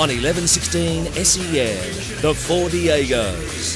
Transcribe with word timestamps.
on 0.00 0.10
1116 0.10 1.06
SEN, 1.24 2.22
the 2.22 2.32
Four 2.32 2.68
Diegos. 2.68 3.74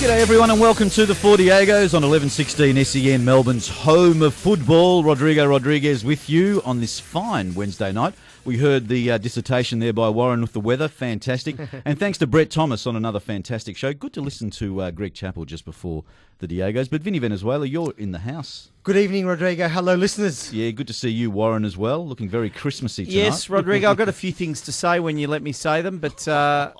G'day 0.00 0.18
everyone 0.18 0.50
and 0.50 0.58
welcome 0.58 0.88
to 0.88 1.04
the 1.04 1.14
Four 1.14 1.36
Diegos 1.36 1.92
on 1.92 2.00
1116 2.00 2.82
SEN, 2.82 3.22
Melbourne's 3.22 3.68
home 3.68 4.22
of 4.22 4.32
football. 4.32 5.04
Rodrigo 5.04 5.44
Rodriguez 5.44 6.06
with 6.06 6.30
you 6.30 6.62
on 6.64 6.80
this 6.80 6.98
fine 6.98 7.52
Wednesday 7.52 7.92
night. 7.92 8.14
We 8.46 8.56
heard 8.56 8.88
the 8.88 9.10
uh, 9.10 9.18
dissertation 9.18 9.78
there 9.78 9.92
by 9.92 10.08
Warren 10.08 10.40
with 10.40 10.54
the 10.54 10.60
weather, 10.60 10.88
fantastic. 10.88 11.56
and 11.84 11.98
thanks 11.98 12.16
to 12.18 12.26
Brett 12.26 12.50
Thomas 12.50 12.86
on 12.86 12.96
another 12.96 13.20
fantastic 13.20 13.76
show. 13.76 13.92
Good 13.92 14.14
to 14.14 14.22
listen 14.22 14.48
to 14.52 14.80
uh, 14.80 14.90
Greg 14.90 15.12
Chappell 15.12 15.44
just 15.44 15.66
before 15.66 16.04
the 16.38 16.48
Diegos. 16.48 16.88
But 16.88 17.02
Vinny 17.02 17.18
Venezuela, 17.18 17.66
you're 17.66 17.92
in 17.98 18.12
the 18.12 18.20
house. 18.20 18.70
Good 18.86 18.98
evening, 18.98 19.26
Rodrigo. 19.26 19.66
Hello, 19.66 19.96
listeners. 19.96 20.52
Yeah, 20.52 20.70
good 20.70 20.86
to 20.86 20.92
see 20.92 21.08
you, 21.08 21.28
Warren, 21.28 21.64
as 21.64 21.76
well. 21.76 22.06
Looking 22.06 22.28
very 22.28 22.48
Christmassy 22.48 23.04
tonight. 23.04 23.16
Yes, 23.16 23.50
Rodrigo, 23.50 23.90
I've 23.90 23.96
got 23.96 24.08
a 24.08 24.12
few 24.22 24.30
things 24.30 24.60
to 24.60 24.70
say 24.70 25.00
when 25.00 25.18
you 25.18 25.26
let 25.26 25.42
me 25.42 25.50
say 25.50 25.82
them, 25.82 25.98
but 25.98 26.28
uh, 26.28 26.70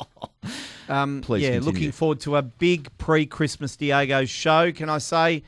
um, 0.88 1.20
Please 1.22 1.42
yeah, 1.42 1.54
continue. 1.54 1.72
looking 1.72 1.90
forward 1.90 2.20
to 2.20 2.36
a 2.36 2.42
big 2.42 2.96
pre-Christmas 2.96 3.74
Diego 3.74 4.24
show. 4.24 4.70
Can 4.70 4.88
I 4.88 4.98
say? 4.98 5.42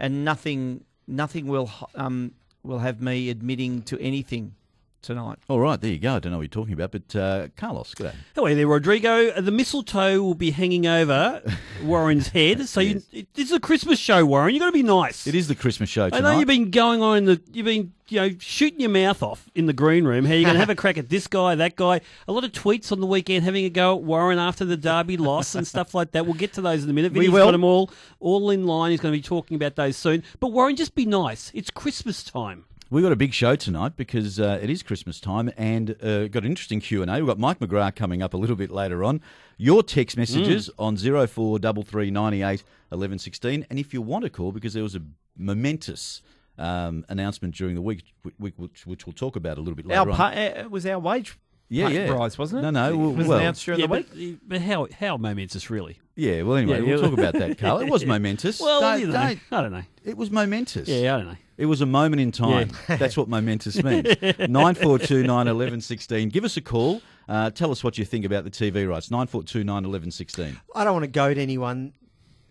And 0.00 0.24
nothing, 0.24 0.82
nothing 1.06 1.46
will 1.46 1.70
um, 1.94 2.32
will 2.62 2.78
have 2.78 3.02
me 3.02 3.28
admitting 3.28 3.82
to 3.82 4.00
anything 4.00 4.54
tonight. 5.02 5.38
All 5.48 5.60
right, 5.60 5.80
there 5.80 5.90
you 5.90 5.98
go. 5.98 6.16
I 6.16 6.18
don't 6.18 6.32
know 6.32 6.38
what 6.38 6.42
you're 6.42 6.48
talking 6.48 6.74
about, 6.74 6.92
but 6.92 7.16
uh, 7.16 7.48
Carlos, 7.56 7.94
good 7.94 8.12
day. 8.12 8.18
Hello 8.34 8.54
there, 8.54 8.66
Rodrigo. 8.66 9.28
Uh, 9.30 9.40
The 9.40 9.50
mistletoe 9.50 10.22
will 10.22 10.34
be 10.34 10.50
hanging 10.50 10.86
over 10.86 11.42
Warren's 11.82 12.28
head. 12.28 12.68
So 12.68 12.80
you, 12.80 13.02
it- 13.12 13.32
this 13.34 13.46
is 13.46 13.52
a 13.52 13.60
Christmas 13.60 13.98
show, 13.98 14.24
Warren. 14.26 14.54
You've 14.54 14.60
got 14.60 14.66
to 14.66 14.72
be 14.72 14.82
nice. 14.82 15.26
It 15.26 15.34
is 15.34 15.48
the 15.48 15.54
Christmas 15.54 15.88
show 15.88 16.08
I 16.12 16.20
know 16.20 16.38
you've 16.38 16.46
been 16.48 16.70
going 16.70 17.02
on 17.02 17.16
in 17.18 17.24
the, 17.26 17.40
you've 17.52 17.66
been, 17.66 17.92
you 18.08 18.20
know, 18.20 18.30
shooting 18.38 18.80
your 18.80 18.90
mouth 18.90 19.22
off 19.22 19.48
in 19.54 19.66
the 19.66 19.72
green 19.72 20.04
room. 20.04 20.24
How 20.24 20.32
you're 20.34 20.44
going 20.44 20.54
to 20.54 20.60
have 20.60 20.70
a 20.70 20.74
crack 20.74 20.96
at 20.98 21.08
this 21.10 21.26
guy, 21.26 21.54
that 21.54 21.76
guy. 21.76 22.00
A 22.26 22.32
lot 22.32 22.44
of 22.44 22.52
tweets 22.52 22.90
on 22.90 23.00
the 23.00 23.06
weekend 23.06 23.44
having 23.44 23.64
a 23.66 23.70
go 23.70 23.96
at 23.96 24.02
Warren 24.02 24.38
after 24.38 24.64
the 24.64 24.76
Derby 24.76 25.16
loss 25.16 25.54
and 25.54 25.66
stuff 25.66 25.94
like 25.94 26.12
that. 26.12 26.24
We'll 26.24 26.34
get 26.34 26.54
to 26.54 26.60
those 26.62 26.84
in 26.84 26.90
a 26.90 26.92
minute. 26.92 27.12
We 27.12 27.28
will. 27.28 27.44
got 27.46 27.52
them 27.52 27.64
all, 27.64 27.90
all 28.20 28.50
in 28.50 28.66
line. 28.66 28.90
He's 28.92 29.00
going 29.00 29.12
to 29.12 29.18
be 29.18 29.22
talking 29.22 29.54
about 29.56 29.76
those 29.76 29.96
soon. 29.96 30.22
But 30.40 30.48
Warren, 30.52 30.74
just 30.76 30.94
be 30.94 31.06
nice. 31.06 31.50
It's 31.54 31.70
Christmas 31.70 32.24
time. 32.24 32.64
We've 32.90 33.02
got 33.02 33.12
a 33.12 33.16
big 33.16 33.34
show 33.34 33.54
tonight 33.54 33.96
because 33.96 34.40
uh, 34.40 34.58
it 34.62 34.70
is 34.70 34.82
Christmas 34.82 35.20
time 35.20 35.52
and 35.58 35.90
uh, 36.02 36.26
got 36.28 36.44
an 36.44 36.46
interesting 36.46 36.80
Q&A. 36.80 37.04
We've 37.04 37.26
got 37.26 37.38
Mike 37.38 37.58
McGrath 37.58 37.94
coming 37.94 38.22
up 38.22 38.32
a 38.32 38.38
little 38.38 38.56
bit 38.56 38.70
later 38.70 39.04
on. 39.04 39.20
Your 39.58 39.82
text 39.82 40.16
messages 40.16 40.70
on 40.78 40.96
043398 40.96 42.62
1116. 42.88 43.66
And 43.68 43.78
if 43.78 43.92
you 43.92 44.00
want 44.00 44.24
to 44.24 44.30
call, 44.30 44.52
because 44.52 44.72
there 44.72 44.82
was 44.82 44.94
a 44.94 45.02
momentous 45.36 46.22
um, 46.56 47.04
announcement 47.10 47.54
during 47.54 47.74
the 47.74 47.82
week, 47.82 48.04
which, 48.38 48.54
which, 48.56 48.86
which 48.86 49.06
we'll 49.06 49.12
talk 49.12 49.36
about 49.36 49.58
a 49.58 49.60
little 49.60 49.76
bit 49.76 49.84
later 49.84 50.00
Our 50.00 50.10
on. 50.10 50.32
uh, 50.32 50.62
it 50.64 50.70
was 50.70 50.86
our 50.86 50.98
wage 50.98 51.36
Yeah, 51.70 51.88
yeah. 51.88 52.08
rise, 52.08 52.38
wasn't 52.38 52.60
it? 52.60 52.62
No, 52.62 52.70
no, 52.70 52.92
It 52.92 52.96
well- 52.96 53.12
was 53.12 53.26
well- 53.26 53.38
announced 53.38 53.64
during 53.64 53.80
yeah, 53.80 53.86
the 53.86 53.92
week. 53.92 54.38
but, 54.40 54.48
but 54.48 54.60
how, 54.62 54.86
how 54.98 55.16
momentous, 55.18 55.68
really? 55.70 55.98
yeah, 56.16 56.42
well, 56.42 56.56
anyway, 56.56 56.78
Yeah, 56.80 56.86
we'll 56.86 56.96
yeah. 57.02 57.08
talk 57.08 57.18
about 57.18 57.34
that, 57.34 57.58
Carl. 57.58 57.78
It 57.80 57.90
was 57.90 58.04
momentous. 58.14 58.60
Well, 58.60 58.80
Don't- 58.80 59.00
you 59.00 59.06
know, 59.08 59.12
don't- 59.12 59.38
I 59.52 59.60
don't 59.62 59.72
know. 59.72 59.82
it 60.04 60.16
was 60.16 60.30
momentous. 60.30 60.88
Yeah, 60.88 61.14
I 61.14 61.18
don't 61.18 61.26
know. 61.28 61.36
It 61.58 61.66
was 61.66 61.80
a 61.80 61.86
moment 61.86 62.20
in 62.22 62.30
time. 62.32 62.70
That's 62.86 63.16
what 63.16 63.28
momentous 63.28 63.82
means. 63.82 64.04
9429 64.22 65.28
1116. 65.28 66.28
Give 66.30 66.44
us 66.44 66.56
a 66.56 66.60
call. 66.60 67.02
Uh, 67.28 67.50
tell 67.50 67.70
us 67.70 67.82
what 67.84 67.98
you 67.98 68.04
think 68.04 68.24
about 68.24 68.44
the 68.44 68.50
TV 68.50 68.88
rights. 68.88 69.10
9429 69.10 69.74
1116. 69.74 70.60
I 70.74 70.84
don't 70.84 70.92
want 70.94 71.02
to 71.04 71.10
goad 71.10 71.36
anyone 71.36 71.92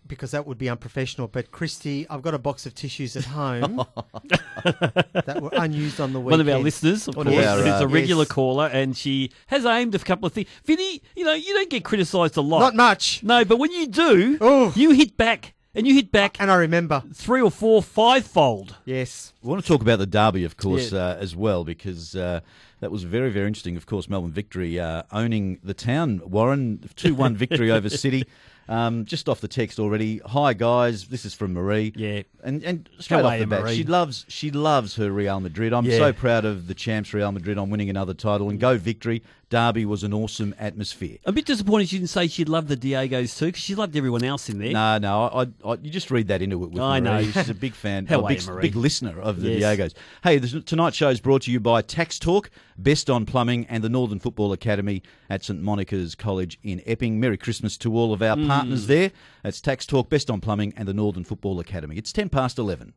because 0.08 0.32
that 0.32 0.48
would 0.48 0.58
be 0.58 0.70
unprofessional, 0.70 1.28
but 1.28 1.52
Christy, 1.52 2.08
I've 2.10 2.22
got 2.22 2.34
a 2.34 2.40
box 2.40 2.66
of 2.66 2.74
tissues 2.76 3.16
at 3.16 3.26
home 3.26 3.86
that 4.64 5.40
were 5.42 5.50
unused 5.54 6.00
on 6.00 6.14
the 6.14 6.20
weekend. 6.20 6.32
One 6.32 6.42
of 6.42 6.50
our 6.50 6.60
listeners, 6.60 7.08
of 7.08 7.16
course, 7.16 7.28
of 7.28 7.34
our, 7.34 7.58
who's 7.62 7.82
a 7.82 7.88
regular 7.88 8.24
Yes. 8.24 8.30
caller, 8.32 8.68
and 8.72 8.96
she 8.96 9.32
has 9.48 9.66
aimed 9.66 9.96
a 9.96 10.00
couple 10.00 10.26
of 10.28 10.34
things. 10.34 10.48
Vinny, 10.66 11.02
you 11.16 11.26
know, 11.26 11.34
you 11.34 11.54
don't 11.54 11.70
get 11.70 11.84
criticised 11.84 12.38
a 12.38 12.42
lot. 12.42 12.60
Not 12.60 12.76
much. 12.76 13.24
No, 13.24 13.44
but 13.46 13.58
when 13.60 13.72
you 13.72 13.88
do, 13.88 14.38
Oh. 14.42 14.74
you 14.76 14.92
hit 14.92 15.18
back, 15.18 15.54
and 15.76 15.86
you 15.86 15.94
hit 15.94 16.12
back 16.12 16.38
And 16.40 16.50
I 16.50 16.56
remember. 16.56 17.04
three 17.14 17.42
or 17.42 17.52
four, 17.52 17.84
five-fold. 17.84 18.76
Yes. 18.86 19.34
We 19.44 19.50
want 19.50 19.62
to 19.64 19.68
talk 19.68 19.82
about 19.82 20.00
the 20.00 20.08
derby, 20.08 20.44
of 20.44 20.58
course, 20.58 20.92
Yeah. 20.92 21.00
uh, 21.10 21.18
as 21.20 21.36
well, 21.36 21.64
because 21.64 22.16
uh, 22.16 22.40
that 22.80 22.92
was 22.92 23.04
very, 23.04 23.30
very 23.30 23.46
interesting. 23.48 23.78
Of 23.78 23.86
course, 23.86 24.10
Melbourne 24.10 24.32
victory 24.32 24.80
uh, 24.80 25.04
owning 25.12 25.60
the 25.64 25.76
town. 25.76 26.22
Warren, 26.26 26.90
2 26.96 27.14
1 27.14 27.36
victory 27.44 27.70
over 27.72 27.90
City. 27.90 28.24
Um, 28.70 29.06
just 29.06 29.30
off 29.30 29.40
the 29.40 29.48
text 29.48 29.80
already. 29.80 30.20
Hi 30.26 30.54
guys, 30.54 31.08
this 31.08 31.24
is 31.26 31.34
from 31.34 31.54
Marie. 31.54 31.94
Yeah. 31.96 32.24
and 32.44 32.64
and 32.64 32.90
straight 33.00 33.22
How 33.24 33.30
off 33.30 33.40
the 33.40 33.48
bat, 33.48 33.62
Marie? 33.64 33.76
she 33.78 33.84
loves 33.84 34.26
she 34.28 34.52
loves 34.52 34.96
her 34.98 35.10
Real 35.12 35.40
Madrid. 35.40 35.74
I'm 35.74 35.86
Yeah. 35.86 35.98
so 35.98 36.14
proud 36.14 36.44
of 36.46 36.68
the 36.68 36.74
champs 36.74 37.14
Real 37.14 37.32
Madrid 37.32 37.58
on 37.58 37.70
winning 37.70 37.90
another 37.90 38.14
title 38.14 38.50
and 38.50 38.60
go 38.60 38.78
victory. 38.78 39.24
Derby 39.50 39.86
was 39.86 40.04
an 40.04 40.14
awesome 40.14 40.54
atmosphere. 40.60 41.18
I'm 41.26 41.30
a 41.30 41.32
bit 41.32 41.46
disappointed 41.46 41.88
she 41.88 41.98
didn't 42.00 42.10
say 42.10 42.28
she'd 42.28 42.50
love 42.50 42.68
the 42.68 42.76
Diegos 42.76 43.38
too, 43.40 43.46
because 43.46 43.62
she 43.62 43.76
loved 43.76 43.96
everyone 43.96 44.26
else 44.26 44.50
in 44.50 44.60
there. 44.60 44.74
No, 44.74 44.98
no, 44.98 45.22
I, 45.24 45.42
I, 45.44 45.48
I, 45.72 45.74
you 45.82 45.90
just 45.90 46.12
read 46.12 46.28
that 46.28 46.42
into 46.42 46.62
it 46.66 46.72
with 46.72 46.82
I 46.84 47.00
Marie. 47.00 47.10
know. 47.28 47.32
She's 47.32 47.50
a 47.50 47.54
big 47.54 47.74
fan, 47.74 48.06
How 48.08 48.20
a 48.26 48.28
big, 48.28 48.46
Marie? 48.46 48.64
big 48.64 48.76
listener 48.76 49.18
of 49.22 49.40
the 49.40 49.52
Yes. 49.52 49.78
Diegos. 49.80 49.94
Hey, 50.22 50.38
this, 50.38 50.54
tonight's 50.66 50.98
show 50.98 51.08
is 51.08 51.22
brought 51.22 51.44
to 51.44 51.52
you 51.54 51.62
by 51.62 51.82
Tax 51.82 52.20
Talk, 52.20 52.50
Best 52.78 53.10
on 53.10 53.26
Plumbing, 53.26 53.66
and 53.70 53.86
the 53.86 53.90
Northern 53.90 54.20
Football 54.20 54.52
Academy 54.52 55.02
at 55.30 55.46
St 55.46 55.62
Monica's 55.62 56.14
College 56.14 56.60
in 56.62 56.82
Epping. 56.86 57.18
Merry 57.18 57.38
Christmas 57.38 57.78
to 57.78 57.96
all 57.96 58.12
of 58.12 58.22
our 58.22 58.36
Mm. 58.36 58.48
partners 58.48 58.57
there. 58.66 59.12
That's 59.44 59.62
Tax 59.62 59.86
Talk, 59.86 60.10
Best 60.10 60.30
on 60.30 60.42
Plumbing, 60.42 60.74
and 60.76 60.88
the 60.88 60.94
Northern 60.94 61.24
Football 61.24 61.60
Academy. 61.60 61.98
It's 61.98 62.12
10 62.12 62.30
past 62.30 62.58
11. 62.58 62.94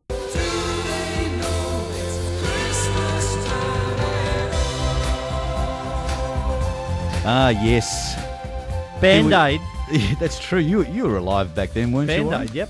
Ah, 7.23 7.49
yes. 7.49 8.15
Band 9.01 9.33
Aid. 9.33 9.61
Yeah, 9.91 10.15
that's 10.21 10.39
true. 10.39 10.59
You, 10.59 10.85
you 10.85 11.03
were 11.03 11.17
alive 11.17 11.53
back 11.53 11.73
then, 11.73 11.91
weren't 11.91 12.09
you? 12.09 12.29
Band 12.29 12.49
Aid. 12.49 12.55
Yep. 12.55 12.69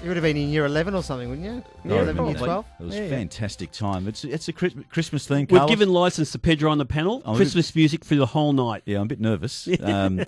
You 0.00 0.10
would 0.10 0.16
have 0.16 0.22
been 0.22 0.36
in 0.36 0.48
year 0.50 0.64
11 0.64 0.94
or 0.94 1.02
something, 1.02 1.28
wouldn't 1.28 1.44
you? 1.44 1.50
I 1.84 1.88
Year 1.88 2.02
11, 2.02 2.06
remember 2.06 2.30
year 2.30 2.38
12? 2.38 2.64
It 2.78 2.84
was 2.84 2.94
a 2.94 3.02
yeah. 3.02 3.08
fantastic 3.08 3.72
time. 3.72 4.06
It's 4.06 4.22
it's 4.22 4.46
a 4.46 4.52
Christmas 4.52 5.26
thing. 5.26 5.48
We've 5.50 5.58
Carlos. 5.58 5.68
given 5.68 5.88
license 5.88 6.30
to 6.30 6.38
Pedro 6.38 6.70
on 6.70 6.78
the 6.78 6.86
panel. 6.86 7.22
Oh, 7.24 7.34
Christmas 7.34 7.74
music 7.74 8.04
for 8.04 8.14
the 8.14 8.26
whole 8.26 8.52
night. 8.52 8.82
Yeah, 8.86 8.98
I'm 8.98 9.04
a 9.04 9.06
bit 9.06 9.20
nervous. 9.20 9.68
Um, 9.82 10.24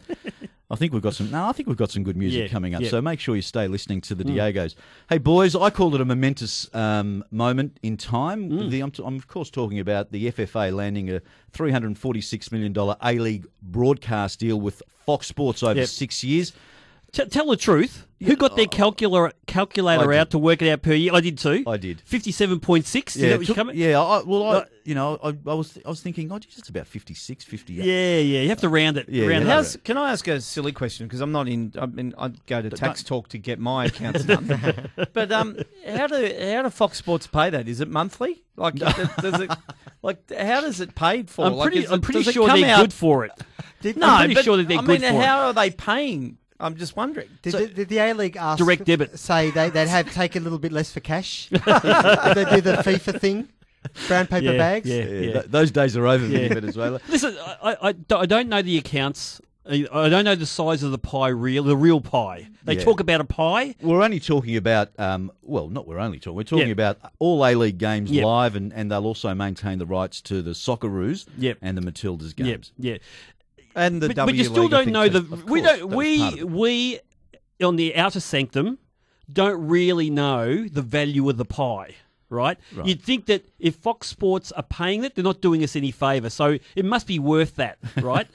I 0.71 0.77
think 0.77 0.93
we've 0.93 1.01
got 1.03 1.15
some. 1.15 1.31
No, 1.31 1.47
I 1.47 1.53
think 1.53 1.67
we've 1.67 1.79
got 1.79 1.91
some 1.91 2.03
good 2.03 2.17
music 2.17 2.43
Yeah, 2.43 2.49
coming 2.49 2.75
up. 2.75 2.83
yeah. 2.83 2.91
So 2.91 3.01
make 3.01 3.21
sure 3.21 3.35
you 3.35 3.41
stay 3.43 3.69
listening 3.69 4.03
to 4.03 4.15
the 4.15 4.23
Diegos. 4.25 4.75
Hey, 5.09 5.17
boys, 5.17 5.57
I 5.57 5.71
called 5.71 5.95
it 5.95 6.01
a 6.03 6.05
momentous 6.05 6.69
um, 6.75 7.25
moment 7.31 7.79
in 7.83 7.97
time. 7.97 8.69
The, 8.69 8.81
I'm, 8.81 8.91
t- 8.91 9.03
I'm 9.05 9.17
of 9.17 9.29
course 9.29 9.49
talking 9.49 9.79
about 9.79 10.13
the 10.13 10.31
FFA 10.31 10.71
landing 10.75 11.09
a 11.11 11.23
346 11.53 12.53
million 12.53 12.73
dollar 12.73 12.97
A 13.03 13.19
League 13.19 13.47
broadcast 13.63 14.41
deal 14.41 14.61
with 14.61 14.83
Fox 15.07 15.27
Sports 15.27 15.63
over 15.63 15.79
Yep. 15.81 15.89
six 15.89 16.23
years. 16.25 16.53
T- 17.13 17.25
tell 17.27 17.47
the 17.47 17.57
truth. 17.57 18.07
Who 18.25 18.35
got 18.37 18.57
their 18.57 18.67
calculator 18.67 19.33
calculator 19.47 20.13
out 20.13 20.31
to 20.31 20.39
work 20.39 20.61
it 20.61 20.71
out 20.71 20.83
per 20.83 20.93
year? 20.93 21.15
I 21.15 21.21
did 21.21 21.39
too. 21.39 21.63
I 21.67 21.77
did. 21.77 22.01
Fifty-seven 22.05 22.59
point 22.61 22.85
six. 22.87 23.15
Yeah, 23.17 23.29
that 23.29 23.35
it 23.35 23.39
what 23.39 23.47
took- 23.47 23.49
you 23.49 23.55
coming? 23.55 23.77
yeah. 23.77 24.01
I, 24.01 24.23
well, 24.23 24.43
I, 24.45 24.53
No. 24.59 24.65
you 24.85 24.95
know, 24.97 25.19
I, 25.23 25.29
I 25.29 25.55
was 25.55 25.79
I 25.87 25.89
was 25.89 26.01
thinking, 26.01 26.33
oh, 26.33 26.39
geez, 26.41 26.59
it's 26.59 26.69
about 26.69 26.87
56, 26.89 27.45
58. 27.45 27.85
Yeah, 27.85 28.19
yeah. 28.19 28.41
You 28.43 28.49
have 28.49 28.61
to 28.63 28.69
round 28.69 28.97
it. 28.97 29.09
Yeah, 29.09 29.27
round 29.29 29.47
yeah. 29.47 29.61
it. 29.61 29.77
Can 29.85 29.97
I 29.97 30.11
ask 30.11 30.27
a 30.27 30.41
silly 30.41 30.73
question? 30.73 31.07
Because 31.07 31.21
I'm 31.21 31.31
not 31.31 31.47
in. 31.49 31.73
I 31.79 31.87
mean, 31.87 32.13
I 32.19 32.33
go 32.47 32.61
to 32.61 32.71
Tax 32.71 33.05
Talk 33.05 33.29
to 33.29 33.39
get 33.39 33.61
my 33.61 33.85
accounts 33.85 34.25
done. 34.25 34.91
but 35.13 35.31
um, 35.31 35.57
how 35.87 36.09
do 36.09 36.17
how 36.53 36.63
do 36.63 36.71
Fox 36.71 36.99
Sports 36.99 37.27
pay 37.29 37.51
that? 37.51 37.69
Is 37.69 37.81
it 37.81 37.89
monthly? 37.89 38.43
Like, 38.57 38.75
does 38.75 38.95
does 39.21 39.41
it? 39.43 39.51
Like, 40.03 40.29
how 40.33 40.61
does 40.61 40.81
it 40.81 40.95
paid 40.97 41.31
for? 41.31 41.47
I'm 41.47 41.59
pretty. 41.61 41.85
is 41.85 41.91
I'm 41.93 41.99
it- 41.99 42.03
pretty 42.03 42.21
it 42.21 42.33
sure 42.33 42.49
they're 42.49 42.75
out- 42.75 42.81
good 42.81 42.93
for 42.93 43.25
it. 43.25 43.33
Did, 43.81 43.97
No, 43.97 44.09
I'm 44.09 44.19
pretty 44.23 44.35
but, 44.35 44.45
sure 44.45 44.57
that 44.57 44.67
they're 44.67 44.79
I 44.79 44.81
good 44.81 45.01
mean, 45.03 45.13
for 45.13 45.21
it. 45.21 45.25
how 45.25 45.47
are 45.47 45.53
they 45.53 45.71
paying? 45.71 46.39
I'm 46.61 46.77
just 46.77 46.97
wondering. 46.97 47.29
Did, 47.43 47.53
So- 47.53 47.59
the, 47.61 47.69
did 47.69 47.89
the 47.89 47.99
A 47.99 48.13
League 48.15 48.37
ask 48.37 48.59
Direct 48.59 48.85
debit. 48.85 49.19
say 49.19 49.51
they, 49.51 49.71
they'd 49.71 49.89
have 49.89 50.13
take 50.13 50.35
a 50.37 50.41
little 50.41 50.59
bit 50.59 50.73
less 50.73 50.93
for 50.93 51.01
cash? 51.01 51.49
if 51.53 51.65
they 51.65 52.45
do 52.57 52.61
the 52.61 52.79
FIFA 52.83 53.21
thing, 53.21 53.49
brown 54.09 54.27
paper 54.27 54.53
Yeah, 54.53 54.59
bags. 54.59 54.89
yeah. 54.89 55.03
Yeah, 55.05 55.33
th- 55.35 55.45
those 55.47 55.71
days 55.71 55.97
are 55.97 56.07
over 56.07 56.27
Yeah. 56.27 56.39
in 56.41 56.55
Venezuela. 56.55 57.01
Listen, 57.09 57.37
I, 57.63 57.77
I, 57.83 57.95
I 58.17 58.27
don't 58.27 58.49
know 58.49 58.61
the 58.63 58.77
accounts. 58.79 59.41
I 59.71 59.87
I 59.93 60.09
don't 60.09 60.25
know 60.25 60.35
the 60.35 60.47
size 60.47 60.83
of 60.83 60.91
the 60.93 60.99
pie 60.99 61.29
real, 61.29 61.63
the 61.63 61.77
real 61.77 62.01
pie. 62.01 62.49
They 62.65 62.75
Yeah. 62.77 62.85
talk 62.85 63.01
about 63.01 63.21
a 63.21 63.25
pie. 63.25 63.75
We're 63.83 64.03
only 64.03 64.19
talking 64.19 64.57
about, 64.57 64.91
um, 64.99 65.31
well, 65.43 65.69
not 65.69 65.87
we're 65.87 65.99
only 65.99 66.19
talking. 66.19 66.37
We're 66.37 66.43
talking 66.43 66.69
Yep. 66.69 66.75
about 66.77 67.13
all 67.19 67.45
A 67.47 67.55
League 67.55 67.77
games 67.79 68.11
Yep. 68.11 68.25
live, 68.25 68.57
and, 68.57 68.73
and 68.73 68.91
they'll 68.91 69.05
also 69.07 69.33
maintain 69.35 69.79
the 69.79 69.87
rights 69.87 70.21
to 70.23 70.41
the 70.43 70.53
Socceroos 70.53 71.27
Yep. 71.39 71.59
and 71.63 71.77
the 71.79 71.83
Matildas 71.83 72.33
Yeah, 72.37 72.45
games. 72.47 72.73
yeah. 72.79 72.97
And 73.79 74.03
the 74.03 74.09
But, 74.09 74.17
W 74.17 74.33
but 74.33 74.39
you 74.39 74.45
still 74.45 74.63
League, 74.65 74.71
don't 74.73 74.89
know 74.89 75.09
the. 75.09 75.21
We 75.47 75.61
don't. 75.63 75.79
that 75.81 75.89
was 75.89 76.19
part 76.19 76.35
We 76.37 76.45
we 76.45 77.01
on 77.63 77.77
the 77.77 77.97
outer 77.97 78.21
sanctum 78.21 78.79
don't 79.33 79.67
really 79.69 80.11
know 80.11 80.67
the 80.69 80.83
value 80.83 81.29
of 81.29 81.37
the 81.37 81.45
pie. 81.45 81.95
Right? 82.31 82.59
Right. 82.75 82.87
You'd 82.87 83.03
think 83.03 83.25
that 83.27 83.47
if 83.59 83.77
Fox 83.77 84.07
Sports 84.07 84.53
are 84.53 84.63
paying 84.63 85.03
it, 85.05 85.15
they're 85.15 85.25
not 85.25 85.41
doing 85.41 85.65
us 85.65 85.75
any 85.77 85.91
favour. 85.91 86.29
So 86.29 86.59
it 86.77 86.85
must 86.85 87.07
be 87.07 87.19
worth 87.19 87.57
that, 87.57 87.79
right? 88.03 88.27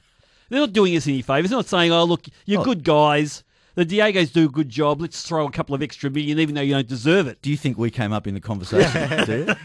they're 0.50 0.60
not 0.60 0.74
doing 0.74 0.96
us 0.96 1.08
any 1.08 1.22
favours. 1.22 1.52
They're 1.52 1.60
not 1.60 1.68
saying, 1.68 1.92
"Oh, 1.92 2.04
look, 2.04 2.26
you're 2.46 2.62
Oh. 2.62 2.64
good 2.66 2.84
guys. 2.84 3.44
The 3.76 3.86
Diegos 3.86 4.32
do 4.32 4.46
a 4.46 4.50
good 4.50 4.70
job. 4.70 5.02
Let's 5.02 5.24
throw 5.24 5.48
a 5.48 5.52
couple 5.52 5.74
of 5.74 5.82
extra 5.82 6.10
million, 6.10 6.40
even 6.40 6.56
though 6.56 6.62
you 6.62 6.74
don't 6.74 6.88
deserve 6.88 7.28
it. 7.28 7.42
Do 7.42 7.50
you 7.50 7.58
think 7.58 7.78
we 7.78 7.90
came 7.90 8.14
up 8.14 8.28
in 8.28 8.34
the 8.34 8.40
conversation? 8.40 9.26
do 9.26 9.46
you? 9.48 9.56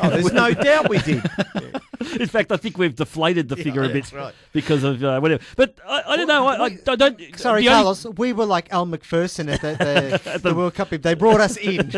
Oh, 0.00 0.10
there's 0.10 0.32
no 0.32 0.52
doubt 0.52 0.88
we 0.88 0.98
did. 0.98 1.22
In 2.20 2.28
fact, 2.28 2.52
I 2.52 2.56
think 2.56 2.78
we've 2.78 2.94
deflated 2.94 3.48
the 3.48 3.56
figure 3.56 3.82
a 3.82 3.88
bit 3.88 4.12
right. 4.12 4.34
because 4.52 4.84
of 4.84 5.02
uh, 5.02 5.18
whatever. 5.20 5.42
But 5.56 5.78
I, 5.86 6.02
I 6.08 6.16
don't 6.16 6.28
know. 6.28 6.46
I, 6.46 6.66
I, 6.66 6.78
I 6.86 6.96
don't. 6.96 7.20
Sorry, 7.38 7.62
the 7.62 7.68
only- 7.68 7.82
Carlos. 7.82 8.06
We 8.16 8.32
were 8.32 8.46
like 8.46 8.72
Al 8.72 8.86
McPherson 8.86 9.52
at 9.52 9.60
the, 9.60 10.20
the, 10.24 10.38
the 10.42 10.54
World 10.54 10.74
Cup. 10.74 10.90
They 10.90 11.14
brought 11.14 11.40
us 11.40 11.56
in. 11.56 11.90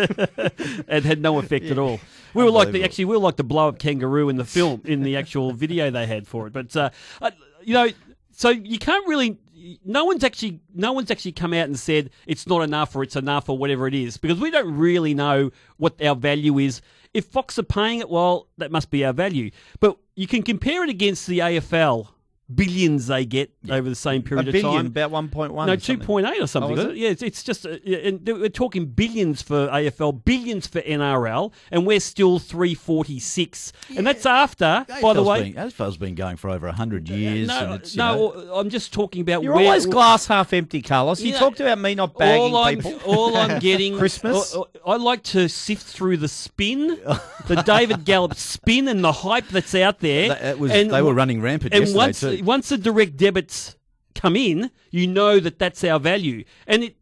and 0.88 1.04
had 1.04 1.20
no 1.20 1.38
effect 1.38 1.66
at 1.66 1.78
all. 1.78 2.00
We 2.34 2.44
were 2.44 2.50
like 2.50 2.72
the 2.72 2.84
actually 2.84 3.06
we 3.06 3.16
were 3.16 3.22
like 3.22 3.36
the 3.36 3.44
blow 3.44 3.68
up 3.68 3.78
kangaroo 3.78 4.28
in 4.28 4.36
the 4.36 4.44
film 4.44 4.82
in 4.84 5.02
the 5.02 5.16
actual 5.16 5.52
video 5.52 5.90
they 5.90 6.06
had 6.06 6.26
for 6.26 6.46
it. 6.46 6.52
But 6.52 6.74
uh, 6.76 6.90
uh, 7.20 7.30
you 7.62 7.74
know, 7.74 7.88
so 8.32 8.50
you 8.50 8.78
can't 8.78 9.06
really. 9.06 9.38
No 9.84 10.04
one's 10.04 10.24
actually 10.24 10.60
no 10.74 10.92
one's 10.92 11.10
actually 11.10 11.32
come 11.32 11.52
out 11.52 11.66
and 11.66 11.78
said 11.78 12.10
it's 12.26 12.46
not 12.46 12.62
enough 12.62 12.94
or 12.94 13.02
it's 13.02 13.16
enough 13.16 13.48
or 13.48 13.56
whatever 13.56 13.86
it 13.86 13.94
is 13.94 14.16
because 14.16 14.38
we 14.38 14.50
don't 14.50 14.76
really 14.76 15.14
know 15.14 15.50
what 15.76 16.02
our 16.02 16.14
value 16.14 16.58
is. 16.58 16.80
If 17.14 17.24
Fox 17.26 17.58
are 17.58 17.62
paying 17.62 18.00
it, 18.00 18.10
well, 18.10 18.48
that 18.58 18.70
must 18.70 18.90
be 18.90 19.04
our 19.04 19.12
value. 19.12 19.50
But 19.80 19.96
you 20.14 20.26
can 20.26 20.42
compare 20.42 20.84
it 20.84 20.90
against 20.90 21.26
the 21.26 21.38
AFL 21.38 22.08
billions 22.54 23.08
they 23.08 23.26
get 23.26 23.52
over 23.70 23.88
the 23.88 23.94
same 23.94 24.22
period 24.22 24.48
of 24.48 24.52
billion, 24.52 24.72
time. 24.74 24.86
about 24.86 25.10
1.1. 25.10 25.66
No, 25.66 25.72
or 25.72 25.76
two 25.76 25.80
something. 25.80 26.06
point 26.06 26.26
eight 26.26 26.40
or 26.40 26.46
something. 26.46 26.78
Oh, 26.78 26.90
it? 26.90 26.96
Yeah, 26.96 27.10
it's, 27.10 27.22
it's 27.22 27.42
just, 27.42 27.66
uh, 27.66 27.76
and 27.84 28.26
we're 28.26 28.48
talking 28.48 28.86
billions 28.86 29.42
for 29.42 29.68
AFL, 29.68 30.24
billions 30.24 30.66
for 30.66 30.80
NRL, 30.80 31.52
and 31.70 31.86
we're 31.86 32.00
still 32.00 32.38
three 32.38 32.74
forty 32.74 33.18
six, 33.18 33.72
and 33.96 34.06
that's 34.06 34.24
after, 34.26 34.86
by 35.02 35.12
the 35.12 35.22
way. 35.22 35.52
been, 35.52 35.68
AFL's 35.68 35.96
been 35.98 36.14
going 36.14 36.36
for 36.36 36.50
over 36.50 36.70
hundred 36.72 37.10
uh, 37.10 37.14
years. 37.14 37.48
and 37.50 37.68
no, 37.68 37.74
it's, 37.74 37.94
you 37.94 37.98
know, 37.98 38.32
I'm 38.54 38.70
just 38.70 38.92
talking 38.92 39.20
about 39.22 39.42
You're 39.42 39.54
where, 39.54 39.66
always 39.66 39.86
glass 39.86 40.26
half 40.26 40.52
empty, 40.52 40.80
Carlos. 40.82 41.20
You 41.20 41.28
You 41.28 41.32
know, 41.34 41.38
talked 41.40 41.60
about 41.60 41.78
me 41.78 41.94
not 41.94 42.16
bagging 42.16 42.54
all 42.54 42.56
I'm, 42.56 42.80
people. 42.80 43.00
all 43.04 43.36
I'm 43.36 43.58
getting 43.60 43.98
Christmas? 43.98 44.56
I, 44.86 44.92
I 44.92 44.96
like 44.96 45.22
to 45.24 45.48
sift 45.48 45.86
through 45.86 46.16
the 46.18 46.28
spin, 46.28 46.98
the 47.46 47.62
David 47.66 48.04
Gallop 48.04 48.34
spin, 48.34 48.88
and 48.88 49.04
the 49.04 49.12
hype 49.12 49.48
that's 49.48 49.74
out 49.74 50.00
there. 50.00 50.28
that- 50.28 50.44
it 50.48 50.58
was, 50.58 50.72
and 50.72 50.90
they 50.90 51.02
were 51.02 51.14
running 51.14 51.42
rampant 51.42 51.74
and 51.74 51.82
yesterday 51.82 51.98
once 51.98 52.20
too. 52.20 52.37
Once 52.42 52.68
the 52.68 52.78
direct 52.78 53.16
debits 53.16 53.76
come 54.14 54.36
in, 54.36 54.70
you 54.90 55.06
know 55.06 55.38
that 55.40 55.58
that's 55.58 55.84
our 55.84 56.00
value, 56.00 56.44
and 56.66 56.84
it 56.84 56.96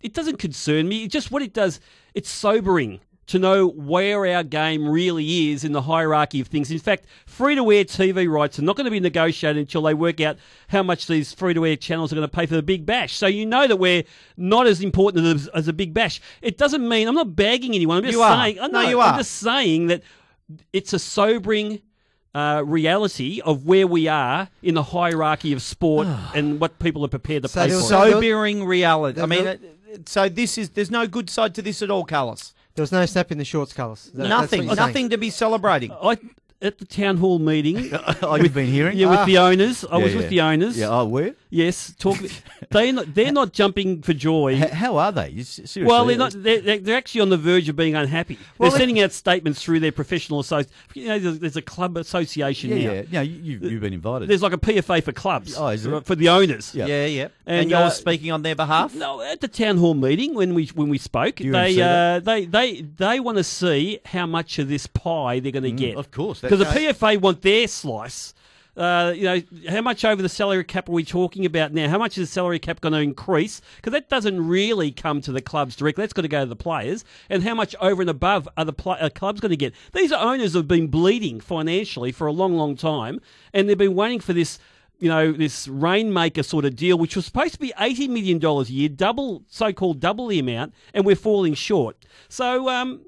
it 0.00 0.14
doesn't 0.14 0.38
concern 0.38 0.88
me. 0.88 1.04
It 1.04 1.10
just 1.10 1.30
what 1.30 1.42
it 1.42 1.52
does, 1.52 1.80
it's 2.14 2.30
sobering 2.30 3.00
to 3.26 3.38
know 3.38 3.68
where 3.68 4.26
our 4.26 4.42
game 4.42 4.88
really 4.88 5.50
is 5.52 5.62
in 5.62 5.70
the 5.70 5.82
hierarchy 5.82 6.40
of 6.40 6.48
things. 6.48 6.68
In 6.68 6.80
fact, 6.80 7.04
free 7.26 7.54
to 7.54 7.70
air 7.70 7.84
TV 7.84 8.28
rights 8.28 8.58
are 8.58 8.62
not 8.62 8.74
going 8.76 8.86
to 8.86 8.90
be 8.90 8.98
negotiated 8.98 9.56
until 9.60 9.82
they 9.82 9.94
work 9.94 10.20
out 10.20 10.36
how 10.66 10.82
much 10.82 11.06
these 11.06 11.32
free 11.32 11.54
to 11.54 11.64
air 11.64 11.76
channels 11.76 12.12
are 12.12 12.16
going 12.16 12.28
to 12.28 12.34
pay 12.36 12.46
for 12.46 12.56
the 12.56 12.62
Big 12.62 12.84
Bash. 12.84 13.14
So 13.14 13.28
you 13.28 13.46
know 13.46 13.68
that 13.68 13.76
we're 13.76 14.02
not 14.36 14.66
as 14.66 14.80
important 14.82 15.26
as, 15.26 15.46
as 15.48 15.68
a 15.68 15.72
Big 15.72 15.94
Bash. 15.94 16.20
It 16.42 16.58
doesn't 16.58 16.86
mean 16.88 17.06
I'm 17.06 17.14
not 17.14 17.36
bagging 17.36 17.72
anyone. 17.76 17.98
I'm 17.98 18.02
just 18.02 18.14
You 18.16 18.22
are. 18.22 18.36
saying. 18.44 18.58
I 18.58 18.66
No, 18.66 18.82
know, 18.82 18.88
you 18.88 19.00
I'm 19.00 19.16
just 19.18 19.32
saying 19.36 19.86
that 19.88 20.02
it's 20.72 20.92
a 20.92 20.98
sobering 20.98 21.82
uh, 22.34 22.62
reality 22.64 23.40
of 23.44 23.64
where 23.66 23.86
we 23.86 24.06
are 24.08 24.48
in 24.62 24.74
the 24.74 24.82
hierarchy 24.82 25.52
of 25.52 25.62
sport 25.62 26.06
and 26.34 26.60
what 26.60 26.78
people 26.78 27.04
are 27.04 27.08
prepared 27.08 27.42
to 27.42 27.48
So 27.48 27.60
pay 27.62 27.68
for. 27.70 27.74
was 27.76 27.84
it. 27.84 27.88
so- 27.88 28.10
Sobering 28.12 28.64
reality. 28.64 29.20
I 29.20 29.26
mean, 29.26 29.44
there- 29.44 29.58
uh, 29.94 29.98
so 30.06 30.28
this 30.28 30.56
is 30.56 30.70
there's 30.70 30.90
no 30.90 31.06
good 31.08 31.28
side 31.28 31.54
to 31.56 31.62
this 31.62 31.82
at 31.82 31.90
all, 31.90 32.04
Carlos. 32.04 32.54
There 32.76 32.82
was 32.84 32.92
no 32.92 33.04
snap 33.06 33.32
in 33.32 33.38
the 33.38 33.44
shorts, 33.44 33.72
Carlos. 33.72 34.04
That- 34.04 34.18
that's 34.18 34.28
nothing, 34.30 34.62
you're 34.64 34.76
saying. 34.76 34.86
nothing 34.86 35.08
to 35.10 35.18
be 35.18 35.30
celebrating. 35.30 35.90
I, 35.92 36.16
at 36.62 36.78
the 36.78 36.84
town 36.84 37.16
hall 37.16 37.38
meeting, 37.38 37.90
oh, 38.22 38.36
you've 38.36 38.54
been 38.54 38.66
hearing? 38.66 38.96
yeah, 38.96 39.08
with 39.10 39.18
Ah. 39.20 39.24
the 39.24 39.38
owners, 39.38 39.84
I 39.90 39.96
Yeah, 39.98 40.04
was 40.04 40.12
yeah. 40.12 40.18
with 40.20 40.28
the 40.28 40.40
owners. 40.42 40.78
Yeah, 40.78 40.88
oh, 40.90 41.06
were? 41.06 41.34
Yes, 41.52 41.92
talk. 41.98 42.16
they 42.70 42.92
not, 42.92 43.12
they're 43.12 43.32
not 43.32 43.52
jumping 43.52 44.02
for 44.02 44.12
joy. 44.12 44.54
H- 44.54 44.70
how 44.70 44.96
are 44.98 45.10
they? 45.10 45.30
You 45.30 45.40
s- 45.40 45.48
Seriously? 45.48 45.82
Well, 45.82 46.04
they're 46.04 46.16
not. 46.16 46.32
They're, 46.36 46.60
they're 46.60 46.78
they're 46.78 46.96
actually 46.96 47.22
on 47.22 47.28
the 47.30 47.36
verge 47.36 47.68
of 47.68 47.74
being 47.74 47.96
unhappy. 47.96 48.38
Well, 48.56 48.70
they're 48.70 48.76
it- 48.76 48.80
sending 48.80 49.00
out 49.02 49.10
statements 49.10 49.60
through 49.60 49.80
their 49.80 49.90
professional 49.90 50.38
association. 50.38 50.72
You 50.94 51.08
know, 51.08 51.18
there's, 51.18 51.38
there's 51.40 51.56
a 51.56 51.62
club 51.62 51.96
association 51.96 52.70
Yeah, 52.70 52.76
now. 52.76 52.92
yeah. 52.92 53.02
No, 53.10 53.20
you, 53.22 53.34
you've, 53.42 53.62
you've 53.64 53.80
been 53.80 53.92
invited. 53.92 54.28
There's 54.28 54.42
like 54.42 54.52
a 54.52 54.58
PFA 54.58 55.02
for 55.02 55.10
clubs. 55.12 55.56
Oh, 55.58 55.66
is 55.68 55.84
it? 55.84 56.06
For 56.06 56.14
the 56.14 56.28
owners. 56.28 56.72
Yeah. 56.72 56.86
Yeah, 56.86 57.06
yeah. 57.06 57.28
And, 57.46 57.62
And, 57.62 57.70
you're 57.70 57.80
uh, 57.80 57.90
speaking 57.90 58.30
on 58.30 58.42
their 58.42 58.54
behalf. 58.54 58.94
No, 58.94 59.20
at 59.20 59.40
the 59.40 59.48
town 59.48 59.76
hall 59.78 59.94
meeting 59.94 60.34
when 60.34 60.54
we 60.54 60.66
when 60.76 60.88
we 60.88 60.98
spoke, 60.98 61.40
you 61.40 61.50
they 61.50 61.74
see 61.74 61.82
uh, 61.82 62.20
that? 62.20 62.24
they 62.26 62.44
they 62.44 62.82
they 62.82 63.18
want 63.18 63.38
to 63.38 63.44
see 63.44 63.98
how 64.04 64.26
much 64.26 64.60
of 64.60 64.68
this 64.68 64.86
pie 64.86 65.40
they're 65.40 65.50
going 65.50 65.64
to 65.64 65.72
get. 65.72 65.96
Mm, 65.96 65.98
of 65.98 66.12
course. 66.12 66.40
because 66.40 66.60
the 66.60 66.64
PFA 66.66 67.20
want 67.20 67.42
their 67.42 67.66
slice. 67.66 68.34
Uh, 68.76 69.12
you 69.14 69.24
know, 69.24 69.42
how 69.68 69.80
much 69.80 70.04
over 70.04 70.22
the 70.22 70.28
salary 70.28 70.64
cap 70.64 70.88
are 70.88 70.92
we 70.92 71.04
talking 71.04 71.44
about 71.44 71.72
now? 71.72 71.88
How 71.88 71.98
much 71.98 72.16
is 72.16 72.28
the 72.28 72.32
salary 72.32 72.58
cap 72.58 72.80
going 72.80 72.92
to 72.92 73.00
increase? 73.00 73.60
Because 73.76 73.92
that 73.92 74.08
doesn't 74.08 74.46
really 74.46 74.90
come 74.90 75.20
to 75.22 75.32
the 75.32 75.42
clubs 75.42 75.76
directly. 75.76 76.02
That's 76.02 76.12
got 76.12 76.22
to 76.22 76.28
go 76.28 76.40
to 76.40 76.46
the 76.46 76.56
players. 76.56 77.04
And 77.28 77.42
how 77.42 77.54
much 77.54 77.74
over 77.80 78.02
and 78.02 78.10
above 78.10 78.48
are 78.56 78.64
the 78.64 78.72
pl- 78.72 78.96
are 79.00 79.10
clubs 79.10 79.40
going 79.40 79.50
to 79.50 79.56
get? 79.56 79.74
These 79.92 80.12
owners 80.12 80.54
have 80.54 80.68
been 80.68 80.88
bleeding 80.88 81.40
financially 81.40 82.12
for 82.12 82.26
a 82.26 82.32
long, 82.32 82.54
long 82.56 82.76
time, 82.76 83.20
and 83.52 83.68
they've 83.68 83.76
been 83.76 83.94
waiting 83.94 84.20
for 84.20 84.32
this 84.32 84.58
you 84.98 85.08
know, 85.08 85.32
this 85.32 85.66
rainmaker 85.66 86.42
sort 86.42 86.66
of 86.66 86.76
deal, 86.76 86.98
which 86.98 87.16
was 87.16 87.24
supposed 87.24 87.54
to 87.54 87.58
be 87.58 87.72
$80 87.78 88.10
million 88.10 88.44
a 88.44 88.62
year, 88.64 88.90
double, 88.90 89.42
so-called 89.48 89.98
double 89.98 90.26
the 90.26 90.38
amount, 90.38 90.74
and 90.92 91.06
we're 91.06 91.16
falling 91.16 91.54
short. 91.54 91.96
So, 92.28 92.68
um, 92.68 93.00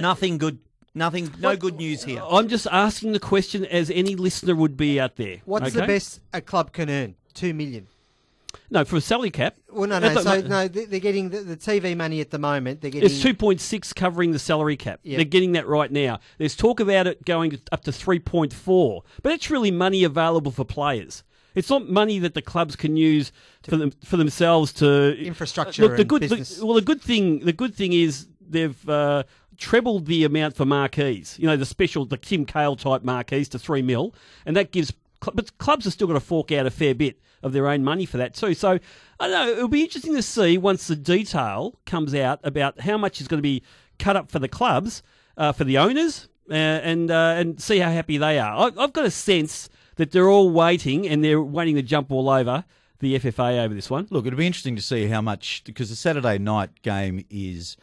Nothing 0.00 0.38
good. 0.38 0.58
Nothing. 0.98 1.32
No 1.38 1.56
good 1.56 1.76
news 1.76 2.04
here. 2.04 2.20
I'm 2.28 2.48
just 2.48 2.66
asking 2.70 3.12
the 3.12 3.20
question 3.20 3.64
as 3.64 3.90
any 3.90 4.16
listener 4.16 4.54
would 4.54 4.76
be 4.76 4.98
out 5.00 5.16
there. 5.16 5.38
What's 5.44 5.72
the 5.72 5.86
best 5.86 6.20
a 6.32 6.40
club 6.40 6.72
can 6.72 6.90
earn? 6.90 7.14
Two 7.34 7.54
million. 7.54 7.86
No, 8.70 8.84
for 8.84 8.96
a 8.96 9.00
salary 9.00 9.30
cap, 9.30 9.56
Well, 9.70 9.88
no, 9.88 9.96
At 9.96 10.02
no. 10.02 10.14
the 10.14 10.22
So 10.22 10.42
mo- 10.42 10.48
no, 10.48 10.68
they- 10.68 10.86
they're 10.86 11.00
getting 11.00 11.28
the, 11.30 11.40
the 11.40 11.56
TV 11.56 11.94
money 11.96 12.20
at 12.20 12.30
the 12.30 12.38
moment. 12.38 12.80
They're 12.80 12.90
getting 12.90 13.08
it's 13.08 13.22
2.6 13.22 13.94
covering 13.94 14.32
the 14.32 14.38
salary 14.38 14.76
cap. 14.76 15.00
Yep. 15.04 15.16
They're 15.16 15.24
getting 15.24 15.52
that 15.52 15.66
right 15.66 15.90
now. 15.92 16.18
There's 16.38 16.56
talk 16.56 16.80
about 16.80 17.06
it 17.06 17.24
going 17.24 17.58
up 17.72 17.84
to 17.84 17.92
3.4, 17.92 19.02
but 19.22 19.32
it's 19.32 19.50
really 19.50 19.70
money 19.70 20.02
available 20.04 20.50
for 20.50 20.64
players. 20.64 21.22
It's 21.54 21.70
not 21.70 21.88
money 21.88 22.18
that 22.20 22.34
the 22.34 22.42
clubs 22.42 22.74
can 22.76 22.96
use 22.96 23.32
for 23.62 23.76
them 23.76 23.92
for 24.04 24.16
themselves 24.16 24.72
to 24.74 25.16
Infrastructure 25.18 25.82
Look, 25.82 25.92
the 25.96 26.00
and 26.02 26.08
good, 26.08 26.22
the- 26.22 26.60
well, 26.64 26.74
the 26.74 26.82
good 26.82 27.00
thing 27.02 27.40
the 27.40 27.52
good 27.52 27.74
thing 27.74 27.92
is 27.92 28.28
they've 28.48 28.88
uh, 28.88 29.24
trebled 29.58 30.06
the 30.06 30.24
amount 30.24 30.56
for 30.56 30.64
marquees. 30.64 31.36
You 31.38 31.46
know, 31.46 31.56
the 31.56 31.66
special, 31.66 32.06
the 32.06 32.16
Tim 32.16 32.46
Cahill 32.46 32.76
type 32.76 33.02
marquees 33.02 33.48
to 33.50 33.58
three 33.58 33.82
mil, 33.82 34.14
and 34.46 34.56
that 34.56 34.72
gives. 34.72 34.92
But 35.34 35.58
clubs 35.58 35.84
are 35.86 35.90
still 35.90 36.06
going 36.06 36.18
to 36.18 36.24
fork 36.24 36.52
out 36.52 36.64
a 36.64 36.70
fair 36.70 36.94
bit 36.94 37.18
of 37.42 37.52
their 37.52 37.68
own 37.68 37.82
money 37.82 38.06
for 38.06 38.18
that 38.18 38.34
too. 38.34 38.54
So 38.54 38.78
I 39.20 39.28
don't 39.28 39.32
know. 39.32 39.52
It'll 39.52 39.68
be 39.68 39.82
interesting 39.82 40.14
to 40.14 40.22
see 40.22 40.56
once 40.56 40.86
the 40.86 40.96
detail 40.96 41.74
comes 41.86 42.14
out 42.14 42.40
about 42.44 42.80
how 42.80 42.96
much 42.96 43.20
is 43.20 43.28
going 43.28 43.38
to 43.38 43.42
be 43.42 43.62
cut 43.98 44.16
up 44.16 44.30
for 44.30 44.38
the 44.38 44.48
clubs, 44.48 45.02
uh, 45.36 45.52
for 45.52 45.64
the 45.64 45.76
owners, 45.76 46.28
uh, 46.50 46.54
and 46.54 47.10
uh, 47.10 47.34
and 47.36 47.60
see 47.60 47.78
how 47.78 47.90
happy 47.90 48.16
they 48.16 48.38
are. 48.38 48.70
I, 48.70 48.82
I've 48.82 48.92
got 48.92 49.04
a 49.04 49.10
sense 49.10 49.68
that 49.96 50.12
they're 50.12 50.28
all 50.28 50.50
waiting 50.50 51.08
and 51.08 51.24
they're 51.24 51.42
waiting 51.42 51.74
to 51.74 51.82
jump 51.82 52.12
all 52.12 52.30
over 52.30 52.64
the 53.00 53.18
FFA 53.18 53.64
over 53.64 53.74
this 53.74 53.90
one. 53.90 54.06
Look, 54.10 54.26
it'll 54.26 54.38
be 54.38 54.46
interesting 54.46 54.76
to 54.76 54.82
see 54.82 55.06
how 55.06 55.20
much 55.20 55.62
because 55.64 55.90
the 55.90 55.96
Saturday 55.96 56.38
night 56.38 56.82
game 56.82 57.24
is 57.28 57.76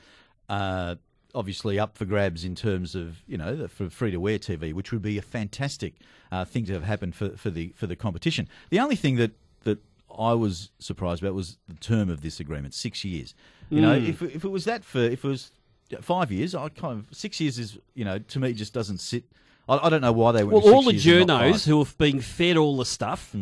uh, 0.50 0.96
obviously 1.36 1.77
up 1.77 1.98
for 1.98 2.06
grabs 2.06 2.44
in 2.46 2.56
terms 2.56 2.96
of 2.96 3.18
you 3.27 3.38
know 3.38 3.56
the- 3.56 3.68
for 3.68 3.89
free 3.89 4.12
to 4.12 4.18
wear 4.20 4.39
TV, 4.39 4.74
which 4.74 4.92
would 4.92 5.01
be 5.01 5.18
a 5.18 5.22
fantastic 5.22 5.94
uh, 6.32 6.46
thing 6.46 6.65
to 6.65 6.74
have 6.74 6.84
happened 6.84 7.15
for, 7.15 7.30
for 7.38 7.50
the 7.50 7.74
for 7.75 7.86
the 7.88 7.96
competition. 7.96 8.48
The 8.70 8.80
only 8.80 8.96
thing 8.96 9.15
that 9.18 9.32
that 9.63 9.80
I 10.18 10.34
was 10.34 10.72
surprised 10.80 11.22
about 11.22 11.36
was 11.36 11.58
the 11.68 11.75
term 11.75 12.10
of 12.10 12.22
this 12.22 12.39
agreement, 12.39 12.74
six 12.74 13.04
years. 13.04 13.34
You 13.70 13.82
know, 13.82 14.00
Mm. 14.00 14.10
if 14.10 14.22
if 14.22 14.44
it 14.46 14.50
was 14.51 14.65
that 14.65 14.84
for 14.84 15.00
if 15.00 15.24
it 15.25 15.27
was 15.27 15.51
five 16.01 16.32
years, 16.32 16.56
I 16.56 16.70
kind 16.70 17.00
of 17.00 17.15
six 17.15 17.39
years 17.39 17.60
is 17.60 17.77
you 17.94 18.06
know 18.06 18.18
to 18.20 18.39
me 18.39 18.54
just 18.54 18.74
doesn't 18.74 19.00
sit. 19.00 19.24
I, 19.68 19.77
I 19.88 19.89
don't 19.89 20.01
know 20.01 20.12
why 20.13 20.32
they 20.32 20.44
went. 20.44 20.63
Well, 20.63 20.74
all 20.75 20.84
the 20.84 20.92
six 20.92 21.06
years 21.06 21.20
and 21.22 21.27
not 21.27 21.44
journos 21.44 21.68
who 21.68 21.80
have 21.84 21.98
been 21.98 22.22
fed 22.22 22.56
all 22.58 22.77
the 22.77 22.86
stuff 22.86 23.36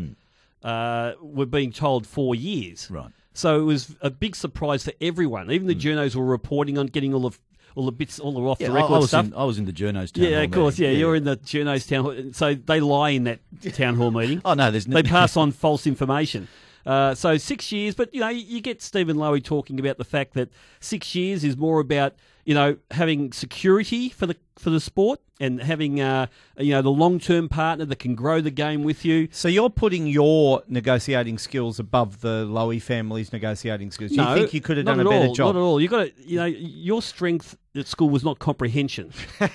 uh, 0.64 1.14
were 1.22 1.46
being 1.46 1.72
told 1.72 2.08
four 2.08 2.36
years. 2.36 2.90
Right. 2.90 3.12
So 3.34 3.60
it 3.60 3.64
was 3.64 3.96
a 4.02 4.10
big 4.10 4.36
surprise 4.36 4.84
for 4.84 4.94
everyone. 5.02 5.50
Even 5.52 5.68
the 5.68 5.76
journos 5.76 6.16
were 6.16 6.26
reporting 6.26 6.78
on 6.78 6.88
getting 6.88 7.14
all 7.14 7.26
of 7.26 7.40
all 7.76 7.86
the 7.86 7.92
bits, 7.92 8.20
all 8.20 8.32
the 8.34 8.40
off 8.42 8.60
Yeah, 8.62 8.68
the 8.68 8.74
record 8.74 9.02
I 9.02 9.06
stuff. 9.08 9.26
in, 9.26 9.34
I 9.34 9.44
was 9.46 9.58
in 9.58 9.66
the 9.66 9.72
journos 9.74 10.12
town 10.12 10.26
yeah, 10.26 10.42
of 10.42 10.52
course. 10.52 10.78
Yeah, 10.78 10.90
meeting. 10.90 11.00
you're 11.00 11.16
in 11.16 11.24
the 11.24 11.38
journos 11.38 11.88
town 11.90 12.04
hall. 12.04 12.16
So 12.34 12.54
they 12.54 12.80
lie 12.80 13.10
in 13.10 13.24
that 13.24 13.40
town 13.74 13.96
hall 13.96 14.12
meeting. 14.12 14.42
Oh 14.46 14.54
no, 14.54 14.70
there's 14.70 14.88
no. 14.88 15.02
they 15.02 15.08
pass 15.10 15.36
on 15.38 15.52
false 15.52 15.88
information. 15.88 16.48
Uh, 16.86 17.16
so 17.16 17.38
six 17.38 17.72
years, 17.72 17.96
but 17.96 18.14
you 18.14 18.20
know, 18.20 18.28
you 18.30 18.62
get 18.62 18.82
Steven 18.82 19.16
Lowy 19.18 19.44
talking 19.44 19.80
about 19.80 19.98
the 19.98 20.04
fact 20.04 20.34
that 20.34 20.50
six 20.82 21.16
years 21.16 21.44
is 21.44 21.58
more 21.58 21.80
about 21.80 22.14
you 22.46 22.54
know 22.54 22.78
having 22.92 23.32
security 23.32 24.10
for 24.10 24.26
the 24.26 24.36
for 24.58 24.70
the 24.70 24.80
sport 24.80 25.20
and 25.40 25.62
having 25.62 26.00
uh, 26.00 26.28
you 26.58 26.72
know 26.72 26.82
the 26.82 26.92
long 26.92 27.20
term 27.20 27.50
partner 27.50 27.86
that 27.86 28.00
can 28.00 28.16
grow 28.16 28.40
the 28.42 28.52
game 28.52 28.84
with 28.84 29.04
you. 29.04 29.28
So 29.32 29.48
you're 29.48 29.70
putting 29.70 30.08
your 30.08 30.64
negotiating 30.68 31.38
skills 31.38 31.80
above 31.80 32.22
the 32.22 32.46
Lowy 32.46 32.82
family's 32.82 33.34
negotiating 33.34 33.92
skills. 33.92 34.12
You 34.12 34.18
no, 34.18 34.36
think 34.36 34.54
you 34.54 34.62
could 34.62 34.78
have 34.78 34.86
done 34.86 35.00
a 35.00 35.04
better 35.04 35.28
all, 35.28 35.34
job? 35.34 35.56
Not 35.56 35.60
at 35.60 35.64
all. 35.64 35.82
You 35.82 35.88
got 35.88 36.04
to, 36.06 36.12
you 36.24 36.38
know, 36.38 36.46
your 36.46 37.02
strength 37.02 37.58
at 37.76 37.88
school 37.88 38.10
was 38.10 38.24
not 38.24 38.40
comprehension. 38.40 39.12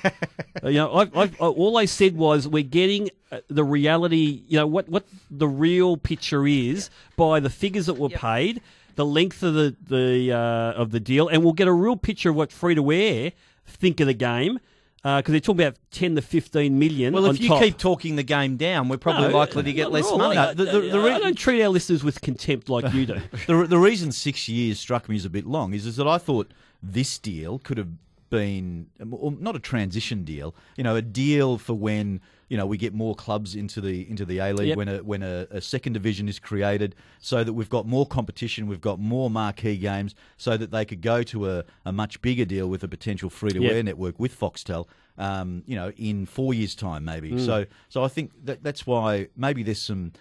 Uh, 0.61 0.71
you 0.71 0.79
know, 0.79 0.93
I've, 0.93 1.17
I've, 1.17 1.41
uh, 1.41 1.51
all 1.51 1.77
I 1.77 1.85
said 1.85 2.17
was 2.17 2.49
we're 2.49 2.65
getting 2.65 3.11
uh, 3.31 3.39
the 3.47 3.63
reality. 3.63 4.43
You 4.49 4.59
know 4.59 4.67
what 4.67 4.89
what 4.89 5.05
the 5.31 5.47
real 5.47 5.97
picture 5.97 6.49
is 6.49 6.91
by 7.17 7.39
the 7.39 7.49
figures 7.49 7.87
that 7.87 7.95
were 7.95 8.09
paid. 8.09 8.61
The 8.99 9.07
length 9.07 9.43
of 9.45 9.55
the 9.55 9.77
the 9.87 10.33
uh, 10.33 10.73
of 10.83 10.91
the 10.91 10.99
deal, 11.01 11.29
and 11.29 11.45
we'll 11.45 11.53
get 11.53 11.69
a 11.69 11.73
real 11.73 11.97
picture 11.97 12.31
of 12.31 12.37
what 12.37 12.51
free 12.53 12.75
to 12.75 12.83
wear 12.83 13.31
think 13.65 14.01
of 14.01 14.07
the 14.09 14.13
game 14.15 14.59
because 15.03 15.23
they're 15.29 15.39
talking 15.41 15.63
about 15.63 15.77
ten 15.93 16.17
to 16.17 16.21
fifteen 16.21 16.79
million. 16.81 17.15
Well, 17.15 17.27
if 17.27 17.41
you 17.41 17.49
top. 17.49 17.63
keep 17.63 17.79
talking 17.79 18.17
the 18.17 18.25
game 18.25 18.57
down, 18.57 18.89
we're 18.89 18.97
probably 18.99 19.29
No, 19.29 19.37
likely 19.39 19.63
to 19.63 19.73
get 19.73 19.93
less 19.93 20.11
money. 20.11 20.37
I, 20.37 20.47
No, 20.47 20.55
the- 20.55 20.65
the- 20.65 20.81
the 20.91 20.99
I 21.15 21.19
don't 21.21 21.39
treat 21.39 21.63
our 21.63 21.69
listeners 21.69 22.03
with 22.03 22.21
contempt 22.21 22.69
like 22.69 22.93
you 22.93 23.07
do. 23.07 23.21
The, 23.47 23.67
the 23.69 23.79
reason 23.79 24.11
six 24.11 24.49
years 24.49 24.81
struck 24.81 25.09
me 25.09 25.15
as 25.17 25.25
a 25.25 25.31
bit 25.31 25.47
long 25.47 25.73
is, 25.73 25.87
is 25.87 25.95
that 25.97 26.09
I 26.09 26.19
thought 26.19 26.51
this 26.83 27.17
deal 27.19 27.61
could 27.61 27.79
have 27.79 27.89
been 28.31 28.89
not 28.99 29.57
a 29.57 29.59
transition 29.59 30.25
deal, 30.25 30.55
you 30.77 30.85
know, 30.85 30.97
a 30.97 31.03
deal 31.03 31.59
for 31.59 31.75
when 31.75 32.21
you 32.49 32.57
know 32.57 32.67
we 32.67 32.77
get 32.79 32.95
more 32.95 33.15
clubs 33.15 33.55
into 33.55 33.81
the 33.81 34.09
into 34.09 34.25
the 34.25 34.39
A 34.39 34.53
League 34.53 34.69
Yep. 34.69 34.77
when 34.77 34.89
a 34.89 34.99
when 35.03 35.23
a, 35.23 35.47
a 35.51 35.61
second 35.61 35.93
division 35.95 36.29
is 36.29 36.39
created, 36.39 36.95
so 37.19 37.45
that 37.45 37.53
we've 37.53 37.69
got 37.71 37.87
more 37.87 38.07
competition, 38.07 38.67
we've 38.67 38.81
got 38.81 38.99
more 38.99 39.31
marquee 39.31 39.77
games, 39.77 40.15
so 40.37 40.57
that 40.57 40.71
they 40.71 40.85
could 40.85 41.01
go 41.03 41.23
to 41.25 41.51
a, 41.51 41.65
a 41.85 41.93
much 41.93 42.21
bigger 42.23 42.45
deal 42.45 42.69
with 42.69 42.83
a 42.83 42.89
potential 42.89 43.31
free 43.31 43.51
to 43.51 43.65
air 43.65 43.77
Yep. 43.77 43.85
network 43.85 44.19
with 44.19 44.39
Foxtel. 44.39 44.87
Um, 45.19 45.65
you 45.67 45.75
know, 45.75 45.91
in 45.97 46.27
four 46.27 46.55
years' 46.55 46.77
time, 46.77 47.05
maybe. 47.05 47.33
Mm. 47.33 47.45
So, 47.45 47.67
so 47.89 48.05
I 48.05 48.09
think 48.09 48.31
that 48.45 48.63
that's 48.63 48.87
why 48.87 49.29
maybe 49.37 49.63
there's 49.65 49.83
some 49.83 50.13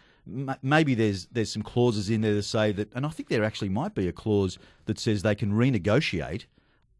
maybe 0.61 0.93
there's 0.93 1.27
there's 1.31 1.51
some 1.51 1.61
clauses 1.61 2.09
in 2.09 2.21
there 2.21 2.33
to 2.33 2.43
say 2.43 2.71
that, 2.73 2.91
and 2.93 3.05
I 3.05 3.09
think 3.09 3.29
there 3.29 3.43
actually 3.43 3.69
might 3.69 3.95
be 3.95 4.07
a 4.07 4.11
clause 4.11 4.57
that 4.85 4.99
says 4.99 5.21
they 5.21 5.35
can 5.35 5.53
renegotiate 5.53 6.45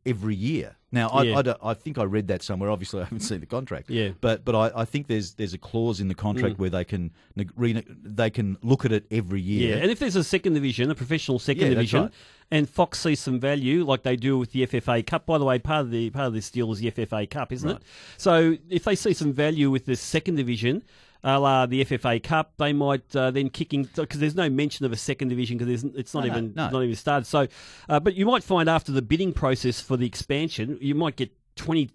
every 0.06 0.36
year. 0.36 0.77
Now, 0.92 1.10
I, 1.10 1.24
Yeah. 1.24 1.42
I, 1.62 1.72
I 1.72 1.74
think 1.74 1.98
I 1.98 2.04
read 2.04 2.28
that 2.30 2.42
somewhere. 2.42 2.70
Obviously, 2.70 3.02
I 3.02 3.04
haven't 3.04 3.20
seen 3.20 3.42
the 3.42 3.46
contract. 3.46 3.90
Yeah. 3.90 4.12
but 4.22 4.46
but 4.46 4.56
I, 4.56 4.82
I 4.82 4.86
think 4.86 5.08
there's 5.08 5.34
there's 5.34 5.54
a 5.54 5.58
clause 5.58 6.00
in 6.00 6.08
the 6.08 6.16
contract 6.16 6.56
Mm. 6.56 6.60
where 6.60 6.70
they 6.70 6.86
can 6.86 7.12
they 7.36 8.30
can 8.30 8.58
look 8.62 8.86
at 8.86 8.92
it 8.92 9.06
every 9.12 9.42
year. 9.42 9.76
Yeah, 9.76 9.82
and 9.82 9.92
if 9.92 10.00
there's 10.00 10.16
a 10.16 10.24
second 10.24 10.54
division, 10.54 10.90
a 10.92 10.96
professional 10.96 11.40
second 11.40 11.64
Yeah, 11.64 11.70
division, 11.70 12.02
right. 12.04 12.12
and 12.52 12.70
Fox 12.70 13.00
sees 13.00 13.20
some 13.20 13.40
value, 13.40 13.84
like 13.84 14.04
they 14.04 14.16
do 14.16 14.38
with 14.38 14.52
the 14.52 14.66
FFA 14.66 15.06
Cup. 15.06 15.26
By 15.26 15.38
the 15.38 15.46
way, 15.46 15.60
part 15.60 15.82
of 15.82 15.92
the 15.92 16.10
part 16.10 16.28
of 16.28 16.34
this 16.34 16.50
deal 16.50 16.72
is 16.72 16.80
the 16.80 16.90
FFA 16.92 17.30
Cup, 17.30 17.52
isn't 17.52 17.68
Right. 17.70 17.78
it? 17.78 17.84
So 18.18 18.58
if 18.70 18.84
they 18.86 18.96
see 18.96 19.14
some 19.14 19.34
value 19.34 19.70
with 19.70 19.86
the 19.86 19.96
second 19.96 20.36
division, 20.36 20.84
a 21.24 21.40
la 21.40 21.66
the 21.66 21.84
FFA 21.84 22.22
Cup, 22.22 22.54
they 22.58 22.74
might 22.74 23.16
uh, 23.16 23.32
then 23.32 23.50
kicking 23.50 23.84
because 23.96 24.20
there's 24.20 24.36
no 24.36 24.50
mention 24.50 24.86
of 24.86 24.92
a 24.92 24.98
second 24.98 25.30
division 25.30 25.58
because 25.58 25.84
it's 25.84 26.14
not 26.14 26.26
No, 26.26 26.30
no, 26.30 26.38
even 26.38 26.54
no. 26.56 26.70
not 26.70 26.84
even 26.84 26.96
started. 26.96 27.26
So, 27.26 27.48
uh, 27.90 28.00
but 28.00 28.16
you 28.16 28.26
might 28.26 28.44
find 28.44 28.70
after 28.70 28.92
the 28.92 29.02
bidding 29.02 29.34
process 29.34 29.82
for 29.82 29.98
the 29.98 30.06
expansion, 30.06 30.78
you 30.82 30.96
might 30.96 31.16
get 31.16 31.32
20 31.56 31.90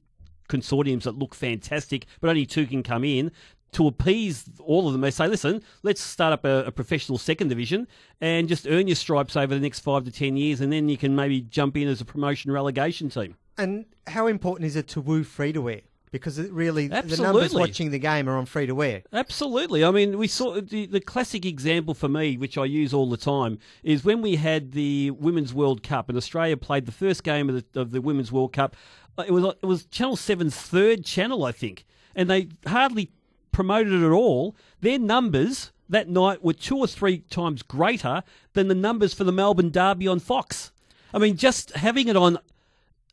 consortiums 0.48 1.04
that 1.04 1.18
look 1.18 1.34
fantastic, 1.34 2.06
but 2.20 2.28
only 2.28 2.46
two 2.46 2.66
can 2.66 2.82
come 2.82 3.04
in. 3.04 3.32
To 3.72 3.86
appease 3.86 4.44
all 4.62 4.86
of 4.86 4.92
them, 4.92 5.00
they 5.00 5.10
say, 5.10 5.26
listen, 5.26 5.62
let's 5.82 6.02
start 6.02 6.34
up 6.34 6.44
a, 6.44 6.64
a 6.66 6.70
professional 6.70 7.16
second 7.16 7.48
division 7.48 7.88
and 8.20 8.46
just 8.46 8.66
earn 8.68 8.86
your 8.86 8.96
stripes 8.96 9.34
over 9.34 9.54
the 9.54 9.60
next 9.60 9.80
five 9.80 10.04
to 10.04 10.10
ten 10.10 10.36
years, 10.36 10.60
and 10.60 10.70
then 10.70 10.90
you 10.90 10.98
can 10.98 11.16
maybe 11.16 11.40
jump 11.40 11.78
in 11.78 11.88
as 11.88 12.02
a 12.02 12.04
promotion 12.04 12.52
relegation 12.52 13.08
team. 13.08 13.34
And 13.56 13.86
how 14.08 14.26
important 14.26 14.66
is 14.66 14.76
it 14.76 14.88
to 14.88 15.00
woo 15.00 15.24
free 15.24 15.54
to 15.54 15.62
wear? 15.62 15.80
Because 16.12 16.38
it 16.38 16.52
really, 16.52 16.88
the 16.88 17.16
numbers 17.22 17.52
watching 17.60 17.90
the 17.90 17.98
game 17.98 18.28
are 18.28 18.36
on 18.36 18.44
free 18.46 18.66
to 18.66 18.74
wear. 18.74 19.02
Absolutely. 19.14 19.82
I 19.82 19.90
mean, 19.90 20.18
we 20.18 20.28
saw 20.28 20.60
the, 20.60 20.84
the 20.86 21.00
classic 21.00 21.44
example 21.46 21.94
for 21.94 22.06
me, 22.08 22.36
which 22.36 22.56
I 22.58 22.66
use 22.66 22.92
all 22.92 23.08
the 23.08 23.16
time, 23.16 23.58
is 23.82 24.04
when 24.04 24.20
we 24.22 24.36
had 24.36 24.72
the 24.72 25.10
Women's 25.12 25.54
World 25.54 25.82
Cup 25.82 26.10
and 26.10 26.16
Australia 26.18 26.56
played 26.58 26.84
the 26.84 26.92
first 26.92 27.24
game 27.24 27.48
of 27.48 27.64
the, 27.72 27.80
of 27.80 27.90
the 27.92 28.02
Women's 28.02 28.30
World 28.30 28.52
Cup. 28.52 28.76
Uh, 29.16 29.24
It 29.26 29.30
was 29.32 29.44
it 29.62 29.66
was 29.66 29.86
Channel 29.86 30.16
7's 30.16 30.54
third 30.54 31.04
channel, 31.04 31.44
I 31.44 31.52
think, 31.52 31.86
and 32.14 32.28
they 32.28 32.48
hardly 32.66 33.10
promoted 33.50 33.92
it 33.94 34.04
at 34.04 34.12
all. 34.12 34.54
Their 34.82 34.98
numbers 34.98 35.72
that 35.88 36.08
night 36.10 36.44
were 36.44 36.52
two 36.52 36.76
or 36.76 36.86
three 36.86 37.18
times 37.30 37.62
greater 37.62 38.22
than 38.52 38.68
the 38.68 38.74
numbers 38.74 39.14
for 39.14 39.24
the 39.24 39.32
Melbourne 39.32 39.70
Derby 39.70 40.08
on 40.08 40.18
Fox. 40.20 40.72
I 41.14 41.18
mean, 41.18 41.36
just 41.38 41.70
having 41.76 42.08
it 42.08 42.16
on 42.16 42.38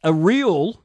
a 0.04 0.14
real 0.14 0.84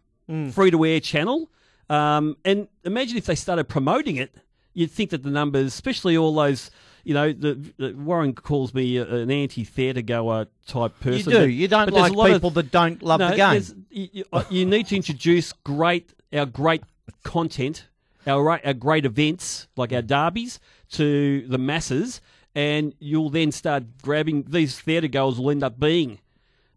free 0.52 0.71
to 0.71 0.85
air 0.85 1.00
channel. 1.00 1.50
Um, 1.91 2.37
and 2.45 2.69
imagine 2.85 3.17
if 3.17 3.26
they 3.26 3.35
started 3.35 3.64
promoting 3.69 4.17
it, 4.17 4.35
you'd 4.73 4.91
think 4.91 5.11
that 5.11 5.23
the 5.23 5.31
numbers, 5.31 5.67
especially 5.67 6.17
all 6.17 6.35
those, 6.35 6.71
you 7.05 7.14
know, 7.14 7.33
the, 7.33 7.55
the 7.76 7.93
Warren 7.93 8.35
calls 8.35 8.73
me 8.75 8.97
an 8.97 9.31
anti-theatre 9.31 10.03
goer 10.03 10.47
type 10.67 10.99
person. 11.00 11.19
You 11.19 11.25
do. 11.25 11.38
but- 11.41 11.45
You 11.53 11.69
don't 11.69 11.93
like 11.93 12.12
lot 12.12 12.31
of- 12.31 12.37
people 12.37 12.50
that 12.50 12.71
don't 12.71 13.03
love 13.03 13.21
no, 13.21 13.31
the 13.31 13.37
game. 13.37 13.62
You, 13.91 14.09
you- 14.12 14.25
uh, 14.33 14.45
you 14.50 14.67
need 14.67 14.87
to 14.88 14.97
introduce 14.97 15.53
great 15.53 16.12
our 16.33 16.47
great 16.47 16.83
content, 17.23 17.87
our 18.26 18.50
our 18.67 18.75
great 18.75 19.05
events 19.05 19.69
like 19.76 19.93
our 19.93 20.03
derbies 20.03 20.59
to 20.93 21.47
the 21.47 21.59
masses, 21.59 22.21
and 22.55 22.95
you'll 22.99 23.31
then 23.31 23.53
start 23.53 23.85
grabbing 24.03 24.45
these 24.49 24.81
theatre 24.81 25.09
goers. 25.09 25.38
Will 25.38 25.50
end 25.50 25.62
up 25.62 25.79
being 25.79 26.19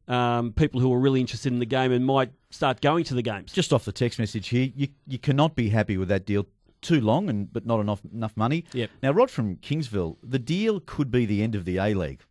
um, 0.07 0.53
people 0.53 0.79
who 0.79 0.93
are 0.93 0.99
really 0.99 1.19
interested 1.19 1.51
in 1.51 1.59
the 1.59 1.65
game 1.65 1.91
and 1.91 2.05
might 2.05 2.31
start 2.49 2.81
going 2.81 3.03
to 3.05 3.13
the 3.13 3.21
games. 3.21 3.51
Just 3.51 3.73
off 3.73 3.85
the 3.85 3.91
text 3.91 4.19
message 4.19 4.49
here, 4.49 4.71
you 4.75 4.89
you 5.05 5.19
cannot 5.19 5.55
be 5.55 5.69
happy 5.69 5.97
with 5.97 6.09
that 6.09 6.25
deal. 6.25 6.45
Too 6.79 7.01
long 7.01 7.27
and 7.27 7.51
but 7.51 7.65
not 7.65 7.79
enough 7.79 8.01
enough 8.13 8.37
money. 8.37 8.63
Yep. 8.73 8.89
Now, 9.01 9.11
Rod 9.11 9.31
from 9.31 9.55
Kingsville, 9.57 10.17
the 10.21 10.39
deal 10.39 10.79
could 10.79 11.09
be 11.09 11.25
the 11.25 11.41
end 11.41 11.55
of 11.55 11.65
the 11.65 11.77
A 11.77 11.93
League. 11.95 12.21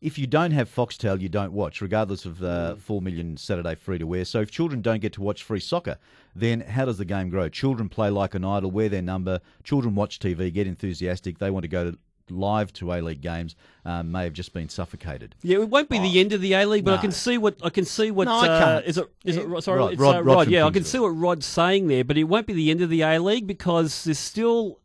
If 0.00 0.16
you 0.16 0.28
don't 0.28 0.52
have 0.52 0.72
Foxtel, 0.72 1.20
you 1.20 1.28
don't 1.28 1.52
watch, 1.52 1.80
regardless 1.80 2.24
of 2.24 2.40
uh, 2.40 2.76
four 2.76 3.02
million 3.02 3.36
Saturday 3.36 3.74
free 3.74 3.98
to 3.98 4.06
wear. 4.06 4.24
So 4.24 4.40
if 4.40 4.50
children 4.50 4.82
don't 4.82 5.00
get 5.00 5.14
to 5.14 5.22
watch 5.22 5.42
free 5.42 5.58
soccer, 5.58 5.96
then 6.36 6.60
how 6.60 6.84
does 6.84 6.98
the 6.98 7.04
game 7.04 7.30
grow? 7.30 7.48
Children 7.48 7.88
play 7.88 8.10
like 8.10 8.34
an 8.34 8.44
idol, 8.44 8.70
wear 8.70 8.88
their 8.88 9.02
number. 9.02 9.40
Children 9.64 9.96
watch 9.96 10.20
TV, 10.20 10.52
get 10.52 10.68
enthusiastic. 10.68 11.38
They 11.38 11.50
want 11.50 11.64
to 11.64 11.68
go 11.68 11.90
to 11.90 11.98
live 12.30 12.72
to 12.74 12.92
A 12.92 13.00
League 13.00 13.20
games. 13.20 13.56
Um, 13.84 14.12
may 14.12 14.24
have 14.24 14.34
just 14.34 14.52
been 14.52 14.68
suffocated. 14.68 15.34
Yeah, 15.42 15.58
it 15.58 15.70
won't 15.70 15.88
be 15.88 15.98
the 15.98 16.20
end 16.20 16.32
of 16.32 16.40
the 16.40 16.52
A 16.52 16.66
League, 16.66 16.84
but 16.84 16.94
I 16.98 17.00
can 17.00 17.12
see 17.12 17.38
what 17.38 17.56
I 17.62 17.70
can 17.70 17.84
see 17.84 18.10
what 18.10 18.26
No, 18.26 18.34
I 18.38 18.48
uh, 18.48 18.82
is 18.84 18.98
it 18.98 19.08
is 19.24 19.36
it 19.36 19.62
sorry 19.62 19.78
Rod- 19.78 19.94
uh, 19.94 19.96
Rod 20.02 20.26
Rod, 20.26 20.48
yeah 20.48 20.66
I 20.66 20.70
can 20.70 20.84
see 20.84 20.98
what 20.98 21.08
Rod's 21.08 21.46
saying 21.46 21.88
there, 21.88 22.04
but 22.04 22.18
it 22.18 22.24
won't 22.24 22.46
be 22.46 22.52
the 22.52 22.70
end 22.70 22.82
of 22.82 22.90
the 22.90 23.02
A 23.02 23.18
League 23.18 23.46
because 23.46 24.04
there's 24.04 24.18
still. 24.18 24.80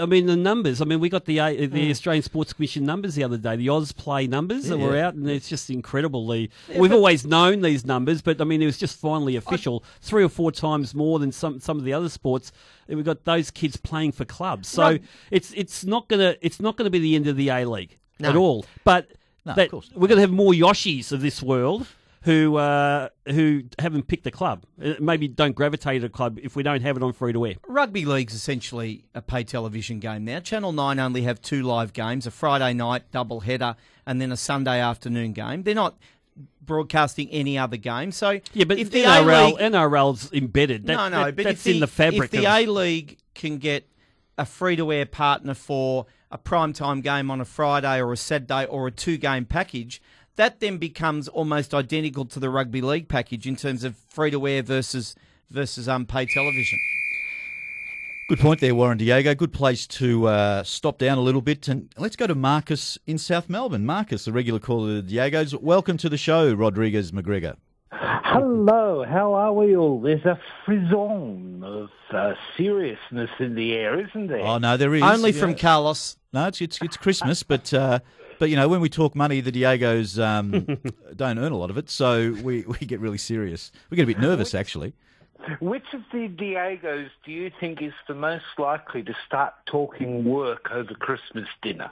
I 0.00 0.06
mean 0.06 0.26
the 0.26 0.36
numbers. 0.36 0.80
I 0.80 0.84
mean 0.84 1.00
we 1.00 1.08
got 1.08 1.24
the 1.26 1.38
A- 1.38 1.66
the 1.66 1.84
hmm. 1.84 1.90
Australian 1.90 2.22
Sports 2.22 2.52
Commission 2.52 2.84
numbers 2.84 3.14
the 3.14 3.24
other 3.24 3.36
day, 3.36 3.56
the 3.56 3.68
AusPlay 3.68 4.28
numbers 4.28 4.66
that 4.68 4.78
were 4.78 4.96
Yeah. 4.96 5.08
out, 5.08 5.14
and 5.14 5.28
it's 5.28 5.48
just 5.48 5.70
incredible. 5.70 6.26
The 6.28 6.50
we've 6.76 6.92
always 6.92 7.26
known 7.26 7.60
these 7.60 7.84
numbers, 7.84 8.22
but 8.22 8.40
I 8.40 8.44
mean 8.44 8.62
it 8.62 8.66
was 8.66 8.78
just 8.78 8.98
finally 8.98 9.36
official, 9.36 9.84
three 10.00 10.24
or 10.24 10.28
four 10.28 10.50
times 10.50 10.94
more 10.94 11.18
than 11.18 11.32
some 11.32 11.60
some 11.60 11.78
of 11.78 11.84
the 11.84 11.92
other 11.92 12.08
sports. 12.08 12.52
We've 12.88 13.04
got 13.04 13.24
those 13.24 13.50
kids 13.50 13.76
playing 13.76 14.12
for 14.12 14.24
clubs, 14.24 14.68
so 14.68 14.98
it's 15.30 15.52
it's 15.54 15.84
not 15.84 16.08
gonna 16.08 16.36
it's 16.40 16.60
not 16.60 16.76
gonna 16.76 16.90
be 16.90 16.98
the 16.98 17.14
end 17.14 17.26
of 17.28 17.36
the 17.36 17.48
A 17.50 17.64
League 17.64 17.98
No. 18.18 18.30
at 18.30 18.36
all. 18.36 18.64
But 18.84 19.12
No, 19.44 19.52
of 19.52 19.56
that 19.56 19.70
course 19.70 19.90
we're 19.94 20.08
going 20.08 20.16
to 20.16 20.22
have 20.22 20.30
more 20.32 20.52
Yoshis 20.52 21.12
of 21.12 21.20
this 21.22 21.42
world 21.42 21.86
who 22.22 22.56
uh, 22.56 23.08
who 23.26 23.62
haven't 23.78 24.06
picked 24.06 24.26
a 24.26 24.30
club. 24.30 24.64
Uh, 24.82 24.94
Maybe 25.00 25.26
don't 25.28 25.54
gravitate 25.54 26.02
to 26.02 26.06
a 26.06 26.10
club 26.10 26.38
if 26.42 26.54
we 26.56 26.62
don't 26.62 26.82
have 26.82 26.96
it 26.96 27.02
on 27.02 27.12
free 27.12 27.32
to 27.32 27.46
air. 27.46 27.54
Rugby 27.66 28.04
league's 28.04 28.34
essentially 28.34 29.04
a 29.14 29.22
pay 29.22 29.42
television 29.44 30.00
game 30.00 30.24
now. 30.24 30.40
Channel 30.40 30.72
9 30.72 30.98
only 30.98 31.22
have 31.22 31.40
two 31.40 31.62
live 31.62 31.92
games, 31.92 32.26
a 32.26 32.30
Friday 32.30 32.74
night 32.74 33.10
double 33.10 33.40
header 33.40 33.74
and 34.06 34.20
then 34.20 34.32
a 34.32 34.36
Sunday 34.36 34.80
afternoon 34.80 35.32
game. 35.32 35.62
They're 35.62 35.74
not 35.74 35.96
broadcasting 36.62 37.28
any 37.30 37.58
other 37.58 37.76
game. 37.76 38.12
So 38.12 38.40
Yeah, 38.52 38.64
but 38.64 38.78
if 38.78 38.90
the 38.90 39.02
NRL 39.04 39.52
A-League, 39.52 39.72
NRL's 39.72 40.32
embedded. 40.32 40.86
That, 40.86 40.94
no, 40.96 41.08
no, 41.08 41.24
that- 41.26 41.36
but 41.36 41.44
that's 41.44 41.66
if 41.66 41.74
in 41.74 41.80
the 41.80 41.86
fabric. 41.86 42.32
If 42.34 42.40
the 42.42 42.46
A 42.46 42.66
League 42.66 43.18
can 43.34 43.58
get 43.58 43.88
a 44.38 44.44
free 44.46 44.76
to 44.76 44.92
air 44.92 45.06
partner 45.06 45.54
for 45.54 46.06
a 46.30 46.38
primetime 46.38 47.02
game 47.02 47.30
on 47.30 47.40
a 47.40 47.44
Friday 47.44 48.00
or 48.00 48.12
a 48.12 48.16
Saturday 48.16 48.64
or 48.66 48.86
a 48.86 48.90
two 48.90 49.16
game 49.16 49.44
package, 49.44 50.00
that 50.36 50.60
then 50.60 50.78
becomes 50.78 51.28
almost 51.28 51.74
identical 51.74 52.24
to 52.26 52.40
the 52.40 52.50
rugby 52.50 52.80
league 52.80 53.08
package 53.08 53.46
in 53.46 53.56
terms 53.56 53.84
of 53.84 53.96
free 53.96 54.30
to 54.30 54.46
air 54.46 54.62
versus 54.62 55.14
versus 55.50 55.88
um, 55.88 56.06
pay 56.06 56.26
television. 56.26 56.78
Good 58.28 58.38
point 58.38 58.60
there, 58.60 58.74
Warren 58.76 58.96
Diego. 58.98 59.34
Good 59.34 59.52
place 59.52 59.88
to 59.88 60.28
uh, 60.28 60.62
stop 60.62 60.98
down 60.98 61.18
a 61.18 61.20
little 61.20 61.40
bit. 61.42 61.66
And 61.66 61.92
let's 61.98 62.14
go 62.14 62.28
to 62.28 62.34
Marcus 62.36 62.96
in 63.04 63.18
South 63.18 63.48
Melbourne. 63.48 63.84
Marcus, 63.84 64.24
the 64.24 64.30
regular 64.32 64.60
caller 64.60 64.98
of 64.98 65.08
the 65.08 65.16
Diegos. 65.16 65.60
Welcome 65.60 65.96
to 65.96 66.08
the 66.08 66.16
show, 66.16 66.54
Rodriguez 66.54 67.10
McGregor. 67.10 67.56
Hello, 67.90 69.04
how 69.04 69.34
are 69.34 69.52
we 69.52 69.74
all? 69.74 70.00
There's 70.00 70.24
a 70.24 70.38
frisson 70.64 71.64
of 71.64 71.90
uh, 72.12 72.34
seriousness 72.56 73.30
in 73.40 73.56
the 73.56 73.72
air, 73.72 74.00
isn't 74.06 74.28
there? 74.28 74.38
Oh, 74.46 74.58
no, 74.58 74.76
there 74.76 74.94
is. 74.94 75.02
Only 75.02 75.32
Yeah. 75.32 75.40
from 75.40 75.56
Carlos. 75.56 76.16
No, 76.32 76.46
it's, 76.46 76.60
it's, 76.60 76.78
it's 76.80 76.96
Christmas, 76.96 77.42
but. 77.42 77.74
Uh, 77.74 77.98
but 78.40 78.48
you 78.48 78.56
know, 78.56 78.68
when 78.68 78.80
we 78.80 78.88
talk 78.88 79.14
money, 79.14 79.42
the 79.42 79.52
Diegos 79.52 80.18
um, 80.20 80.78
don't 81.14 81.38
earn 81.38 81.52
a 81.52 81.56
lot 81.58 81.68
of 81.68 81.76
it, 81.76 81.90
so 81.90 82.32
we, 82.42 82.62
we 82.62 82.78
get 82.78 82.98
really 82.98 83.18
serious. 83.18 83.70
We 83.90 83.96
get 83.96 84.04
a 84.04 84.06
bit 84.06 84.18
nervous, 84.18 84.54
actually. 84.54 84.94
Which 85.60 85.84
of 85.92 86.00
the 86.10 86.26
Diegos 86.26 87.10
do 87.24 87.32
you 87.32 87.52
think 87.60 87.82
is 87.82 87.92
the 88.08 88.14
most 88.14 88.44
likely 88.58 89.02
to 89.02 89.14
start 89.26 89.52
talking 89.66 90.24
work 90.24 90.70
over 90.70 90.94
Christmas 90.94 91.48
dinner? 91.60 91.90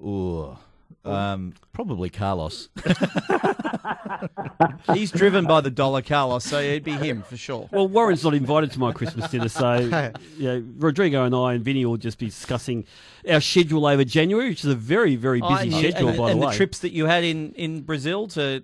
Ooh, 0.00 0.58
Um, 1.04 1.54
probably 1.72 2.10
Carlos. 2.10 2.68
He's 4.94 5.10
driven 5.10 5.46
by 5.46 5.60
the 5.60 5.70
dollar, 5.70 6.02
Carlos, 6.02 6.44
so 6.44 6.60
it'd 6.60 6.84
be 6.84 6.92
him 6.92 7.22
for 7.22 7.36
sure. 7.36 7.68
Well, 7.72 7.88
Warren's 7.88 8.24
not 8.24 8.34
invited 8.34 8.70
to 8.72 8.78
my 8.78 8.92
Christmas 8.92 9.30
dinner, 9.30 9.48
so 9.48 9.74
yeah, 10.38 10.60
Rodrigo 10.76 11.24
and 11.24 11.34
I 11.34 11.54
and 11.54 11.64
Vinny 11.64 11.84
will 11.84 11.96
just 11.96 12.18
be 12.18 12.26
discussing 12.26 12.84
our 13.28 13.40
schedule 13.40 13.86
over 13.86 14.04
January, 14.04 14.50
which 14.50 14.64
is 14.64 14.70
a 14.70 14.74
very, 14.74 15.16
very 15.16 15.40
Oh, 15.42 15.48
busy 15.56 15.68
and 15.68 15.76
schedule, 15.76 16.08
and, 16.08 16.18
by 16.18 16.30
and 16.30 16.40
the 16.40 16.40
way. 16.40 16.46
And 16.46 16.52
the 16.52 16.56
trips 16.56 16.78
that 16.80 16.92
you 16.92 17.06
had 17.06 17.24
in, 17.24 17.52
in 17.52 17.82
Brazil 17.82 18.26
to, 18.28 18.62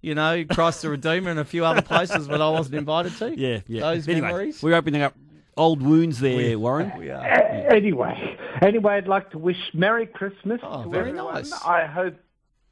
you 0.00 0.14
know, 0.14 0.44
Christ 0.50 0.82
the 0.82 0.90
Redeemer 0.90 1.30
and 1.30 1.40
a 1.40 1.44
few 1.44 1.64
other 1.64 1.82
places 1.82 2.26
that 2.28 2.40
I 2.40 2.50
wasn't 2.50 2.76
invited 2.76 3.16
to. 3.16 3.38
yeah, 3.38 3.60
yeah. 3.66 3.80
Those 3.80 4.08
anyway, 4.08 4.28
memories. 4.28 4.62
We're 4.62 4.74
opening 4.74 5.02
up 5.02 5.14
old 5.58 5.82
wounds 5.82 6.20
there, 6.20 6.58
Warren. 6.58 6.92
We 6.98 7.10
are. 7.10 7.20
A- 7.24 7.48
Anyway, 7.68 8.36
anyway, 8.62 8.94
I'd 8.94 9.08
like 9.08 9.30
to 9.32 9.38
wish 9.38 9.58
Merry 9.74 10.06
Christmas 10.06 10.60
Oh, 10.62 10.84
to 10.84 10.88
very 10.90 11.10
everyone. 11.10 11.34
nice. 11.34 11.52
I 11.64 11.84
hope 11.84 12.14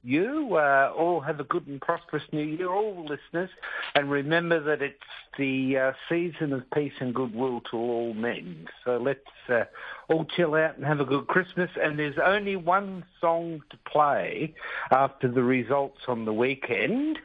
you 0.02 0.54
uh, 0.56 0.92
all 0.96 1.20
have 1.20 1.38
a 1.40 1.44
good 1.44 1.66
and 1.66 1.80
prosperous 1.80 2.22
New 2.32 2.42
Year, 2.44 2.70
all 2.70 3.04
listeners, 3.04 3.50
and 3.94 4.10
remember 4.10 4.58
that 4.60 4.80
it's 4.80 5.02
the 5.36 5.76
uh, 5.76 5.92
season 6.08 6.52
of 6.54 6.62
peace 6.70 6.94
and 7.00 7.14
goodwill 7.14 7.60
to 7.70 7.76
all 7.76 8.14
men. 8.14 8.68
So 8.84 8.96
let's 8.96 9.20
uh, 9.50 9.64
all 10.08 10.24
chill 10.24 10.54
out 10.54 10.76
and 10.76 10.86
have 10.86 11.00
a 11.00 11.04
good 11.04 11.26
Christmas. 11.26 11.70
And 11.82 11.98
there's 11.98 12.16
only 12.24 12.56
one 12.56 13.04
song 13.20 13.60
to 13.70 13.76
play 13.90 14.54
after 14.90 15.28
the 15.30 15.42
results 15.42 16.00
on 16.08 16.24
the 16.24 16.32
weekend. 16.32 17.18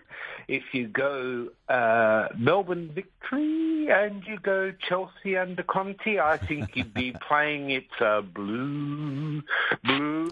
If 0.51 0.63
you 0.74 0.88
go 0.89 1.48
uh, 1.70 2.27
Melbourne 2.38 2.91
victory 2.93 3.88
and 3.89 4.22
you 4.27 4.38
go 4.43 4.74
Chelsea 4.88 5.38
under 5.38 5.63
Conte, 5.63 6.20
I 6.20 6.36
think 6.38 6.75
you'd 6.75 6.93
be 6.93 7.15
playing 7.27 7.70
It's 7.72 8.01
a 8.01 8.22
Blue, 8.22 9.41
Blue 9.86 10.29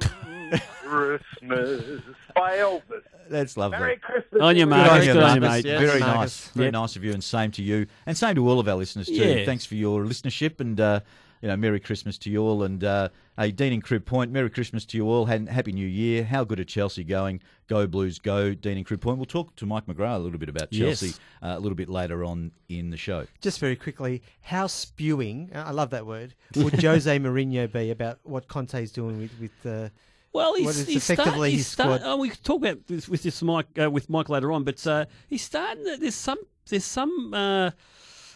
Christmas 0.83 2.01
by 2.35 2.57
Elvis. 2.57 3.01
That's 3.29 3.55
lovely. 3.55 3.79
Merry 3.79 3.97
Christmas. 3.97 4.41
On 4.41 4.55
your 4.57 4.63
everyone. 4.63 4.69
mark. 4.69 4.89
Good 4.89 4.91
on 4.91 5.05
you, 5.07 5.13
Good 5.13 5.41
Marcus. 5.41 5.63
mate. 5.63 5.65
Yes, 5.71 5.79
Very 5.81 5.99
Marcus. 5.99 6.15
nice. 6.15 6.47
Very 6.49 6.65
Yep. 6.67 6.73
nice 6.73 6.95
of 6.95 7.03
you, 7.05 7.13
and 7.13 7.23
same 7.23 7.51
to 7.51 7.63
you, 7.63 7.88
and 8.05 8.17
same 8.17 8.35
to 8.35 8.49
all 8.49 8.59
of 8.59 8.67
our 8.67 8.75
listeners 8.75 9.07
too. 9.07 9.13
Yeah. 9.13 9.45
Thanks 9.45 9.65
for 9.65 9.75
your 9.75 10.03
listenership, 10.03 10.59
and 10.59 10.79
uh, 10.81 10.99
you 11.41 11.48
know, 11.48 11.55
Merry 11.58 11.79
Christmas 11.79 12.17
to 12.19 12.29
you 12.29 12.41
all. 12.41 12.63
And 12.63 12.84
uh, 12.84 13.10
hey, 13.38 13.51
Dean 13.51 13.74
and 13.74 13.84
Crib 13.84 14.05
Point, 14.05 14.31
Merry 14.31 14.50
Christmas 14.50 14.86
to 14.86 14.98
you 14.98 15.08
all. 15.10 15.25
and 15.27 15.48
Happy 15.50 15.72
New 15.72 15.88
Year. 15.88 16.24
How 16.24 16.43
good 16.43 16.60
are 16.60 16.63
Chelsea 16.65 17.03
going? 17.03 17.41
Go 17.67 17.86
Blues, 17.88 18.19
go! 18.19 18.53
Dean 18.53 18.77
and 18.77 18.86
Crib 18.86 19.01
Point. 19.01 19.17
We'll 19.17 19.25
talk 19.25 19.55
to 19.58 19.65
Mike 19.65 19.86
McGrath 19.86 20.15
a 20.15 20.19
little 20.19 20.39
bit 20.39 20.50
about 20.50 20.67
Yes. 20.72 21.00
Chelsea 21.00 21.15
uh, 21.41 21.55
a 21.55 21.60
little 21.60 21.75
bit 21.75 21.89
later 21.89 22.24
on 22.25 22.51
in 22.67 22.89
the 22.89 22.98
show. 22.98 23.25
Just 23.41 23.60
very 23.60 23.75
quickly, 23.75 24.22
how 24.41 24.67
spewing, 24.67 25.51
I 25.53 25.72
love 25.72 25.91
that 25.91 26.05
word, 26.05 26.34
would 26.55 26.74
Jose 26.81 27.19
Mourinho 27.19 27.72
be 27.72 27.91
about 27.91 28.19
what 28.24 28.48
Conte's 28.48 28.91
doing 28.91 29.19
with, 29.19 29.31
with 29.39 29.65
uh, 29.72 29.89
Well, 30.34 30.55
he's, 30.55 30.65
What 30.65 30.75
is 30.75 30.88
he's 30.88 31.10
effectively 31.10 31.31
start, 31.31 31.50
he's 31.51 31.67
start, 31.67 32.01
squad? 32.01 32.12
oh, 32.12 32.17
we 32.17 32.29
could 32.29 32.43
talk 32.43 32.58
about 32.62 32.88
this 32.88 33.08
with 33.08 33.24
this 33.24 33.41
Mike 33.41 33.67
uh, 33.81 33.89
with 33.89 34.10
Mike 34.10 34.29
later 34.29 34.51
on, 34.51 34.63
but 34.63 34.86
uh, 34.88 35.05
he's 35.27 35.43
starting. 35.43 35.86
To, 35.86 35.98
there's 35.98 36.15
some 36.15 36.39
there's 36.69 36.86
some 36.86 37.34
uh, 37.34 37.72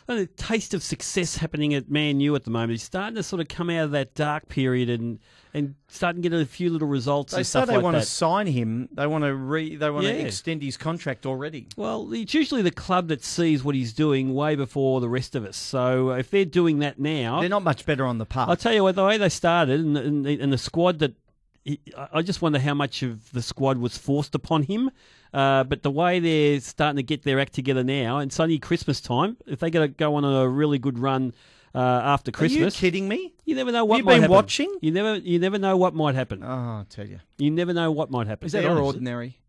I 0.07 0.27
taste 0.35 0.73
of 0.73 0.83
success 0.83 1.37
happening 1.37 1.73
at 1.73 1.89
Man 1.89 2.19
U 2.19 2.35
at 2.35 2.43
the 2.43 2.51
moment. 2.51 2.71
He's 2.71 2.83
starting 2.83 3.15
to 3.15 3.23
sort 3.23 3.41
of 3.41 3.47
come 3.47 3.69
out 3.69 3.85
of 3.85 3.91
that 3.91 4.13
dark 4.15 4.47
period 4.49 4.89
and 4.89 5.19
and 5.55 5.75
starting 5.87 6.23
to 6.23 6.29
get 6.29 6.39
a 6.41 6.45
few 6.47 6.69
little 6.71 6.87
results 6.87 7.31
They 7.31 7.37
and 7.39 7.45
say 7.47 7.63
they 7.65 7.75
like 7.75 7.83
want 7.83 7.93
that. 7.93 8.01
to 8.01 8.05
sign 8.07 8.47
him. 8.47 8.89
They 8.91 9.05
want 9.05 9.23
to 9.23 9.33
re. 9.35 9.75
They 9.75 9.89
want 9.89 10.05
Yeah. 10.05 10.13
to 10.13 10.19
extend 10.25 10.63
his 10.63 10.77
contract 10.77 11.25
already. 11.27 11.67
Well, 11.77 12.11
it's 12.11 12.33
usually 12.33 12.63
the 12.63 12.71
club 12.71 13.07
that 13.09 13.23
sees 13.23 13.63
what 13.63 13.75
he's 13.75 13.93
doing 13.93 14.33
way 14.33 14.55
before 14.55 14.99
the 14.99 15.09
rest 15.09 15.35
of 15.35 15.45
us. 15.45 15.55
So 15.55 16.11
uh, 16.11 16.15
if 16.15 16.31
they're 16.31 16.43
doing 16.45 16.79
that 16.79 16.99
now, 16.99 17.39
They're 17.39 17.49
not 17.49 17.63
much 17.63 17.85
better 17.85 18.05
on 18.05 18.17
the 18.17 18.25
part. 18.25 18.49
I'll 18.49 18.55
tell 18.57 18.73
you 18.73 18.83
what, 18.83 18.95
the 18.95 19.05
way 19.05 19.17
they 19.17 19.29
started 19.29 19.79
and, 19.79 19.95
and, 19.97 20.25
the, 20.25 20.39
and 20.39 20.51
the 20.51 20.57
squad 20.57 20.99
that. 20.99 21.13
He- 21.63 21.79
I 21.97 22.07
I 22.13 22.21
just 22.21 22.41
wonder 22.41 22.59
how 22.59 22.73
much 22.73 23.03
of 23.03 23.31
the 23.31 23.41
squad 23.41 23.77
was 23.77 23.97
forced 23.97 24.35
upon 24.35 24.63
him. 24.63 24.91
Uh, 25.33 25.63
but 25.63 25.81
the 25.81 25.89
way 25.91 26.19
they're 26.19 26.59
starting 26.59 26.97
to 26.97 27.03
get 27.03 27.23
their 27.23 27.39
act 27.39 27.53
together 27.53 27.83
now, 27.83 28.19
and 28.19 28.29
it's 28.29 28.39
only 28.39 28.59
Christmas 28.59 29.01
time, 29.01 29.35
if 29.47 29.59
they 29.59 29.71
to 29.71 29.87
go 29.87 30.13
on 30.15 30.23
a 30.23 30.47
really 30.47 30.77
good 30.77 30.99
run 30.99 31.33
uh, 31.73 31.79
after 31.79 32.31
Christmas, 32.31 32.75
Are 32.75 32.77
you 32.77 32.91
kidding 32.91 33.07
me? 33.07 33.33
you 33.45 33.55
never 33.55 33.71
know 33.71 33.83
what 33.83 33.97
you 33.97 34.03
might 34.03 34.13
been 34.13 34.21
happen. 34.21 34.35
watching? 34.35 34.77
You 34.81 34.91
never, 34.91 35.15
you 35.17 35.39
never 35.39 35.57
know 35.57 35.75
what 35.75 35.95
might 35.95 36.13
happen. 36.13 36.43
Oh, 36.43 36.47
I'll 36.47 36.85
tell 36.87 37.07
you. 37.07 37.19
You 37.39 37.49
never 37.49 37.73
know 37.73 37.91
what 37.91 38.11
might 38.11 38.27
happen. 38.27 38.45
Is 38.45 38.51
that 38.51 38.61
They're 38.61 38.69
on, 38.69 38.77
is 38.77 38.81
it? 38.83 38.85
ordinary. 38.85 39.39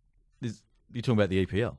Is, 0.41 0.63
you're 0.91 1.03
talking 1.03 1.19
about 1.19 1.29
the 1.29 1.45
EPL? 1.45 1.77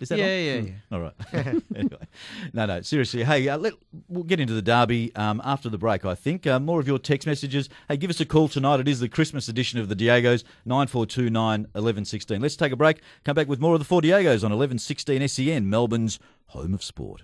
Is 0.00 0.08
that 0.08 0.18
Yeah, 0.18 0.24
on? 0.24 0.30
yeah, 0.44 0.60
Hmm. 0.60 0.66
yeah. 0.66 0.74
All 0.92 1.00
right. 1.00 1.14
anyway, 1.76 2.06
no, 2.52 2.66
no, 2.66 2.80
seriously. 2.82 3.24
Hey, 3.24 3.48
uh, 3.48 3.58
let, 3.58 3.74
we'll 4.08 4.24
get 4.24 4.40
into 4.40 4.52
the 4.54 4.62
derby 4.62 5.14
um, 5.16 5.40
after 5.44 5.68
the 5.68 5.78
break, 5.78 6.04
I 6.04 6.14
think. 6.14 6.46
Uh, 6.46 6.58
more 6.60 6.80
of 6.80 6.86
your 6.86 6.98
text 6.98 7.26
messages. 7.26 7.68
Hey, 7.88 7.96
give 7.96 8.10
us 8.10 8.20
a 8.20 8.26
call 8.26 8.48
tonight. 8.48 8.80
It 8.80 8.88
is 8.88 9.00
the 9.00 9.08
Christmas 9.08 9.48
edition 9.48 9.78
of 9.78 9.88
the 9.88 9.96
Diegos, 9.96 10.44
9429 10.64 11.60
1116. 11.72 12.40
Let's 12.40 12.56
take 12.56 12.72
a 12.72 12.76
break. 12.76 13.00
Come 13.24 13.34
back 13.34 13.48
with 13.48 13.60
more 13.60 13.74
of 13.74 13.78
the 13.80 13.84
Four 13.84 14.00
Diegos 14.02 14.42
on 14.44 14.50
1116 14.50 15.28
SEN, 15.28 15.48
E 15.48 15.60
Melbourne's 15.60 16.18
home 16.48 16.74
of 16.74 16.82
sport. 16.82 17.22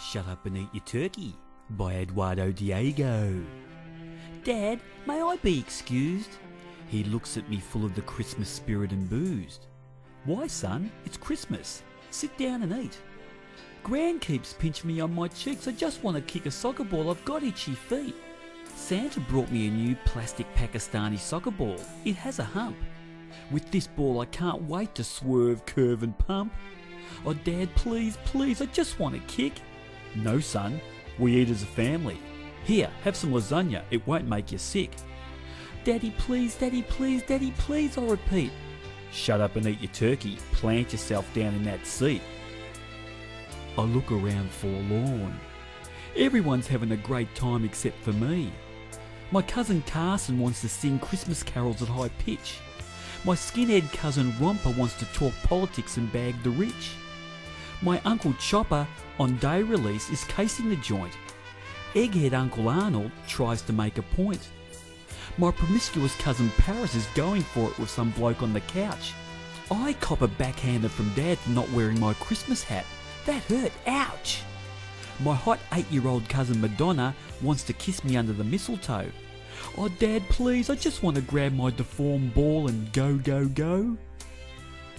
Shut 0.00 0.26
Up 0.28 0.44
and 0.46 0.56
Eat 0.58 0.68
Your 0.72 0.84
Turkey 0.84 1.34
by 1.70 1.94
Eduardo 1.94 2.50
Diego. 2.52 3.40
Dad, 4.44 4.80
may 5.06 5.20
I 5.20 5.36
be 5.36 5.58
excused? 5.58 6.30
He 6.90 7.04
looks 7.04 7.36
at 7.36 7.48
me 7.48 7.58
full 7.58 7.84
of 7.84 7.94
the 7.94 8.02
Christmas 8.02 8.48
spirit 8.48 8.90
and 8.90 9.08
boozed. 9.08 9.66
Why, 10.24 10.48
son? 10.48 10.90
It's 11.06 11.16
Christmas. 11.16 11.84
Sit 12.10 12.36
down 12.36 12.64
and 12.64 12.84
eat. 12.84 12.98
Gran 13.84 14.18
keeps 14.18 14.54
pinching 14.54 14.88
me 14.88 15.00
on 15.00 15.14
my 15.14 15.28
cheeks. 15.28 15.68
I 15.68 15.72
just 15.72 16.02
want 16.02 16.16
to 16.16 16.32
kick 16.32 16.46
a 16.46 16.50
soccer 16.50 16.82
ball. 16.82 17.08
I've 17.08 17.24
got 17.24 17.44
itchy 17.44 17.76
feet. 17.76 18.16
Santa 18.74 19.20
brought 19.20 19.52
me 19.52 19.68
a 19.68 19.70
new 19.70 19.94
plastic 20.04 20.52
Pakistani 20.56 21.16
soccer 21.16 21.52
ball. 21.52 21.76
It 22.04 22.16
has 22.16 22.40
a 22.40 22.44
hump. 22.44 22.76
With 23.52 23.70
this 23.70 23.86
ball, 23.86 24.20
I 24.20 24.24
can't 24.26 24.62
wait 24.62 24.92
to 24.96 25.04
swerve, 25.04 25.64
curve, 25.66 26.02
and 26.02 26.18
pump. 26.18 26.52
Oh, 27.24 27.34
Dad, 27.34 27.72
please, 27.76 28.18
please, 28.24 28.60
I 28.60 28.66
just 28.66 28.98
want 28.98 29.14
to 29.14 29.20
kick. 29.32 29.52
No, 30.16 30.40
son, 30.40 30.80
we 31.20 31.36
eat 31.36 31.50
as 31.50 31.62
a 31.62 31.66
family. 31.66 32.18
Here, 32.64 32.90
have 33.04 33.14
some 33.14 33.30
lasagna, 33.30 33.82
it 33.92 34.04
won't 34.08 34.26
make 34.26 34.50
you 34.50 34.58
sick. 34.58 34.90
Daddy, 35.82 36.12
please, 36.18 36.56
Daddy, 36.56 36.82
please, 36.82 37.22
Daddy, 37.22 37.52
please, 37.52 37.96
I'll 37.96 38.06
repeat. 38.06 38.52
Shut 39.12 39.40
up 39.40 39.56
and 39.56 39.66
eat 39.66 39.80
your 39.80 39.90
turkey, 39.92 40.36
plant 40.52 40.92
yourself 40.92 41.32
down 41.34 41.54
in 41.54 41.64
that 41.64 41.86
seat. 41.86 42.22
I 43.78 43.82
look 43.82 44.12
around 44.12 44.50
forlorn. 44.50 45.40
Everyone's 46.16 46.66
having 46.66 46.92
a 46.92 46.96
great 46.96 47.34
time 47.34 47.64
except 47.64 47.98
for 48.02 48.12
me. 48.12 48.52
My 49.30 49.40
cousin 49.40 49.82
Carson 49.86 50.38
wants 50.38 50.60
to 50.60 50.68
sing 50.68 50.98
Christmas 50.98 51.42
carols 51.42 51.80
at 51.80 51.88
high 51.88 52.10
pitch. 52.18 52.58
My 53.24 53.34
skinhead 53.34 53.90
cousin 53.92 54.34
Romper 54.38 54.70
wants 54.70 54.98
to 54.98 55.04
talk 55.06 55.32
politics 55.44 55.96
and 55.96 56.12
bag 56.12 56.34
the 56.42 56.50
rich. 56.50 56.92
My 57.80 58.00
Uncle 58.04 58.34
Chopper, 58.34 58.86
on 59.18 59.38
day 59.38 59.62
release, 59.62 60.10
is 60.10 60.24
casing 60.24 60.68
the 60.68 60.76
joint. 60.76 61.16
Egghead 61.94 62.34
Uncle 62.34 62.68
Arnold 62.68 63.12
tries 63.26 63.62
to 63.62 63.72
make 63.72 63.96
a 63.96 64.02
point. 64.02 64.48
My 65.38 65.50
promiscuous 65.50 66.14
cousin 66.16 66.50
Paris 66.58 66.94
is 66.94 67.06
going 67.14 67.42
for 67.42 67.70
it 67.70 67.78
with 67.78 67.90
some 67.90 68.10
bloke 68.10 68.42
on 68.42 68.52
the 68.52 68.60
couch. 68.60 69.12
I 69.70 69.92
cop 69.94 70.22
a 70.22 70.28
backhander 70.28 70.88
from 70.88 71.12
Dad 71.14 71.38
for 71.38 71.50
not 71.50 71.70
wearing 71.70 71.98
my 72.00 72.14
Christmas 72.14 72.62
hat. 72.62 72.84
That 73.26 73.42
hurt, 73.44 73.72
ouch! 73.86 74.42
My 75.20 75.34
hot 75.34 75.60
eight 75.72 75.90
year 75.90 76.06
old 76.06 76.28
cousin 76.28 76.60
Madonna 76.60 77.14
wants 77.42 77.62
to 77.64 77.72
kiss 77.74 78.02
me 78.02 78.16
under 78.16 78.32
the 78.32 78.44
mistletoe. 78.44 79.10
Oh, 79.76 79.88
Dad, 79.88 80.22
please, 80.28 80.70
I 80.70 80.74
just 80.74 81.02
want 81.02 81.16
to 81.16 81.22
grab 81.22 81.52
my 81.52 81.70
deformed 81.70 82.34
ball 82.34 82.68
and 82.68 82.92
go, 82.92 83.16
go, 83.16 83.46
go. 83.46 83.96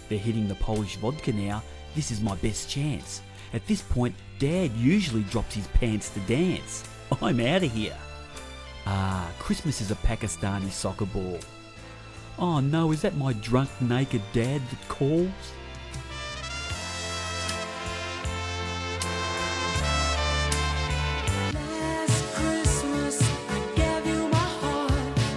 They're 0.08 0.20
hitting 0.20 0.48
the 0.48 0.56
Polish 0.56 0.96
vodka 0.98 1.34
now. 1.34 1.64
This 1.96 2.12
is 2.12 2.22
my 2.22 2.36
best 2.36 2.70
chance. 2.70 3.22
At 3.54 3.66
this 3.68 3.82
point, 3.82 4.16
Dad 4.40 4.72
usually 4.74 5.24
drops 5.24 5.56
his 5.56 5.68
pants 5.68 6.10
to 6.12 6.20
dance. 6.22 6.84
I'm 7.22 7.40
out 7.40 7.64
of 7.64 7.72
here. 7.72 7.98
Ah, 8.94 9.32
Christmas 9.40 9.80
is 9.80 9.90
a 9.90 9.96
Pakistani 9.96 10.70
soccer 10.70 11.06
ball. 11.06 11.40
Oh 12.38 12.60
no, 12.60 12.92
is 12.92 13.02
that 13.04 13.16
my 13.16 13.32
drunk 13.32 13.70
naked 13.80 14.22
dad 14.34 14.62
that 14.70 14.88
calls? 14.90 15.32
Last 21.54 22.36
Christmas 22.36 23.22
I 23.50 23.60
gave 23.78 24.06
you 24.08 24.28
my 24.28 24.38
heart, 24.60 24.92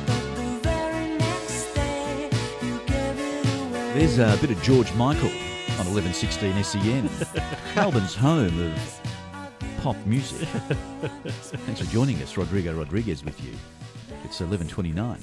but 0.05 0.35
the 0.35 0.59
very 0.61 1.17
next 1.17 1.75
day 1.75 2.29
you 2.61 2.81
gave 2.87 3.19
it 3.21 3.47
away. 3.61 3.93
There's 3.95 4.19
a 4.19 4.37
bit 4.41 4.51
of 4.51 4.61
George 4.65 4.93
Michael 4.95 5.31
on 5.79 5.87
1116 5.95 6.65
SEN, 6.65 7.09
Melbourne's 7.77 8.17
home 8.17 8.73
of 8.73 9.14
pop 9.85 10.07
music. 10.07 10.49
Thanks 10.49 11.81
for 11.81 11.87
joining 11.93 12.17
us, 12.23 12.39
Rodrigo 12.39 12.73
Rodriguez 12.75 13.23
with 13.23 13.39
you. 13.45 13.53
It's 14.25 14.41
11:29. 14.41 15.21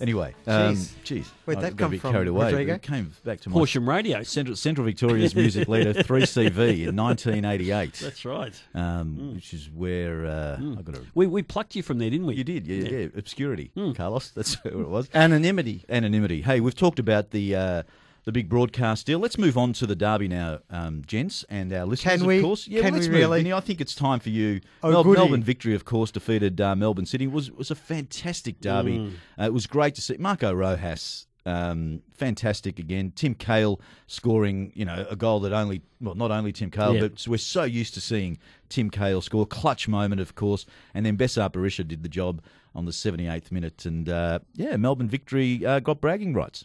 Anyway, 0.00 0.36
um, 0.46 0.76
Jeez. 0.76 0.92
geez, 1.02 1.32
Where'd 1.46 1.58
I 1.58 1.62
that 1.62 1.70
got 1.76 1.78
come 1.78 1.86
a 1.86 1.90
bit 1.90 2.00
from, 2.00 2.12
carried 2.12 2.28
away. 2.28 2.46
Rodrigo? 2.46 2.74
It 2.74 2.82
came 2.82 3.10
back 3.24 3.40
to 3.40 3.48
my 3.48 3.54
Horsham 3.54 3.88
Radio. 3.88 4.22
Central, 4.22 4.54
Central 4.54 4.84
Victoria's 4.84 5.34
music 5.34 5.66
leader, 5.66 5.92
3CV, 5.94 6.86
in 6.86 6.94
1988, 6.94 7.94
That's 7.94 8.24
right. 8.24 8.62
um, 8.72 9.34
which 9.34 9.52
is 9.52 9.68
where 9.68 10.26
uh, 10.26 10.58
I 10.78 10.82
got 10.82 10.94
to. 10.94 11.02
We, 11.16 11.26
we 11.26 11.42
plucked 11.42 11.74
you 11.74 11.82
from 11.82 11.98
there, 11.98 12.10
didn't 12.10 12.26
we? 12.26 12.36
You 12.36 12.44
did, 12.44 12.68
yeah, 12.68 12.88
yeah. 12.88 13.06
Obscurity, 13.16 13.72
Carlos. 13.96 14.28
That's 14.36 14.62
where 14.62 14.74
it 14.74 14.88
was. 14.88 15.08
Anonymity. 15.12 15.84
Anonymity. 15.88 16.42
Hey, 16.42 16.60
we've 16.60 16.76
talked 16.76 17.00
about 17.00 17.30
the 17.30 17.56
uh, 17.56 17.82
the 18.24 18.32
big 18.32 18.48
broadcast 18.48 19.06
deal. 19.06 19.18
Let's 19.18 19.38
move 19.38 19.56
on 19.58 19.72
to 19.74 19.86
the 19.86 19.94
derby 19.96 20.28
now, 20.28 20.60
um, 20.70 21.02
gents, 21.06 21.44
and 21.48 21.72
our 21.72 21.84
listeners. 21.84 22.22
we? 22.22 22.38
Of 22.38 22.42
course, 22.44 22.66
yeah. 22.66 22.80
Can 22.80 22.92
well, 22.92 22.94
let's 22.94 23.06
we 23.08 23.12
move. 23.12 23.20
really? 23.20 23.38
Vinny, 23.40 23.52
I 23.52 23.60
think 23.60 23.80
it's 23.80 23.94
time 23.94 24.20
for 24.20 24.30
you. 24.30 24.60
Oh, 24.82 24.90
Mel- 24.90 25.04
Melbourne 25.04 25.42
victory, 25.42 25.74
of 25.74 25.84
course, 25.84 26.10
defeated 26.10 26.60
uh, 26.60 26.74
Melbourne 26.74 27.06
City. 27.06 27.24
It 27.24 27.32
was 27.32 27.50
was 27.50 27.70
a 27.70 27.74
fantastic 27.74 28.60
derby. 28.60 28.98
Mm. 28.98 29.12
Uh, 29.38 29.44
it 29.44 29.52
was 29.52 29.66
great 29.66 29.94
to 29.96 30.00
see 30.02 30.16
Marco 30.18 30.52
Rojas. 30.52 31.26
Um, 31.46 32.00
fantastic 32.14 32.78
again. 32.78 33.12
Tim 33.14 33.34
Cahill 33.34 33.78
scoring, 34.06 34.72
you 34.74 34.86
know, 34.86 35.06
a 35.10 35.14
goal 35.14 35.40
that 35.40 35.52
only, 35.52 35.82
well, 36.00 36.14
not 36.14 36.30
only 36.30 36.52
Tim 36.52 36.70
Cahill, 36.70 36.94
Yeah. 36.94 37.00
but 37.02 37.26
we're 37.28 37.36
so 37.36 37.64
used 37.64 37.92
to 37.94 38.00
seeing 38.00 38.38
Tim 38.70 38.88
Cahill 38.88 39.20
score. 39.20 39.44
Clutch 39.46 39.86
moment, 39.86 40.22
of 40.22 40.34
course. 40.34 40.64
And 40.94 41.04
then 41.04 41.18
Besart 41.18 41.52
Berisha 41.52 41.86
did 41.86 42.02
the 42.02 42.08
job 42.08 42.40
on 42.74 42.86
the 42.86 42.92
78th 42.92 43.52
minute. 43.52 43.84
And 43.84 44.08
uh, 44.08 44.38
yeah, 44.54 44.78
Melbourne 44.78 45.08
victory 45.10 45.66
uh, 45.66 45.80
got 45.80 46.00
bragging 46.00 46.32
rights. 46.32 46.64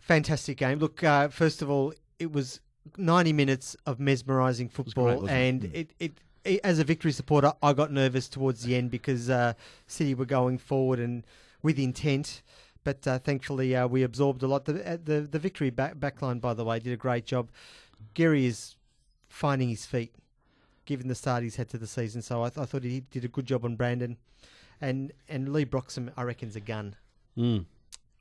Fantastic 0.00 0.56
game. 0.58 0.78
Look, 0.78 1.02
uh, 1.04 1.28
first 1.28 1.62
of 1.62 1.70
all, 1.70 1.92
it 2.18 2.32
was 2.32 2.60
90 2.96 3.32
minutes 3.32 3.76
of 3.86 4.00
mesmerising 4.00 4.68
football, 4.68 5.04
great, 5.04 5.20
wasn't 5.22 5.30
it? 5.30 5.34
and 5.48 5.62
Mm. 5.62 5.74
it, 5.74 5.90
it, 5.98 6.12
it, 6.44 6.60
as 6.64 6.78
a 6.78 6.84
victory 6.84 7.12
supporter, 7.12 7.52
I 7.62 7.72
got 7.72 7.92
nervous 7.92 8.28
towards 8.28 8.62
the 8.62 8.74
end 8.76 8.90
because 8.90 9.28
uh, 9.30 9.52
City 9.86 10.14
were 10.14 10.24
going 10.26 10.58
forward 10.58 10.98
and 10.98 11.24
with 11.62 11.78
intent. 11.78 12.42
But 12.82 13.06
uh, 13.06 13.18
thankfully, 13.18 13.76
uh, 13.76 13.86
we 13.86 14.02
absorbed 14.02 14.42
a 14.42 14.46
lot. 14.48 14.64
The 14.64 14.92
uh, 14.92 14.96
the, 15.04 15.20
the 15.20 15.38
victory 15.38 15.68
back, 15.68 15.96
backline, 15.96 16.40
by 16.40 16.54
the 16.54 16.64
way, 16.64 16.78
did 16.78 16.94
a 16.94 16.96
great 16.96 17.26
job. 17.26 17.50
Gary 18.14 18.46
is 18.46 18.76
finding 19.28 19.68
his 19.68 19.84
feet, 19.84 20.14
given 20.86 21.06
the 21.06 21.14
start 21.14 21.42
he's 21.42 21.56
had 21.56 21.68
to 21.68 21.78
the 21.78 21.86
season. 21.86 22.22
So 22.22 22.42
I, 22.42 22.48
th- 22.48 22.56
I 22.58 22.64
thought 22.64 22.82
he 22.84 23.00
did 23.10 23.22
a 23.26 23.28
good 23.28 23.44
job 23.44 23.66
on 23.66 23.76
Brandon, 23.76 24.16
and 24.80 25.12
and 25.28 25.52
Leigh 25.52 25.66
Broxham, 25.66 26.10
I 26.16 26.22
reckon's 26.22 26.56
a 26.56 26.60
gun. 26.60 26.96
Mm. 27.36 27.66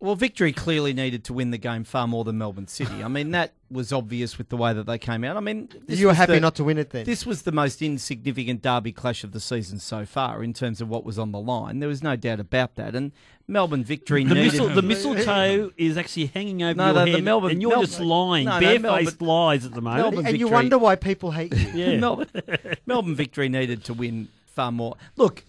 Well, 0.02 0.16
victory 0.16 0.54
clearly 0.54 0.94
needed 0.94 1.26
to 1.26 1.34
win 1.34 1.52
the 1.52 1.58
game 1.58 1.84
far 1.84 2.08
more 2.08 2.24
than 2.24 2.38
Melbourne 2.38 2.68
City. 2.68 3.04
I 3.04 3.10
mean, 3.10 3.32
that 3.32 3.52
was 3.70 3.92
obvious 3.92 4.38
with 4.38 4.48
the 4.48 4.56
way 4.56 4.72
that 4.72 4.86
they 4.86 4.98
came 4.98 5.26
out. 5.26 5.36
I 5.36 5.42
mean, 5.42 5.68
this 5.88 6.00
you 6.00 6.08
were 6.08 6.14
happy 6.14 6.36
the- 6.36 6.40
not 6.40 6.56
to 6.56 6.64
win 6.64 6.78
it 6.78 6.92
then. 6.92 7.04
This 7.06 7.26
was 7.26 7.42
the 7.42 7.52
most 7.52 7.82
insignificant 7.82 8.62
derby 8.62 8.94
clash 8.94 9.26
of 9.26 9.34
the 9.34 9.42
season 9.42 9.78
so 9.78 10.06
far 10.06 10.42
in 10.42 10.54
terms 10.54 10.80
of 10.80 10.88
what 10.88 11.04
was 11.04 11.20
on 11.20 11.34
the 11.34 11.40
line. 11.40 11.80
There 11.80 11.90
was 11.90 12.02
no 12.02 12.16
doubt 12.16 12.40
about 12.40 12.76
that. 12.76 12.96
And 12.96 13.12
Melbourne 13.46 13.84
victory 13.84 14.24
The, 14.24 14.36
needed. 14.36 14.54
mistle, 14.54 14.70
the 14.70 14.82
mistletoe 14.82 15.72
is 15.78 15.98
actually 15.98 16.28
hanging 16.28 16.64
over 16.64 16.76
No, 16.76 16.86
your 16.86 16.94
the- 16.94 17.06
the 17.06 17.12
head, 17.12 17.24
Melbourne- 17.26 17.52
and 17.52 17.62
you're 17.62 17.72
Mel- 17.72 17.82
just 17.82 18.00
lying, 18.00 18.46
no, 18.46 18.54
no, 18.54 18.60
barefaced 18.62 19.20
Melbourne- 19.20 19.28
lies 19.28 19.66
at 19.66 19.74
the 19.74 19.82
moment. 19.82 20.02
Melbourne 20.02 20.26
and 20.28 20.40
you 20.40 20.48
wonder 20.48 20.78
why 20.78 20.96
people 20.96 21.32
hate 21.32 21.54
you. 21.54 21.72
Yeah. 21.74 21.98
Melbourne, 22.00 22.28
Melbourne 22.86 23.16
victory 23.16 23.50
needed 23.50 23.84
to 23.84 23.94
win 23.94 24.30
far 24.46 24.72
more. 24.72 24.96
Look, 25.18 25.44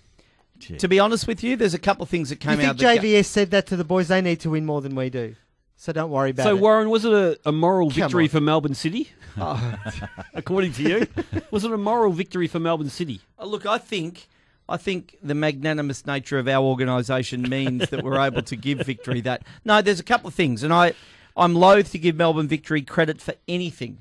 to 0.61 0.89
be 0.89 0.99
honest 1.01 1.27
with 1.27 1.43
you, 1.43 1.57
there's 1.57 1.75
a 1.75 1.79
couple 1.79 2.03
of 2.03 2.09
things 2.09 2.29
that 2.31 2.43
You 2.43 2.49
came 2.51 2.59
think 2.59 2.69
out. 2.71 2.79
that 2.79 3.01
JVS 3.01 3.25
said 3.27 3.51
that 3.53 3.67
to 3.69 3.77
the 3.77 3.85
boys? 3.85 4.09
They 4.09 4.21
need 4.21 4.41
to 4.41 4.51
win 4.51 4.65
more 4.67 4.81
than 4.81 4.95
we 4.95 5.11
do. 5.11 5.35
So 5.77 5.93
don't 5.93 6.11
worry 6.11 6.31
about 6.31 6.43
So, 6.45 6.51
it. 6.51 6.57
So, 6.59 6.63
Warren, 6.63 6.91
was 6.91 7.05
it 7.07 7.13
a, 7.13 7.39
a 7.47 7.53
moral 7.53 7.89
Come 7.91 8.03
victory 8.03 8.25
on. 8.25 8.29
for 8.29 8.41
Melbourne 8.41 8.75
City? 8.75 9.09
According 10.35 10.73
to 10.75 10.83
you, 10.83 11.07
was 11.51 11.65
it 11.65 11.73
a 11.73 11.77
moral 11.79 12.13
victory 12.13 12.47
for 12.49 12.59
Melbourne 12.61 12.91
City? 12.91 13.21
Uh, 13.39 13.47
Look, 13.47 13.67
I 13.67 13.79
think 13.79 14.29
I 14.69 14.77
think 14.77 15.17
the 15.23 15.35
magnanimous 15.35 16.07
nature 16.07 16.39
of 16.39 16.47
our 16.49 16.63
organisation 16.63 17.43
means 17.49 17.89
that 17.91 18.03
we're 18.05 18.21
able 18.21 18.43
to 18.43 18.57
give 18.57 18.81
victory 18.81 19.21
that. 19.23 19.43
No, 19.65 19.83
there's 19.83 20.01
a 20.01 20.05
couple 20.05 20.29
of 20.29 20.35
things, 20.35 20.63
and 20.63 20.73
I 20.73 20.93
I'm 21.37 21.55
loath 21.55 21.93
to 21.93 21.99
give 21.99 22.17
Melbourne 22.17 22.49
victory 22.49 22.83
credit 22.83 23.21
for 23.21 23.35
anything, 23.49 23.99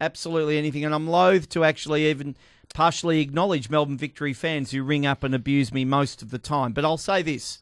absolutely 0.00 0.58
anything, 0.58 0.84
and 0.84 0.94
I'm 0.94 1.06
loath 1.08 1.48
to 1.50 1.64
actually 1.64 2.06
even 2.10 2.36
partially 2.74 3.20
acknowledge 3.20 3.70
Melbourne 3.70 3.98
victory 3.98 4.32
fans 4.32 4.70
who 4.70 4.82
ring 4.82 5.06
up 5.06 5.22
and 5.22 5.34
abuse 5.34 5.72
me 5.72 5.84
most 5.84 6.22
of 6.22 6.30
the 6.30 6.38
time. 6.38 6.72
But 6.72 6.84
I'll 6.84 6.96
say 6.96 7.22
this: 7.22 7.60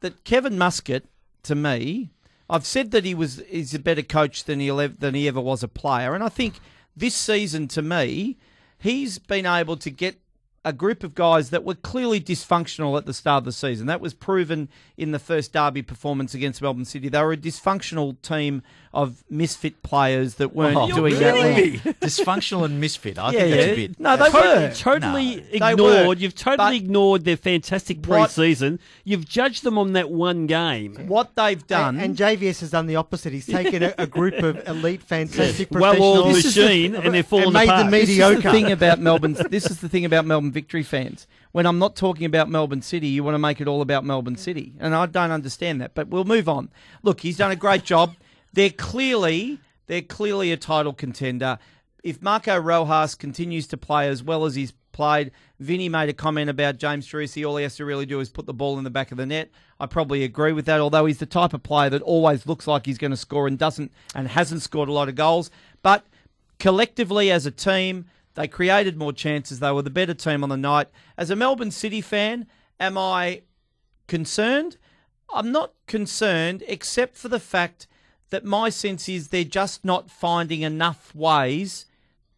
that 0.00 0.24
Kevin 0.24 0.58
Muscat, 0.58 1.04
to 1.44 1.54
me, 1.54 2.10
I've 2.50 2.66
said 2.66 2.90
that 2.92 3.04
he 3.04 3.14
was 3.14 3.42
he's 3.48 3.74
a 3.74 3.78
better 3.78 4.02
coach 4.02 4.44
than 4.44 4.60
he 4.60 4.70
than 4.70 5.14
he 5.14 5.28
ever 5.28 5.40
was 5.40 5.62
a 5.62 5.68
player, 5.68 6.14
and 6.14 6.24
I 6.24 6.28
think 6.28 6.60
this 6.96 7.14
season, 7.14 7.68
to 7.68 7.82
me, 7.82 8.36
he's 8.78 9.18
been 9.18 9.46
able 9.46 9.76
to 9.76 9.90
get 9.90 10.20
a 10.64 10.72
group 10.72 11.04
of 11.04 11.14
guys 11.14 11.50
that 11.50 11.64
were 11.64 11.74
clearly 11.74 12.20
dysfunctional 12.20 12.98
at 12.98 13.06
the 13.06 13.14
start 13.14 13.42
of 13.42 13.44
the 13.44 13.52
season. 13.52 13.86
That 13.86 14.00
was 14.00 14.12
proven 14.12 14.68
in 14.96 15.12
the 15.12 15.18
first 15.18 15.52
derby 15.52 15.82
performance 15.82 16.34
against 16.34 16.60
Melbourne 16.60 16.84
City. 16.84 17.08
They 17.08 17.22
were 17.22 17.32
a 17.32 17.36
dysfunctional 17.36 18.20
team 18.20 18.62
of 18.94 19.22
misfit 19.28 19.82
players 19.82 20.36
that 20.36 20.54
weren't 20.54 20.76
Oh, 20.76 20.88
doing 20.88 21.12
you're 21.12 21.20
that. 21.20 21.34
kidding 21.56 21.80
well. 21.84 21.94
Dysfunctional 22.00 22.64
and 22.64 22.80
misfit. 22.80 23.18
I 23.18 23.32
Yeah, 23.32 23.38
think 23.40 23.50
that's 23.54 23.66
yeah. 23.66 23.72
a 23.72 23.76
bit. 23.88 24.00
No, 24.00 24.16
they 24.16 24.30
totally, 24.30 24.54
were. 24.66 24.74
totally 24.74 25.36
No. 25.36 25.42
They 25.58 25.72
ignored. 25.72 26.06
were. 26.08 26.14
You've 26.14 26.34
totally 26.34 26.56
But- 26.78 26.84
ignored 26.84 27.24
their 27.24 27.36
fantastic 27.36 28.04
What- 28.06 28.30
pre-season. 28.34 28.78
You've 29.04 29.28
judged 29.28 29.62
them 29.64 29.76
on 29.78 29.92
that 29.92 30.10
one 30.10 30.46
game. 30.46 30.94
What 31.06 31.34
they've 31.36 31.64
done. 31.66 31.96
And, 31.96 32.04
and 32.04 32.16
JVS 32.16 32.60
has 32.60 32.70
done 32.70 32.86
the 32.86 32.96
opposite. 32.96 33.32
He's 33.32 33.46
taken 33.46 33.82
a, 33.82 33.94
a 33.98 34.06
group 34.06 34.34
of 34.42 34.62
elite, 34.68 35.02
fantastic 35.02 35.68
Well-oiled 35.70 36.24
professionals. 36.24 36.34
This 36.36 36.44
is 36.46 36.54
the- 36.54 36.62
machine, 36.62 36.94
and 36.96 37.14
they're 37.14 37.22
falling 37.22 37.44
and 37.46 37.54
made 37.54 37.64
apart. 37.68 37.80
them 37.84 37.90
This 37.90 38.08
is 38.08 38.18
mediocre. 38.18 38.42
the 38.42 38.50
thing 38.50 38.72
about 38.72 38.98
Melbourne. 39.00 39.36
This 39.50 39.70
is 39.70 39.80
the 39.80 39.88
thing 39.88 40.04
about 40.04 40.24
Melbourne 40.26 40.52
victory 40.52 40.82
fans. 40.82 41.26
When 41.52 41.64
I'm 41.66 41.78
not 41.78 41.96
talking 41.96 42.26
about 42.26 42.48
Melbourne 42.50 42.82
City, 42.82 43.08
you 43.08 43.24
want 43.24 43.34
to 43.34 43.38
make 43.38 43.60
it 43.60 43.66
all 43.68 43.80
about 43.80 44.04
Melbourne 44.04 44.36
City, 44.36 44.74
and 44.78 44.94
I 44.94 45.06
don't 45.06 45.30
understand 45.30 45.80
that. 45.80 45.94
But 45.94 46.08
we'll 46.08 46.24
move 46.24 46.48
on. 46.48 46.68
Look, 47.02 47.20
he's 47.20 47.36
done 47.38 47.50
a 47.50 47.56
great 47.56 47.84
job. 47.84 48.14
They're 48.52 48.70
clearly 48.70 49.58
they're 49.88 50.02
clearly 50.02 50.52
a 50.52 50.56
title 50.56 50.92
contender. 50.92 51.58
If 52.04 52.22
Marco 52.22 52.56
Rojas 52.58 53.14
continues 53.14 53.66
to 53.68 53.76
play 53.76 54.08
as 54.08 54.22
well 54.22 54.44
as 54.44 54.54
he's 54.54 54.72
played, 54.92 55.32
Vinny 55.58 55.88
made 55.88 56.08
a 56.08 56.12
comment 56.12 56.50
about 56.50 56.76
James 56.76 57.08
Troisi. 57.08 57.46
All 57.46 57.56
he 57.56 57.62
has 57.62 57.76
to 57.76 57.84
really 57.84 58.06
do 58.06 58.20
is 58.20 58.28
put 58.28 58.46
the 58.46 58.54
ball 58.54 58.78
in 58.78 58.84
the 58.84 58.90
back 58.90 59.10
of 59.10 59.16
the 59.16 59.26
net. 59.26 59.50
I 59.80 59.86
probably 59.86 60.24
agree 60.24 60.52
with 60.52 60.66
that. 60.66 60.80
Although 60.80 61.06
he's 61.06 61.18
the 61.18 61.26
type 61.26 61.54
of 61.54 61.62
player 61.62 61.90
that 61.90 62.02
always 62.02 62.46
looks 62.46 62.66
like 62.66 62.86
he's 62.86 62.98
going 62.98 63.10
to 63.10 63.16
score 63.16 63.46
and 63.46 63.58
doesn't, 63.58 63.92
and 64.14 64.28
hasn't 64.28 64.62
scored 64.62 64.88
a 64.88 64.92
lot 64.92 65.08
of 65.08 65.14
goals, 65.14 65.50
but 65.82 66.06
collectively 66.58 67.30
as 67.30 67.46
a 67.46 67.50
team, 67.50 68.04
they 68.34 68.46
created 68.46 68.96
more 68.96 69.12
chances. 69.12 69.58
They 69.58 69.72
were 69.72 69.82
the 69.82 69.90
better 69.90 70.14
team 70.14 70.42
on 70.42 70.50
the 70.50 70.56
night. 70.56 70.88
As 71.16 71.30
a 71.30 71.36
Melbourne 71.36 71.70
City 71.70 72.00
fan, 72.00 72.46
am 72.78 72.98
I 72.98 73.42
concerned? 74.06 74.76
I'm 75.32 75.50
not 75.50 75.72
concerned, 75.86 76.62
except 76.66 77.16
for 77.16 77.28
the 77.28 77.40
fact 77.40 77.86
that 78.30 78.44
my 78.44 78.68
sense 78.68 79.08
is 79.08 79.28
they're 79.28 79.44
just 79.44 79.84
not 79.84 80.10
finding 80.10 80.62
enough 80.62 81.14
ways 81.14 81.86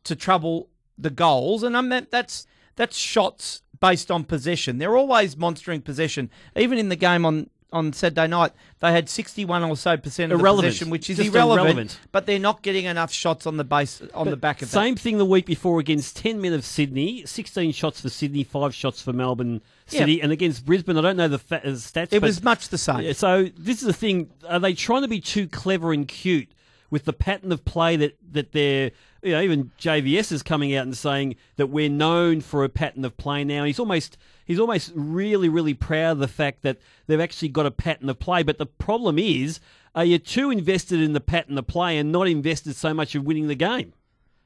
to 0.05 0.17
trouble 0.17 0.69
the 0.97 1.11
goals, 1.11 1.63
and 1.63 1.77
I 1.77 1.81
mean 1.81 2.07
that's 2.11 2.47
that's 2.77 2.97
shots 2.97 3.63
based 3.81 4.11
on 4.11 4.25
possession. 4.25 4.79
They're 4.79 4.97
always 4.97 5.37
monstering 5.37 5.81
possession. 5.81 6.31
Even 6.57 6.79
in 6.79 6.89
the 6.89 6.97
game 6.97 7.25
on 7.25 7.51
on 7.73 7.93
Saturday 7.93 8.27
night, 8.27 8.53
they 8.81 8.91
had 8.93 9.09
61 9.09 9.63
or 9.63 9.77
so 9.77 9.97
percent 9.97 10.33
of 10.33 10.41
Irrelevant. 10.41 10.65
the 10.65 10.69
possession, 10.71 10.91
which 10.91 11.09
is 11.09 11.19
Just 11.19 11.29
irrelevant, 11.29 11.61
irrelevant. 11.61 12.01
But 12.11 12.27
they're 12.27 12.39
not 12.39 12.63
getting 12.63 12.87
enough 12.87 13.13
shots 13.13 13.47
on 13.47 13.57
the 13.59 13.65
base 13.65 14.03
on 14.13 14.29
the 14.29 14.37
back 14.37 14.63
of 14.63 14.69
it. 14.69 14.73
Same 14.73 14.97
thing 14.97 15.19
the 15.19 15.25
week 15.25 15.47
before 15.47 15.79
against 15.79 16.17
10 16.17 16.41
men 16.41 16.53
of 16.53 16.65
Sydney. 16.65 17.25
16 17.27 17.73
shots 17.73 18.01
for 18.01 18.09
Sydney, 18.09 18.43
5 18.45 18.75
shots 18.75 19.01
for 19.01 19.13
Melbourne 19.13 19.61
City. 19.91 20.15
Yeah. 20.15 20.25
And 20.25 20.33
against 20.33 20.65
Brisbane, 20.65 20.97
I 20.97 21.01
don't 21.01 21.17
know 21.17 21.29
the 21.29 21.39
fa- 21.39 21.63
uh, 21.65 21.71
stats. 21.71 22.13
It 22.13 22.23
was 22.23 22.43
much 22.43 22.69
the 22.69 22.79
same. 22.79 23.01
Yeah, 23.01 23.13
so 23.13 23.45
this 23.57 23.81
is 23.81 23.87
the 23.87 23.93
thing. 23.93 24.31
Are 24.49 24.59
they 24.59 24.75
trying 24.75 25.03
to 25.03 25.09
be 25.09 25.21
too 25.21 25.47
clever 25.49 25.93
and 25.93 26.07
cute 26.07 26.51
with 26.91 27.05
the 27.05 27.13
pattern 27.13 27.53
of 27.53 27.65
play 27.65 27.97
that, 27.97 28.17
that 28.33 28.53
they're, 28.53 28.91
you 29.23 29.33
know, 29.33 29.41
even 29.41 29.71
JVS 29.79 30.33
is 30.33 30.43
coming 30.43 30.75
out 30.75 30.85
and 30.85 30.97
saying 30.97 31.37
that 31.57 31.69
we're 31.69 31.89
known 31.89 32.41
for 32.41 32.65
a 32.65 32.69
pattern 32.69 33.05
of 33.05 33.17
play 33.17 33.45
now. 33.45 33.65
He's 33.65 33.79
almost 33.79 34.17
he's 34.45 34.59
almost 34.59 34.93
really, 34.95 35.49
really 35.49 35.75
proud 35.75 36.13
of 36.13 36.19
the 36.19 36.29
fact 36.29 36.63
that 36.63 36.79
they've 37.07 37.21
actually 37.21 37.49
got 37.49 37.67
a 37.67 37.71
pattern 37.71 38.09
of 38.09 38.19
play. 38.19 38.43
But 38.43 38.59
the 38.59 38.67
problem 38.67 39.19
is, 39.19 39.61
are 39.95 40.05
you 40.05 40.19
too 40.19 40.51
invested 40.51 41.01
in 41.01 41.13
the 41.13 41.21
pattern 41.21 41.57
of 41.59 41.67
play 41.67 41.99
and 41.99 42.11
not 42.11 42.29
invested 42.29 42.75
so 42.75 42.93
much 42.93 43.15
in 43.15 43.25
winning 43.25 43.49
the 43.49 43.55
game? 43.55 43.93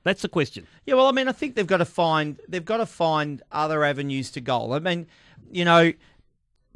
That's 0.04 0.20
the 0.20 0.28
question. 0.28 0.66
Yeah, 0.84 0.94
well, 0.94 1.06
I 1.06 1.12
mean, 1.12 1.28
I 1.28 1.32
think 1.32 1.54
they've 1.54 1.66
got 1.66 1.78
to 1.78 1.86
find 1.86 2.38
they've 2.46 2.64
got 2.64 2.76
to 2.76 2.86
find 2.86 3.42
other 3.50 3.84
avenues 3.84 4.30
to 4.32 4.40
goal. 4.40 4.74
I 4.74 4.78
mean, 4.78 5.06
you 5.50 5.64
know, 5.64 5.92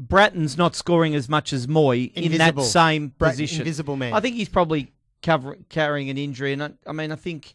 Brattan's 0.01 0.57
not 0.57 0.77
scoring 0.77 1.15
as 1.15 1.29
much 1.29 1.53
as 1.53 1.67
Mooy 1.67 2.13
in 2.15 2.23
that 2.33 2.51
Invisible. 2.51 2.63
same 2.65 3.09
Brattan, 3.19 3.33
position. 3.33 3.61
invisible 3.63 3.97
man. 3.97 4.13
I 4.13 4.21
think 4.21 4.37
he's 4.37 4.49
probably 4.49 4.93
cover, 5.23 5.57
carrying 5.69 6.09
an 6.11 6.17
injury, 6.19 6.53
and 6.53 6.63
I, 6.63 6.71
I 6.87 6.93
mean, 6.93 7.11
I 7.11 7.17
think, 7.17 7.55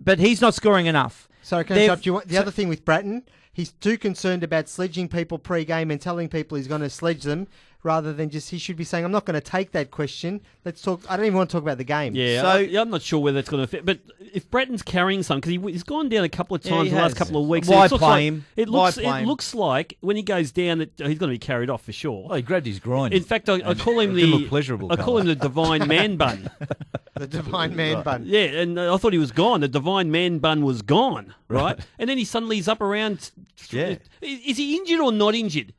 but 0.00 0.18
he's 0.20 0.40
not 0.40 0.54
scoring 0.54 0.86
enough. 0.86 1.28
Sorry, 1.42 1.64
can 1.64 1.74
I 1.74 1.78
They've- 1.80 1.84
interrupt 1.86 2.06
you? 2.06 2.22
The 2.26 2.38
other 2.38 2.50
thing 2.52 2.68
with 2.68 2.84
Brattan, 2.84 3.22
he's 3.52 3.72
too 3.72 3.98
concerned 3.98 4.44
about 4.44 4.68
sledging 4.68 5.08
people 5.08 5.38
pre-game 5.38 5.90
and 5.90 6.00
telling 6.00 6.28
people 6.28 6.56
he's 6.56 6.68
going 6.68 6.82
to 6.82 6.90
sledge 6.90 7.24
them 7.24 7.48
rather 7.82 8.12
than 8.12 8.30
just 8.30 8.50
he 8.50 8.58
should 8.58 8.76
be 8.76 8.84
saying, 8.84 9.04
"I'm 9.04 9.12
not 9.12 9.24
going 9.24 9.34
to 9.34 9.40
take 9.40 9.72
that 9.72 9.90
question. 9.90 10.40
Let's 10.64 10.82
talk." 10.82 11.02
I 11.08 11.16
don't 11.16 11.26
even 11.26 11.36
want 11.36 11.50
to 11.50 11.54
talk 11.56 11.62
about 11.62 11.78
the 11.78 11.84
game. 11.84 12.14
Yeah, 12.14 12.42
So- 12.42 12.48
I, 12.48 12.58
yeah, 12.60 12.80
I'm 12.80 12.90
not 12.90 13.02
sure 13.02 13.20
whether 13.20 13.38
it's 13.38 13.48
going 13.48 13.62
to 13.62 13.66
fit. 13.66 13.84
But 13.84 14.00
if 14.32 14.50
Brattan's 14.50 14.82
carrying 14.82 15.22
some, 15.22 15.38
because 15.38 15.52
he, 15.52 15.58
he's 15.72 15.82
gone 15.82 16.08
down 16.08 16.24
a 16.24 16.28
couple 16.28 16.54
of 16.54 16.62
times 16.62 16.84
he 16.84 16.88
in 16.88 16.94
the 16.94 17.00
last 17.00 17.16
couple 17.16 17.42
of 17.42 17.48
weeks. 17.48 17.68
Why 17.68 17.86
it 17.86 17.90
looks 17.90 18.00
play 18.00 18.08
like, 18.08 18.22
him? 18.22 18.44
It 18.56 18.68
looks, 18.68 18.94
play 18.94 19.04
it 19.04 19.22
him? 19.22 19.28
looks 19.28 19.54
like 19.54 19.96
when 20.00 20.16
he 20.16 20.22
goes 20.22 20.52
down 20.52 20.78
that 20.78 20.90
he's 20.96 21.18
going 21.18 21.30
to 21.30 21.34
be 21.34 21.38
carried 21.38 21.70
off 21.70 21.84
for 21.84 21.92
sure. 21.92 22.26
Oh, 22.30 22.34
he 22.34 22.42
grabbed 22.42 22.66
his 22.66 22.78
groin. 22.78 23.12
In 23.12 23.22
fact, 23.22 23.48
I, 23.48 23.54
I 23.64 23.74
call 23.74 24.00
him 24.00 24.14
the 24.14 24.46
pleasurable 24.48 24.92
I 24.92 24.96
call 24.96 25.04
colour. 25.06 25.20
him 25.20 25.26
the 25.28 25.34
divine 25.36 25.88
man 25.88 26.16
bun. 26.16 26.50
the 27.14 27.26
divine 27.26 27.74
man 27.76 28.02
bun. 28.02 28.24
Yeah, 28.26 28.40
and 28.40 28.78
uh, 28.78 28.94
I 28.94 28.96
thought 28.98 29.12
he 29.12 29.18
was 29.18 29.32
gone. 29.32 29.60
The 29.60 29.68
divine 29.68 30.10
man 30.10 30.38
bun 30.38 30.64
was 30.64 30.82
gone, 30.82 31.34
right? 31.48 31.78
And 31.98 32.08
then 32.08 32.18
he 32.18 32.24
suddenly 32.24 32.58
is 32.58 32.68
up 32.68 32.80
around. 32.80 33.30
Yeah. 33.70 33.96
Is, 34.20 34.40
is 34.46 34.56
he 34.56 34.76
injured 34.76 35.00
or 35.00 35.12
not 35.12 35.34
injured? 35.34 35.72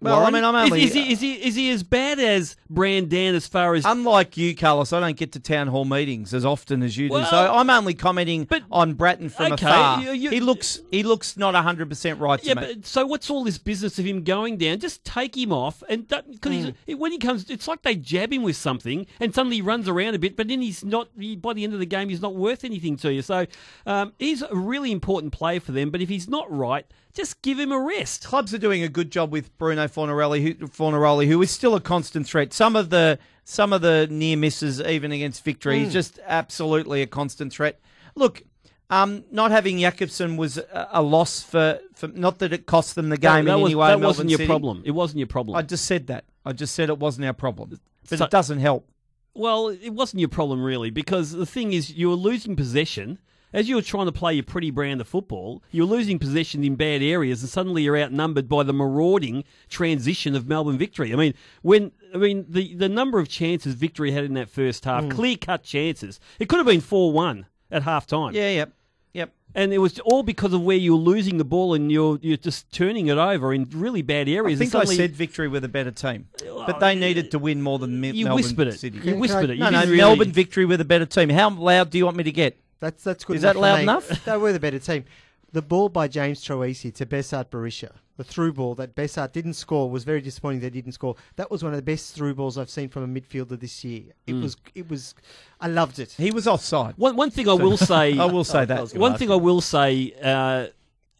Well, 0.00 0.24
I 0.24 0.30
mean, 0.30 0.44
I'm 0.44 0.54
Is- 0.54 0.70
only- 0.70 0.84
Is, 0.84 0.92
he, 0.92 1.12
is 1.12 1.20
he 1.20 1.32
is 1.34 1.54
he 1.56 1.70
as 1.70 1.82
bad 1.82 2.20
as 2.20 2.54
Brandan 2.70 3.34
as 3.34 3.48
far 3.48 3.74
as? 3.74 3.84
Unlike 3.84 4.36
you, 4.36 4.54
Carlos, 4.54 4.92
I 4.92 5.00
don't 5.00 5.16
get 5.16 5.32
to 5.32 5.40
town 5.40 5.66
hall 5.66 5.84
meetings 5.84 6.32
as 6.32 6.44
often 6.44 6.84
as 6.84 6.96
you 6.96 7.08
do, 7.08 7.24
so 7.24 7.52
I'm 7.52 7.68
only 7.68 7.94
commenting 7.94 8.44
but- 8.44 8.62
on 8.70 8.94
Brattan 8.94 9.28
from 9.28 9.54
Okay, 9.54 9.66
afar. 9.66 10.00
you- 10.02 10.12
you- 10.12 10.30
he 10.30 10.38
looks 10.40 10.80
he 10.92 11.02
looks 11.02 11.36
not 11.36 11.54
100 11.54 11.88
percent 11.88 12.20
right 12.20 12.40
to 12.40 12.46
yeah, 12.46 12.54
but 12.54 12.86
so 12.86 13.06
what's 13.06 13.28
all 13.28 13.42
this 13.42 13.58
business 13.58 13.98
of 13.98 14.04
him 14.06 14.22
going 14.22 14.56
down? 14.56 14.78
Just 14.78 15.04
take 15.04 15.36
him 15.36 15.52
off, 15.52 15.82
and 15.88 16.06
because 16.06 16.72
he's 16.86 16.96
when 16.96 17.10
he 17.10 17.18
comes, 17.18 17.50
it's 17.50 17.66
like 17.66 17.82
they 17.82 17.96
jab 17.96 18.32
him 18.32 18.44
with 18.44 18.56
something, 18.56 19.04
and 19.18 19.34
suddenly 19.34 19.56
he 19.56 19.62
runs 19.62 19.88
around 19.88 20.14
a 20.14 20.18
bit, 20.20 20.36
but 20.36 20.46
then 20.46 20.62
he's 20.62 20.84
not. 20.84 21.08
By 21.42 21.54
the 21.54 21.64
end 21.64 21.72
of 21.72 21.80
the 21.80 21.86
game, 21.86 22.08
he's 22.08 22.22
not 22.22 22.36
worth 22.36 22.62
anything 22.62 22.96
to 22.98 23.12
you. 23.12 23.22
So 23.22 23.46
um, 23.84 24.12
he's 24.20 24.42
a 24.42 24.54
really 24.54 24.92
important 24.92 25.32
player 25.32 25.58
for 25.58 25.72
them. 25.72 25.90
But 25.90 26.00
if 26.02 26.08
he's 26.08 26.28
not 26.28 26.50
right, 26.54 26.86
just 27.18 27.42
give 27.42 27.58
him 27.58 27.72
a 27.72 27.78
rest. 27.78 28.24
Clubs 28.24 28.54
are 28.54 28.58
doing 28.58 28.82
a 28.82 28.88
good 28.88 29.10
job 29.10 29.30
with 29.30 29.56
Bruno 29.58 29.86
Fornarelli, 29.88 30.40
who, 30.42 30.54
Fornaroli, 30.68 31.26
who 31.26 31.42
is 31.42 31.50
still 31.50 31.74
a 31.74 31.80
constant 31.80 32.26
threat. 32.26 32.52
Some 32.54 32.76
of 32.76 32.88
the 32.90 33.18
some 33.44 33.72
of 33.74 33.80
the 33.82 34.06
near 34.10 34.36
misses, 34.36 34.80
even 34.80 35.10
against 35.12 35.44
victory, 35.44 35.78
Hmm. 35.78 35.84
he's 35.84 35.92
just 35.92 36.18
absolutely 36.26 37.02
a 37.02 37.06
constant 37.06 37.52
threat. 37.52 37.78
Look. 38.14 38.42
Um, 38.90 39.24
not 39.30 39.50
having 39.50 39.78
Jakobsen 39.78 40.38
was 40.38 40.56
a, 40.56 40.88
a 40.92 41.02
loss 41.02 41.42
for, 41.42 41.78
for 41.94 42.08
not 42.08 42.38
that 42.38 42.54
it 42.54 42.64
cost 42.64 42.94
them 42.94 43.10
the 43.10 43.18
game 43.18 43.44
that, 43.44 43.52
in 43.56 43.60
was, 43.60 43.68
any 43.68 43.74
way. 43.74 43.88
that 43.88 43.90
Melbourne 44.00 44.06
wasn't 44.06 44.30
your 44.30 44.38
City. 44.38 44.46
problem. 44.48 44.82
It 44.86 44.92
wasn't 44.92 45.18
your 45.18 45.26
problem. 45.26 45.58
I 45.58 45.60
just 45.60 45.84
said 45.84 46.06
that. 46.06 46.24
I 46.46 46.52
just 46.54 46.74
said 46.74 46.88
it 46.88 46.98
wasn't 46.98 47.26
our 47.26 47.34
problem, 47.34 47.78
but 48.08 48.18
So- 48.18 48.24
it 48.24 48.30
doesn't 48.30 48.60
help. 48.60 48.88
Well, 49.34 49.68
it 49.68 49.90
wasn't 49.90 50.20
your 50.20 50.30
problem 50.30 50.62
really, 50.62 50.88
because 50.88 51.32
the 51.32 51.44
thing 51.44 51.74
is, 51.74 51.90
you 51.92 52.08
were 52.08 52.14
losing 52.14 52.56
possession. 52.56 53.18
As 53.52 53.68
you 53.68 53.76
were 53.76 53.82
trying 53.82 54.06
to 54.06 54.12
play 54.12 54.34
your 54.34 54.42
pretty 54.44 54.70
brand 54.70 55.00
of 55.00 55.08
football, 55.08 55.62
you 55.70 55.82
were 55.82 55.88
losing 55.96 56.18
possession 56.18 56.62
in 56.64 56.74
bad 56.76 57.02
areas, 57.02 57.40
and 57.42 57.48
suddenly 57.48 57.82
you're 57.82 57.96
outnumbered 57.98 58.48
by 58.48 58.62
the 58.62 58.74
marauding 58.74 59.44
transition 59.70 60.34
of 60.34 60.46
Melbourne 60.46 60.76
victory. 60.78 61.12
I 61.12 61.16
mean, 61.16 61.34
when 61.62 61.92
I 62.14 62.18
mean 62.18 62.44
the 62.48 62.74
the 62.74 62.88
number 62.88 63.18
of 63.18 63.28
chances 63.28 63.74
victory 63.74 64.10
had 64.12 64.24
in 64.24 64.34
that 64.34 64.50
first 64.50 64.84
half, 64.84 65.04
Hmm. 65.04 65.10
clear 65.10 65.36
cut 65.36 65.62
chances. 65.62 66.20
It 66.38 66.48
could 66.48 66.58
have 66.58 66.66
been 66.66 66.80
four 66.82 67.10
one 67.12 67.46
at 67.70 67.82
half 67.84 68.06
time. 68.06 68.34
Yeah, 68.34 68.50
yep, 68.50 68.72
yep. 69.14 69.32
And 69.54 69.72
it 69.72 69.78
was 69.78 69.98
all 70.00 70.22
because 70.22 70.52
of 70.52 70.62
where 70.62 70.76
you 70.76 70.92
were 70.94 71.02
losing 71.02 71.38
the 71.38 71.44
ball 71.44 71.72
and 71.72 71.90
you're 71.90 72.18
you're 72.20 72.36
just 72.36 72.70
turning 72.70 73.06
it 73.06 73.16
over 73.16 73.54
in 73.54 73.66
really 73.72 74.02
bad 74.02 74.28
areas. 74.28 74.60
I 74.60 74.64
think 74.66 74.74
and 74.74 74.82
I 74.90 74.94
said 74.94 75.12
victory 75.16 75.48
with 75.48 75.64
a 75.64 75.68
better 75.68 75.90
team, 75.90 76.28
but 76.66 76.80
they 76.80 76.94
needed 76.94 77.30
to 77.30 77.38
win 77.38 77.62
more 77.62 77.78
than 77.78 78.02
you 78.04 78.24
Melbourne 78.26 78.34
whispered 78.36 78.68
it. 78.68 78.78
City. 78.78 78.98
You 79.02 79.16
whispered 79.16 79.48
it. 79.50 79.54
You 79.54 79.60
No, 79.64 79.70
no, 79.70 79.80
really- 79.84 79.96
Melbourne 79.96 80.32
victory 80.32 80.66
with 80.66 80.82
a 80.82 80.84
better 80.84 81.06
team. 81.06 81.30
How 81.30 81.48
loud 81.48 81.88
do 81.90 81.96
you 81.96 82.04
want 82.04 82.18
me 82.18 82.24
to 82.24 82.32
get? 82.32 82.58
That's 82.80 83.02
that's 83.04 83.24
good. 83.24 83.36
Is 83.36 83.42
that 83.42 83.56
enough 83.56 83.56
for 83.56 83.60
loud 83.60 83.80
enough? 83.82 84.24
They 84.24 84.36
were 84.36 84.52
the 84.52 84.60
better 84.60 84.78
team. 84.78 85.04
The 85.52 85.62
ball 85.62 85.88
by 85.88 86.08
James 86.08 86.44
Troisi 86.44 86.92
to 86.96 87.06
Besart 87.06 87.46
Berisha, 87.48 87.90
the 88.18 88.24
through 88.24 88.52
ball 88.52 88.74
that 88.74 88.94
Bessart 88.94 89.32
didn't 89.32 89.54
score 89.54 89.88
was 89.90 90.04
very 90.04 90.20
disappointing. 90.20 90.60
They 90.60 90.68
didn't 90.68 90.92
score. 90.92 91.16
That 91.36 91.50
was 91.50 91.64
one 91.64 91.72
of 91.72 91.78
the 91.78 91.82
best 91.82 92.14
through 92.14 92.34
balls 92.34 92.58
I've 92.58 92.68
seen 92.68 92.90
from 92.90 93.02
a 93.04 93.20
midfielder 93.20 93.58
this 93.58 93.82
year. 93.82 94.02
It 94.26 94.34
Mm. 94.34 94.42
was. 94.42 94.56
It 94.74 94.90
was. 94.90 95.14
I 95.58 95.68
loved 95.68 95.98
it. 95.98 96.12
He 96.18 96.30
was 96.30 96.46
offside. 96.46 96.94
One 96.98 97.16
one 97.16 97.30
thing 97.30 97.48
I 97.48 97.54
will 97.54 97.76
say. 97.92 98.18
I 98.18 98.26
will 98.26 98.44
say 98.44 98.66
that. 98.66 98.94
One 98.94 99.16
thing 99.16 99.30
I 99.30 99.36
will 99.36 99.62
say 99.62 100.12
uh, 100.22 100.66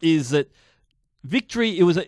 is 0.01 0.29
that 0.29 0.51
victory. 1.23 1.77
It 1.79 1.83
was, 1.83 1.97
a, 1.97 2.05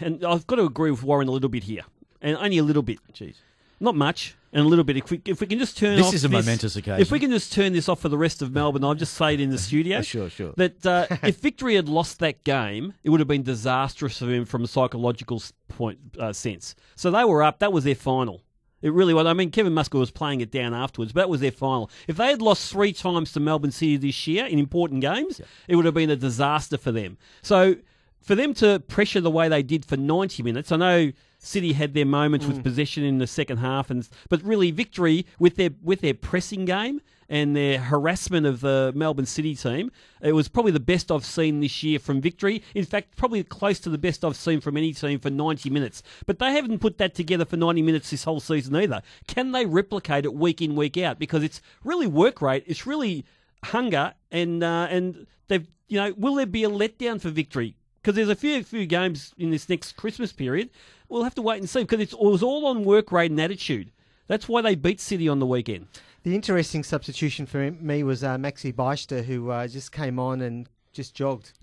and 0.00 0.24
I've 0.24 0.46
got 0.46 0.56
to 0.56 0.64
agree 0.64 0.90
with 0.90 1.02
Warren 1.02 1.26
a 1.28 1.32
little 1.32 1.48
bit 1.48 1.64
here, 1.64 1.82
and 2.20 2.36
only 2.36 2.58
a 2.58 2.62
little 2.62 2.82
bit. 2.82 2.98
Jeez. 3.14 3.36
Not 3.80 3.96
much, 3.96 4.36
and 4.52 4.64
a 4.64 4.68
little 4.68 4.84
bit. 4.84 4.96
If 4.96 5.10
we 5.10 5.20
if 5.24 5.40
we 5.40 5.46
can 5.46 5.58
just 5.58 5.78
turn 5.78 5.96
This 5.96 6.06
off 6.06 6.14
is 6.14 6.24
a 6.24 6.28
momentous 6.28 6.76
occasion. 6.76 7.00
If 7.00 7.10
we 7.10 7.18
can 7.18 7.30
just 7.30 7.52
turn 7.52 7.72
this 7.72 7.88
off 7.88 8.00
for 8.00 8.08
the 8.08 8.18
rest 8.18 8.42
of 8.42 8.52
Melbourne, 8.52 8.84
I'll 8.84 8.94
just 8.94 9.14
say 9.14 9.34
it 9.34 9.40
in 9.40 9.50
the 9.50 9.58
studio. 9.68 10.02
Sure, 10.02 10.28
sure. 10.28 10.52
That 10.56 10.84
uh, 10.84 11.06
if 11.22 11.38
Victory 11.38 11.74
had 11.74 11.88
lost 11.88 12.18
that 12.18 12.44
game, 12.44 12.94
it 13.02 13.10
would 13.10 13.20
have 13.20 13.28
been 13.28 13.42
disastrous 13.42 14.18
for 14.18 14.26
him 14.26 14.44
from 14.44 14.64
a 14.64 14.68
psychological 14.68 15.42
point 15.68 15.98
uh, 16.18 16.32
sense. 16.32 16.74
So 16.96 17.10
they 17.10 17.24
were 17.24 17.42
up. 17.42 17.60
That 17.60 17.72
was 17.72 17.84
their 17.84 17.94
final. 17.94 18.42
It 18.82 18.92
really 18.92 19.14
was. 19.14 19.26
I 19.26 19.32
mean, 19.32 19.52
Kevin 19.52 19.74
Muscat 19.74 19.98
was 19.98 20.10
playing 20.10 20.40
it 20.40 20.50
down 20.50 20.74
afterwards, 20.74 21.12
but 21.12 21.20
that 21.20 21.28
was 21.28 21.40
their 21.40 21.52
final. 21.52 21.88
If 22.08 22.16
they 22.16 22.26
had 22.26 22.42
lost 22.42 22.70
three 22.70 22.92
times 22.92 23.32
to 23.32 23.40
Melbourne 23.40 23.70
City 23.70 23.96
this 23.96 24.26
year 24.26 24.44
in 24.44 24.58
important 24.58 25.00
games, 25.00 25.40
it 25.68 25.76
would 25.76 25.84
have 25.84 25.94
been 25.94 26.10
a 26.10 26.16
disaster 26.16 26.76
for 26.76 26.90
them. 26.90 27.16
So 27.42 27.76
for 28.20 28.34
them 28.34 28.54
to 28.54 28.80
pressure 28.80 29.20
the 29.20 29.30
way 29.30 29.48
they 29.48 29.62
did 29.62 29.84
for 29.84 29.96
90 29.96 30.42
minutes, 30.42 30.72
I 30.72 30.76
know 30.76 31.12
City 31.44 31.72
had 31.72 31.92
their 31.92 32.06
moments 32.06 32.46
with 32.46 32.62
possession 32.62 33.02
in 33.02 33.18
the 33.18 33.26
second 33.26 33.58
half, 33.58 33.90
and 33.90 34.08
but 34.28 34.40
really 34.42 34.70
victory 34.70 35.26
with 35.40 35.56
their 35.56 35.70
with 35.82 36.00
their 36.00 36.14
pressing 36.14 36.64
game 36.64 37.00
and 37.28 37.56
their 37.56 37.80
harassment 37.80 38.46
of 38.46 38.60
the 38.60 38.92
Melbourne 38.94 39.26
City 39.26 39.56
team, 39.56 39.90
it 40.20 40.32
was 40.32 40.46
probably 40.46 40.70
the 40.70 40.78
best 40.78 41.10
I've 41.10 41.24
seen 41.24 41.60
this 41.60 41.82
year 41.82 41.98
from 41.98 42.20
victory. 42.20 42.62
In 42.74 42.84
fact, 42.84 43.16
probably 43.16 43.42
close 43.42 43.80
to 43.80 43.90
the 43.90 43.98
best 43.98 44.24
I've 44.24 44.36
seen 44.36 44.60
from 44.60 44.76
any 44.76 44.92
team 44.92 45.18
for 45.18 45.30
90 45.30 45.68
minutes. 45.68 46.02
But 46.26 46.38
they 46.38 46.52
haven't 46.52 46.78
put 46.78 46.98
that 46.98 47.14
together 47.14 47.44
for 47.44 47.56
90 47.56 47.82
minutes 47.82 48.10
this 48.10 48.24
whole 48.24 48.38
season 48.38 48.76
either. 48.76 49.02
Can 49.26 49.50
they 49.50 49.66
replicate 49.66 50.24
it 50.24 50.34
week 50.34 50.62
in 50.62 50.76
week 50.76 50.96
out? 50.96 51.18
Because 51.18 51.42
it's 51.42 51.60
really 51.82 52.06
work 52.06 52.40
rate, 52.40 52.62
it's 52.66 52.86
really 52.86 53.24
hunger, 53.64 54.14
and 54.30 54.62
uh, 54.62 54.86
and 54.90 55.26
they've 55.48 55.66
you 55.88 55.98
know 55.98 56.12
will 56.16 56.36
there 56.36 56.46
be 56.46 56.62
a 56.62 56.70
letdown 56.70 57.20
for 57.20 57.30
victory? 57.30 57.74
Because 58.02 58.16
there's 58.16 58.28
a 58.28 58.34
few 58.34 58.64
few 58.64 58.84
games 58.86 59.32
in 59.38 59.50
this 59.50 59.68
next 59.68 59.92
Christmas 59.96 60.32
period. 60.32 60.70
We'll 61.08 61.22
have 61.24 61.34
to 61.36 61.42
wait 61.42 61.58
and 61.58 61.68
see 61.68 61.82
because 61.84 62.00
it 62.00 62.14
was 62.18 62.42
all 62.42 62.66
on 62.66 62.84
work 62.84 63.12
rate 63.12 63.30
and 63.30 63.40
attitude. 63.40 63.92
That's 64.26 64.48
why 64.48 64.62
they 64.62 64.74
beat 64.74 65.00
City 65.00 65.28
on 65.28 65.38
the 65.38 65.46
weekend. 65.46 65.86
The 66.22 66.34
interesting 66.34 66.82
substitution 66.84 67.46
for 67.46 67.70
me 67.70 68.02
was 68.02 68.24
uh, 68.24 68.36
Maxi 68.36 68.72
Beister, 68.72 69.24
who 69.24 69.50
uh, 69.50 69.68
just 69.68 69.92
came 69.92 70.18
on 70.18 70.40
and 70.40 70.68
just 70.92 71.14
jogged. 71.14 71.52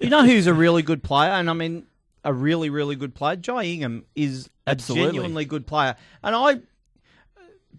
You 0.00 0.10
know 0.10 0.24
who's 0.24 0.46
a 0.46 0.54
really 0.54 0.82
good 0.82 1.02
player, 1.02 1.30
and 1.30 1.48
I 1.48 1.52
mean 1.52 1.86
a 2.24 2.32
really, 2.32 2.70
really 2.70 2.96
good 2.96 3.14
player. 3.14 3.36
Jai 3.36 3.64
Ingham 3.64 4.04
is 4.14 4.50
a 4.66 4.70
Absolutely. 4.70 5.06
genuinely 5.06 5.44
good 5.44 5.66
player, 5.66 5.96
and 6.22 6.34
I. 6.34 6.60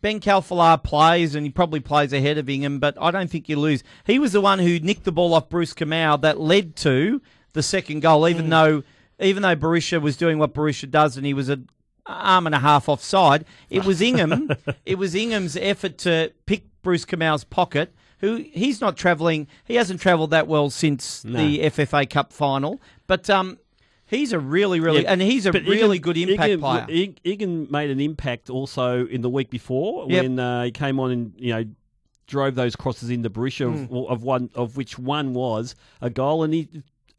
Ben 0.01 0.19
Khalfallah 0.19 0.83
plays, 0.83 1.36
and 1.36 1.45
he 1.45 1.51
probably 1.51 1.79
plays 1.79 2.13
ahead 2.13 2.38
of 2.38 2.49
Ingham, 2.49 2.79
but 2.79 2.97
I 3.01 3.12
don't 3.12 3.29
think 3.29 3.49
you 3.49 3.57
lose. 3.57 3.83
He 4.05 4.19
was 4.19 4.33
the 4.33 4.41
one 4.41 4.60
who 4.60 4.79
nicked 4.79 5.03
the 5.03 5.12
ball 5.12 5.33
off 5.33 5.49
Bruce 5.49 5.73
Kamau 5.73 6.21
that 6.21 6.39
led 6.39 6.75
to 6.77 7.21
the 7.53 7.63
second 7.63 8.01
goal, 8.01 8.27
even 8.27 8.49
though 8.49 8.83
even 9.19 9.41
though 9.41 9.55
Berisha 9.55 9.99
was 10.01 10.15
doing 10.15 10.38
what 10.38 10.53
Berisha 10.53 10.89
does, 10.89 11.17
and 11.17 11.25
he 11.25 11.33
was 11.33 11.49
an 11.49 11.69
arm 12.05 12.45
and 12.45 12.55
a 12.55 12.60
half 12.60 12.88
offside. 12.88 13.45
It 13.69 13.86
was 13.86 14.01
Ingham. 14.01 14.51
it 14.86 14.97
was 14.97 15.15
Ingham's 15.15 15.57
effort 15.57 15.97
to 15.99 16.31
pick 16.45 16.63
Bruce 16.81 17.05
Kamau's 17.05 17.43
pocket. 17.43 17.93
Who 18.19 18.38
he's 18.51 18.81
not 18.81 18.97
travelling. 18.97 19.47
He 19.65 19.75
hasn't 19.75 20.01
travelled 20.01 20.31
that 20.31 20.47
well 20.47 20.71
since 20.71 21.21
the 21.21 21.60
FFA 21.60 22.10
Cup 22.10 22.33
final, 22.33 22.81
but 23.05 23.29
um, 23.29 23.60
he's 24.08 24.34
a 24.34 24.39
really, 24.39 24.80
really, 24.80 25.04
Yeah, 25.04 25.12
and 25.12 25.22
he's 25.22 25.46
a 25.46 25.52
really 25.52 25.98
Egan- 25.98 26.02
good 26.02 26.17
impact 26.17 26.50
Egan, 26.50 26.60
player. 26.60 27.13
Egan 27.24 27.67
made 27.70 27.89
an 27.89 28.00
impact 28.00 28.50
also 28.50 29.06
in 29.06 29.22
the 29.22 29.30
week 29.30 29.50
before 29.50 30.08
Yep. 30.10 30.24
when 30.24 30.39
uh, 30.39 30.63
he 30.63 30.72
came 30.72 31.00
on 31.00 31.12
and 31.12 31.34
you 31.38 31.54
know 31.54 31.65
drove 32.28 32.56
those 32.56 32.76
crosses 32.76 33.10
into 33.10 33.30
Berisha, 33.30 33.67
of, 33.67 33.88
Hmm. 33.89 33.96
of 34.12 34.24
one 34.24 34.50
of 34.54 34.76
which 34.78 34.98
one 35.00 35.34
was 35.34 35.76
a 36.02 36.10
goal, 36.10 36.43
and 36.43 36.54
he. 36.54 36.67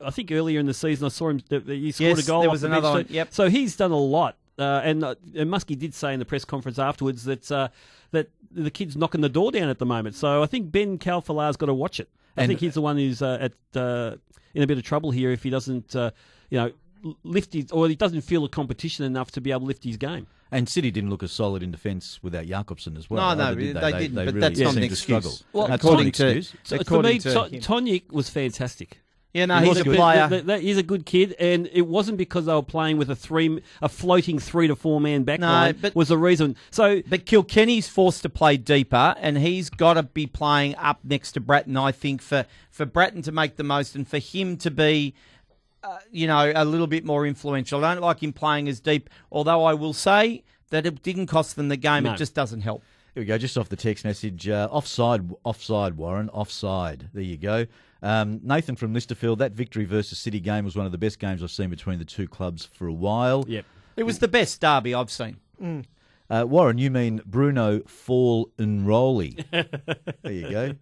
I 0.01 0.11
think 0.11 0.31
earlier 0.31 0.61
in 0.61 0.67
the 0.67 0.75
season 0.75 1.07
I 1.07 1.09
saw 1.09 1.29
him. 1.29 1.41
that 1.49 1.67
He 1.67 1.91
scored 1.91 2.19
Yes, 2.19 2.25
a 2.25 2.27
goal. 2.31 2.43
there 2.43 2.51
was 2.51 2.63
another 2.63 2.89
one, 2.91 3.07
yep. 3.09 3.29
So 3.33 3.51
he's 3.51 3.75
done 3.75 3.91
a 3.91 3.99
lot, 3.99 4.37
uh, 4.59 4.81
and 4.85 5.03
uh, 5.03 5.17
and 5.35 5.51
Muskie 5.51 5.77
did 5.77 5.93
say 5.93 6.13
in 6.13 6.21
the 6.21 6.25
press 6.25 6.45
conference 6.45 6.79
afterwards 6.79 7.25
that 7.25 7.51
uh, 7.51 7.69
that 8.13 8.29
the 8.53 8.71
kid's 8.71 8.97
knocking 8.97 9.23
the 9.23 9.29
door 9.29 9.51
down 9.51 9.69
at 9.69 9.79
the 9.81 9.87
moment. 9.87 10.15
So 10.15 10.41
I 10.43 10.47
think 10.47 10.71
Ben 10.71 10.99
Khalfallah's 10.99 11.57
got 11.57 11.67
to 11.67 11.75
watch 11.75 11.99
it. 12.01 12.09
I 12.37 12.43
And- 12.43 12.49
think 12.51 12.61
he's 12.61 12.75
the 12.75 12.81
one 12.81 12.97
who's 12.97 13.21
uh, 13.23 13.39
at 13.41 13.77
uh, 13.81 14.17
in 14.55 14.63
a 14.63 14.67
bit 14.69 14.79
of 14.79 14.85
trouble 14.85 15.11
here 15.11 15.33
if 15.33 15.43
he 15.43 15.51
doesn't, 15.51 15.97
uh, 15.97 16.13
you 16.51 16.59
know, 16.59 16.73
lift 17.23 17.53
his 17.53 17.71
or 17.71 17.89
he 17.89 17.95
doesn't 17.95 18.23
feel 18.23 18.43
the 18.43 18.49
competition 18.49 19.05
enough 19.05 19.31
to 19.33 19.41
be 19.41 19.51
able 19.51 19.61
to 19.61 19.67
lift 19.67 19.85
his 19.85 19.97
game. 19.97 20.27
And 20.51 20.67
City 20.69 20.91
didn't 20.91 21.11
look 21.11 21.23
as 21.23 21.31
solid 21.31 21.63
in 21.63 21.71
defence 21.71 22.21
without 22.23 22.47
Jakobsen 22.47 22.97
as 22.97 23.11
well. 23.11 23.37
No, 23.37 23.51
no, 23.51 23.55
did 23.55 23.77
they 23.77 23.93
didn't, 23.93 24.15
but 24.15 24.27
really 24.27 24.41
that's 24.41 24.59
not 24.59 24.75
an 24.75 24.81
to 24.81 24.87
excuse. 24.87 24.99
struggle. 25.03 25.35
Well, 25.53 25.69
That's 25.69 25.85
according 25.85 26.07
not 26.07 26.15
to- 26.15 26.27
an 26.29 26.37
excuse. 26.39 26.61
So 26.65 26.79
for 26.85 27.03
me, 27.03 27.19
to 27.19 27.31
to- 27.33 27.45
him. 27.49 27.61
Tonic 27.61 28.11
was 28.13 28.31
fantastic. 28.31 29.03
yeah, 29.35 29.45
no, 29.45 29.59
He 29.59 29.69
he's 29.69 29.77
a 29.77 29.85
good. 29.85 29.97
player. 29.97 30.27
That- 30.27 30.47
that- 30.47 30.63
he's 30.63 30.79
a 30.79 30.83
good 30.83 31.05
kid, 31.05 31.37
and 31.39 31.69
it 31.75 31.87
wasn't 31.87 32.17
because 32.17 32.47
they 32.47 32.55
were 32.55 32.63
playing 32.63 32.97
with 32.97 33.11
a 33.11 33.15
three, 33.15 33.61
a 33.83 33.89
floating 33.91 34.39
three 34.39 34.69
to 34.69 34.75
four 34.75 35.03
man 35.03 35.25
back 35.25 35.41
line 35.41 35.77
but- 35.83 35.95
was 35.95 36.09
the 36.09 36.17
reason. 36.17 36.57
So 36.71 37.03
But 37.07 37.27
Kilkenny's 37.27 37.87
forced 37.89 38.23
to 38.23 38.31
play 38.31 38.57
deeper, 38.57 39.15
and 39.21 39.37
he's 39.37 39.69
got 39.69 39.95
to 39.95 40.03
be 40.03 40.27
playing 40.27 40.77
up 40.77 41.01
next 41.05 41.33
to 41.33 41.41
Brattan. 41.43 41.77
I 41.77 41.93
think 41.93 42.23
for 42.23 42.47
for 42.71 42.87
Brattan 42.87 43.23
to 43.25 43.33
make 43.33 43.57
the 43.57 43.65
most, 43.65 43.95
and 43.95 44.09
for 44.09 44.19
him 44.19 44.57
to 44.57 44.71
be 44.71 45.15
uh, 45.83 45.99
you 46.11 46.27
know, 46.27 46.53
a 46.55 46.65
little 46.65 46.87
bit 46.87 47.05
more 47.05 47.27
influential. 47.27 47.85
I 47.85 47.95
don't 47.95 48.03
like 48.03 48.23
him 48.23 48.33
playing 48.33 48.69
as 48.69 48.81
deep, 48.81 49.11
although 49.31 49.65
I 49.65 49.75
will 49.75 49.93
say 49.93 50.45
that 50.71 50.87
it 50.87 51.03
didn't 51.03 51.27
cost 51.27 51.57
them 51.57 51.69
the 51.69 51.77
game. 51.77 52.05
No. 52.05 52.13
It 52.13 52.17
just 52.17 52.35
doesn't 52.35 52.61
help. 52.61 52.83
Here 53.15 53.23
we 53.23 53.27
go, 53.27 53.39
just 53.39 53.59
off 53.59 53.69
the 53.69 53.77
text 53.77 54.05
message. 54.05 54.49
Uh, 54.49 54.69
offside, 54.71 55.29
offside, 55.45 55.97
Warren, 55.97 56.29
offside. 56.31 57.09
There 57.13 57.23
you 57.23 57.37
go. 57.37 57.67
Um, 58.03 58.41
Nathan 58.45 58.77
from 58.77 58.95
Lysterfield, 58.95 59.39
that 59.39 59.53
victory 59.53 59.85
versus 59.85 60.19
City 60.19 60.39
game 60.39 60.65
was 60.65 60.77
one 60.77 60.87
of 60.87 60.93
the 60.93 60.99
best 60.99 61.19
games 61.19 61.43
I've 61.43 61.51
seen 61.51 61.71
between 61.71 61.99
the 61.99 62.05
two 62.05 62.29
clubs 62.29 62.69
for 62.73 62.87
a 62.87 62.93
while. 62.93 63.45
Yep. 63.49 63.65
It 63.97 64.05
was 64.05 64.21
the 64.21 64.29
best 64.29 64.61
derby 64.61 64.95
I've 64.95 65.11
seen. 65.11 65.39
Uh, 66.31 66.45
Warren, 66.47 66.77
you 66.77 66.91
mean 66.91 67.23
Bruno 67.25 67.81
Fall 67.87 68.51
Enroli. 68.59 69.43
there 70.23 70.33
you 70.33 70.51
go. 70.51 70.75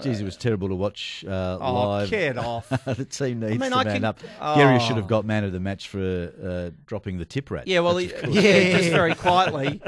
Jeez, 0.00 0.20
it 0.20 0.24
was 0.24 0.36
terrible 0.36 0.68
to 0.68 0.74
watch 0.74 1.24
uh, 1.26 1.56
Oh, 1.60 1.72
live. 1.88 2.10
get 2.10 2.36
off. 2.36 2.68
the 2.84 3.06
team 3.06 3.40
needs 3.40 3.58
mean, 3.58 3.70
to 3.70 3.76
I 3.78 3.84
man 3.84 3.94
can- 3.94 4.04
up. 4.04 4.20
Gary 4.56 4.76
Oh. 4.76 4.78
should 4.78 4.96
have 4.96 5.06
got 5.06 5.24
man 5.24 5.44
of 5.44 5.52
the 5.52 5.60
match 5.60 5.88
for 5.88 6.32
uh, 6.42 6.76
dropping 6.86 7.16
the 7.18 7.24
tip 7.24 7.50
rat. 7.50 7.66
Yeah, 7.66 7.80
well, 7.80 7.96
he, 7.96 8.06
yeah, 8.28 8.76
just 8.78 8.90
very 8.90 9.14
quietly, 9.26 9.80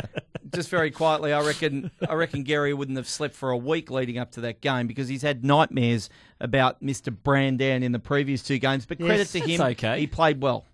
just 0.55 0.71
very 0.71 0.91
quietly. 0.91 1.33
I 1.35 1.45
reckon, 1.45 1.91
I 2.09 2.15
reckon 2.15 2.43
Gary 2.43 2.73
wouldn't 2.73 2.97
have 2.97 3.09
slept 3.09 3.35
for 3.35 3.51
a 3.51 3.57
week 3.57 3.91
leading 3.91 4.17
up 4.19 4.33
to 4.33 4.41
that 4.43 4.63
game 4.63 4.87
because 4.87 5.09
he's 5.09 5.23
had 5.23 5.45
nightmares 5.45 6.09
about 6.41 6.81
Mister 6.83 7.11
Brandan 7.11 7.83
in 7.83 7.93
the 7.93 7.99
previous 7.99 8.43
two 8.43 8.59
games. 8.59 8.87
But 8.87 8.99
credit 8.99 9.19
Yes, 9.19 9.33
to 9.33 9.41
him, 9.41 9.61
okay. 9.61 10.01
he 10.01 10.07
played 10.07 10.43
well. 10.43 10.65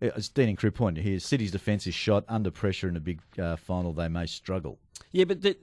Yeah, 0.00 0.10
It's 0.16 0.28
Dean 0.28 0.48
and 0.50 0.58
Crew 0.58 0.70
point 0.70 0.98
here. 0.98 1.18
City's 1.18 1.50
defence 1.50 1.86
is 1.86 1.94
shot 1.94 2.24
under 2.28 2.50
pressure 2.50 2.88
in 2.88 2.96
a 2.96 3.00
big 3.00 3.20
uh, 3.38 3.56
final. 3.56 3.92
They 3.92 4.08
may 4.08 4.26
struggle. 4.26 4.78
Yeah, 5.12 5.24
but 5.24 5.42
the, 5.42 5.56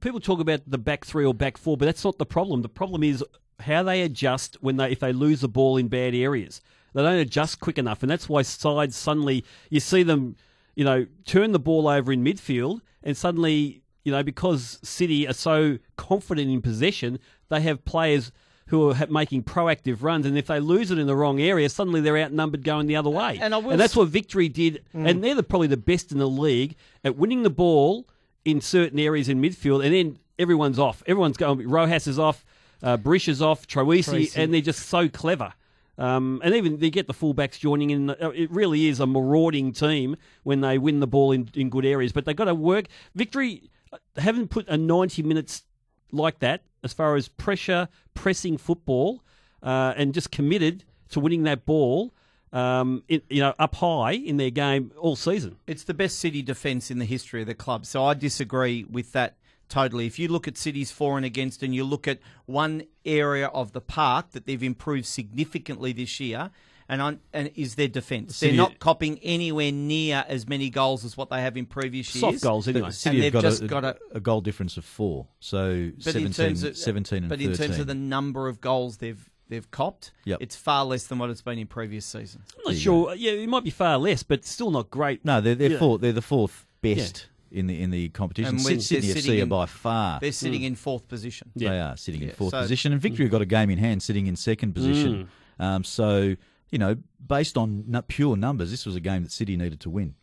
people 0.00 0.20
talk 0.20 0.40
about 0.40 0.62
the 0.66 0.78
back 0.78 1.04
three 1.04 1.24
or 1.24 1.34
back 1.34 1.56
four, 1.56 1.76
but 1.76 1.86
that's 1.86 2.04
not 2.04 2.18
the 2.18 2.26
problem. 2.26 2.62
The 2.62 2.68
problem 2.68 3.02
is 3.02 3.24
how 3.60 3.82
they 3.82 4.02
adjust 4.02 4.56
when 4.60 4.76
they 4.76 4.90
if 4.90 5.00
they 5.00 5.12
lose 5.12 5.40
the 5.40 5.48
ball 5.48 5.76
in 5.76 5.88
bad 5.88 6.14
areas. 6.14 6.60
They 6.94 7.02
don't 7.02 7.18
adjust 7.18 7.60
quick 7.60 7.78
enough, 7.78 8.02
and 8.02 8.10
that's 8.10 8.28
why 8.28 8.42
sides 8.42 8.96
suddenly 8.96 9.44
you 9.68 9.80
see 9.80 10.02
them, 10.02 10.36
you 10.74 10.84
know, 10.84 11.06
turn 11.24 11.52
the 11.52 11.60
ball 11.60 11.86
over 11.86 12.12
in 12.12 12.24
midfield, 12.24 12.80
and 13.02 13.16
suddenly, 13.16 13.82
you 14.02 14.10
know, 14.10 14.22
because 14.22 14.78
City 14.82 15.26
are 15.28 15.32
so 15.32 15.78
confident 15.96 16.50
in 16.50 16.62
possession, 16.62 17.18
they 17.48 17.60
have 17.60 17.84
players 17.84 18.32
who 18.70 18.90
are 18.90 19.06
making 19.08 19.42
proactive 19.42 20.02
runs, 20.02 20.24
and 20.26 20.38
if 20.38 20.46
they 20.46 20.60
lose 20.60 20.92
it 20.92 20.98
in 20.98 21.06
the 21.08 21.16
wrong 21.16 21.40
area, 21.40 21.68
suddenly 21.68 22.00
they're 22.00 22.16
outnumbered 22.18 22.62
going 22.62 22.86
the 22.86 22.94
other 22.94 23.10
way. 23.10 23.36
And 23.40 23.52
will 23.64 23.76
that's 23.76 23.96
what 23.96 24.08
Victory 24.08 24.48
did, 24.48 24.84
and 24.94 25.22
they're 25.24 25.34
the, 25.34 25.42
probably 25.42 25.66
the 25.66 25.76
best 25.76 26.12
in 26.12 26.18
the 26.18 26.28
league 26.28 26.76
at 27.02 27.16
winning 27.16 27.42
the 27.42 27.50
ball 27.50 28.06
in 28.44 28.60
certain 28.60 28.98
areas 28.98 29.28
in 29.28 29.42
midfield, 29.42 29.84
and 29.84 29.92
then 29.92 30.18
everyone's 30.38 30.78
off. 30.78 31.02
Everyone's 31.06 31.36
going. 31.36 31.68
Rojas 31.68 32.06
is 32.06 32.18
off, 32.18 32.44
uh, 32.82 32.96
Brish 32.96 33.28
is 33.28 33.42
off, 33.42 33.66
Troisi, 33.66 34.04
Troisi. 34.28 34.36
and 34.36 34.54
they're 34.54 34.60
just 34.60 34.88
so 34.88 35.08
clever. 35.08 35.52
Um, 35.98 36.40
and 36.44 36.54
even 36.54 36.78
they 36.78 36.90
get 36.90 37.08
the 37.08 37.12
fullbacks 37.12 37.58
joining 37.58 37.90
in. 37.90 38.10
Uh, 38.10 38.30
It 38.34 38.50
really 38.52 38.86
is 38.86 39.00
a 39.00 39.06
marauding 39.06 39.72
team 39.72 40.16
when 40.44 40.60
they 40.62 40.78
win 40.78 41.00
the 41.00 41.06
ball 41.06 41.32
in, 41.32 41.50
in 41.54 41.68
good 41.68 41.84
areas. 41.84 42.12
But 42.12 42.24
they've 42.24 42.36
got 42.36 42.46
to 42.46 42.54
work. 42.54 42.86
Victory 43.14 43.68
uh, 43.92 43.98
haven't 44.16 44.48
put 44.48 44.66
a 44.68 44.78
90 44.78 45.22
minutes 45.24 45.64
like 46.12 46.38
that 46.40 46.62
as 46.82 46.92
far 46.92 47.16
as 47.16 47.28
pressure, 47.28 47.88
pressing 48.14 48.56
football, 48.56 49.22
uh, 49.62 49.94
and 49.96 50.14
just 50.14 50.30
committed 50.30 50.84
to 51.10 51.20
winning 51.20 51.42
that 51.44 51.64
ball. 51.66 52.12
Um, 52.52 53.04
you 53.06 53.22
know, 53.30 53.54
up 53.60 53.76
high 53.76 54.14
in 54.14 54.36
their 54.36 54.50
game 54.50 54.90
all 54.98 55.14
season. 55.14 55.58
It's 55.68 55.84
the 55.84 55.94
best 55.94 56.18
City 56.18 56.42
defence 56.42 56.90
in 56.90 56.98
the 56.98 57.04
history 57.04 57.42
of 57.42 57.46
the 57.46 57.54
club. 57.54 57.86
So 57.86 58.04
I 58.04 58.14
disagree 58.14 58.82
with 58.82 59.12
that 59.12 59.36
totally. 59.68 60.06
If 60.06 60.18
you 60.18 60.26
look 60.26 60.48
at 60.48 60.58
cities 60.58 60.90
for 60.90 61.16
and 61.16 61.24
against, 61.24 61.62
and 61.62 61.72
you 61.72 61.84
look 61.84 62.08
at 62.08 62.18
one 62.46 62.82
area 63.04 63.46
of 63.46 63.70
the 63.70 63.80
park 63.80 64.32
that 64.32 64.46
they've 64.46 64.62
improved 64.62 65.06
significantly 65.06 65.92
this 65.92 66.18
year, 66.18 66.50
and 66.90 67.00
on, 67.00 67.20
and 67.32 67.50
is 67.54 67.76
their 67.76 67.86
defence. 67.88 68.36
City- 68.36 68.56
They're 68.56 68.64
not 68.64 68.80
copping 68.80 69.20
anywhere 69.20 69.70
near 69.70 70.24
as 70.28 70.48
many 70.48 70.70
goals 70.70 71.04
as 71.04 71.16
what 71.16 71.30
they 71.30 71.40
have 71.40 71.56
in 71.56 71.64
previous 71.64 72.12
years. 72.12 72.20
Soft 72.20 72.42
goals 72.42 72.66
anyway. 72.66 72.90
City 72.90 73.16
And 73.16 73.24
have 73.24 73.32
they've 73.32 73.42
got, 73.42 73.48
just 73.48 73.62
a, 73.62 73.66
got 73.68 73.84
a- 73.84 73.96
a 74.12 74.20
goal 74.20 74.40
difference 74.40 74.76
of 74.76 74.84
four. 74.84 75.28
So 75.38 75.92
But 75.94 76.02
17, 76.02 76.22
uh, 76.22 76.26
in 76.26 76.32
terms 76.32 76.64
of 76.64 76.76
17 76.76 77.18
and 77.18 77.28
but 77.28 77.38
13. 77.38 77.50
in 77.50 77.56
terms 77.56 77.78
of 77.78 77.86
the 77.86 77.94
number 77.94 78.48
of 78.48 78.60
goals 78.60 78.96
they've 78.96 79.30
they've 79.48 79.70
copped, 79.70 80.10
Yep. 80.24 80.38
it's 80.42 80.56
far 80.56 80.84
less 80.84 81.06
than 81.06 81.18
what 81.18 81.30
it's 81.30 81.42
been 81.42 81.58
in 81.58 81.68
previous 81.68 82.04
seasons. 82.04 82.44
I'm 82.58 82.72
not 82.72 82.80
sure. 82.80 83.14
Yeah, 83.14 83.32
it 83.32 83.48
might 83.48 83.64
be 83.64 83.70
far 83.70 83.96
less, 83.96 84.24
but 84.24 84.44
still 84.44 84.72
not 84.72 84.90
great. 84.90 85.24
No, 85.24 85.40
they're 85.40 85.54
they're, 85.54 85.70
Yeah. 85.70 85.78
fourth, 85.78 86.00
they're 86.00 86.12
the 86.12 86.22
fourth 86.22 86.66
best 86.82 87.28
in 87.52 87.68
the 87.68 87.80
in 87.80 87.90
the 87.90 88.08
competition. 88.08 88.56
And 88.56 88.60
Sydney 88.60 89.00
they're 89.00 89.14
FC 89.14 89.20
sitting 89.22 89.40
are 89.40 89.42
in- 89.44 89.48
by 89.48 89.66
far. 89.66 90.18
They're 90.18 90.32
sitting 90.32 90.60
hmm. 90.62 90.66
in 90.66 90.74
fourth 90.74 91.06
position. 91.06 91.50
Yeah. 91.54 91.70
They 91.70 91.80
are 91.80 91.96
sitting 91.96 92.22
in 92.22 92.30
fourth 92.30 92.50
so- 92.50 92.60
position, 92.62 92.92
and 92.92 93.00
Victory 93.00 93.26
have 93.26 93.32
got 93.32 93.42
a 93.42 93.46
game 93.46 93.70
in 93.70 93.78
hand, 93.78 94.02
sitting 94.02 94.26
in 94.26 94.34
second 94.34 94.72
position. 94.74 95.28
Hmm. 95.58 95.62
Um, 95.62 95.84
so 95.84 96.36
you 96.70 96.78
know, 96.78 96.96
based 97.26 97.56
on 97.56 97.84
nu- 97.86 98.02
pure 98.02 98.36
numbers, 98.36 98.70
this 98.70 98.86
was 98.86 98.96
a 98.96 99.00
game 99.00 99.22
that 99.22 99.32
City 99.32 99.56
needed 99.56 99.80
to 99.80 99.90
win. 99.90 100.14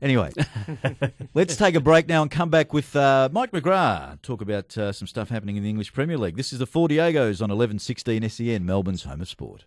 Anyway, 0.00 0.30
let's 1.34 1.56
take 1.56 1.74
a 1.74 1.80
break 1.80 2.06
now 2.08 2.22
and 2.22 2.30
come 2.30 2.50
back 2.50 2.72
with 2.72 2.94
uh, 2.94 3.28
Mike 3.32 3.50
McGrath. 3.50 4.22
Talk 4.22 4.40
about 4.40 4.78
uh, 4.78 4.92
some 4.92 5.08
stuff 5.08 5.28
happening 5.28 5.56
in 5.56 5.64
the 5.64 5.68
English 5.68 5.92
Premier 5.92 6.16
League. 6.16 6.36
This 6.36 6.52
is 6.52 6.60
the 6.60 6.66
Four 6.66 6.88
Diegos 6.88 7.42
on 7.42 7.50
eleven 7.50 7.78
sixteen 7.80 8.28
SEN, 8.28 8.64
Melbourne's 8.64 9.02
home 9.02 9.20
of 9.20 9.28
sport. 9.28 9.64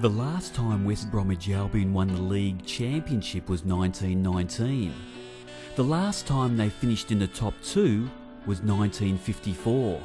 The 0.00 0.08
last 0.08 0.54
time 0.54 0.86
West 0.86 1.10
Bromwich 1.10 1.50
Albion 1.50 1.92
won 1.92 2.08
the 2.08 2.22
league 2.22 2.64
championship 2.64 3.50
was 3.50 3.66
1919. 3.66 4.94
The 5.76 5.84
last 5.84 6.26
time 6.26 6.56
they 6.56 6.70
finished 6.70 7.12
in 7.12 7.18
the 7.18 7.26
top 7.26 7.52
two 7.62 8.08
was 8.46 8.62
1954. 8.62 10.00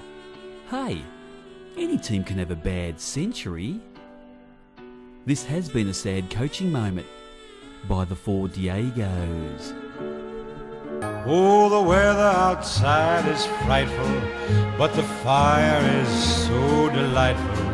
Hey, 0.69 1.01
any 1.77 1.97
team 1.97 2.23
can 2.23 2.37
have 2.37 2.51
a 2.51 2.55
bad 2.55 2.99
century. 2.99 3.79
This 5.25 5.43
has 5.45 5.69
been 5.69 5.89
a 5.89 5.93
sad 5.93 6.29
coaching 6.29 6.71
moment 6.71 7.07
by 7.87 8.05
the 8.05 8.15
four 8.15 8.47
Diegos. 8.47 9.73
Oh, 11.27 11.69
the 11.69 11.81
weather 11.81 12.21
outside 12.21 13.27
is 13.27 13.45
frightful, 13.65 14.77
but 14.77 14.93
the 14.93 15.03
fire 15.03 15.81
is 16.01 16.45
so 16.45 16.89
delightful. 16.89 17.65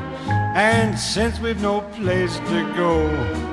And 0.56 0.98
since 0.98 1.40
we've 1.40 1.62
no 1.62 1.82
place 1.82 2.38
to 2.38 2.74
go, 2.76 3.51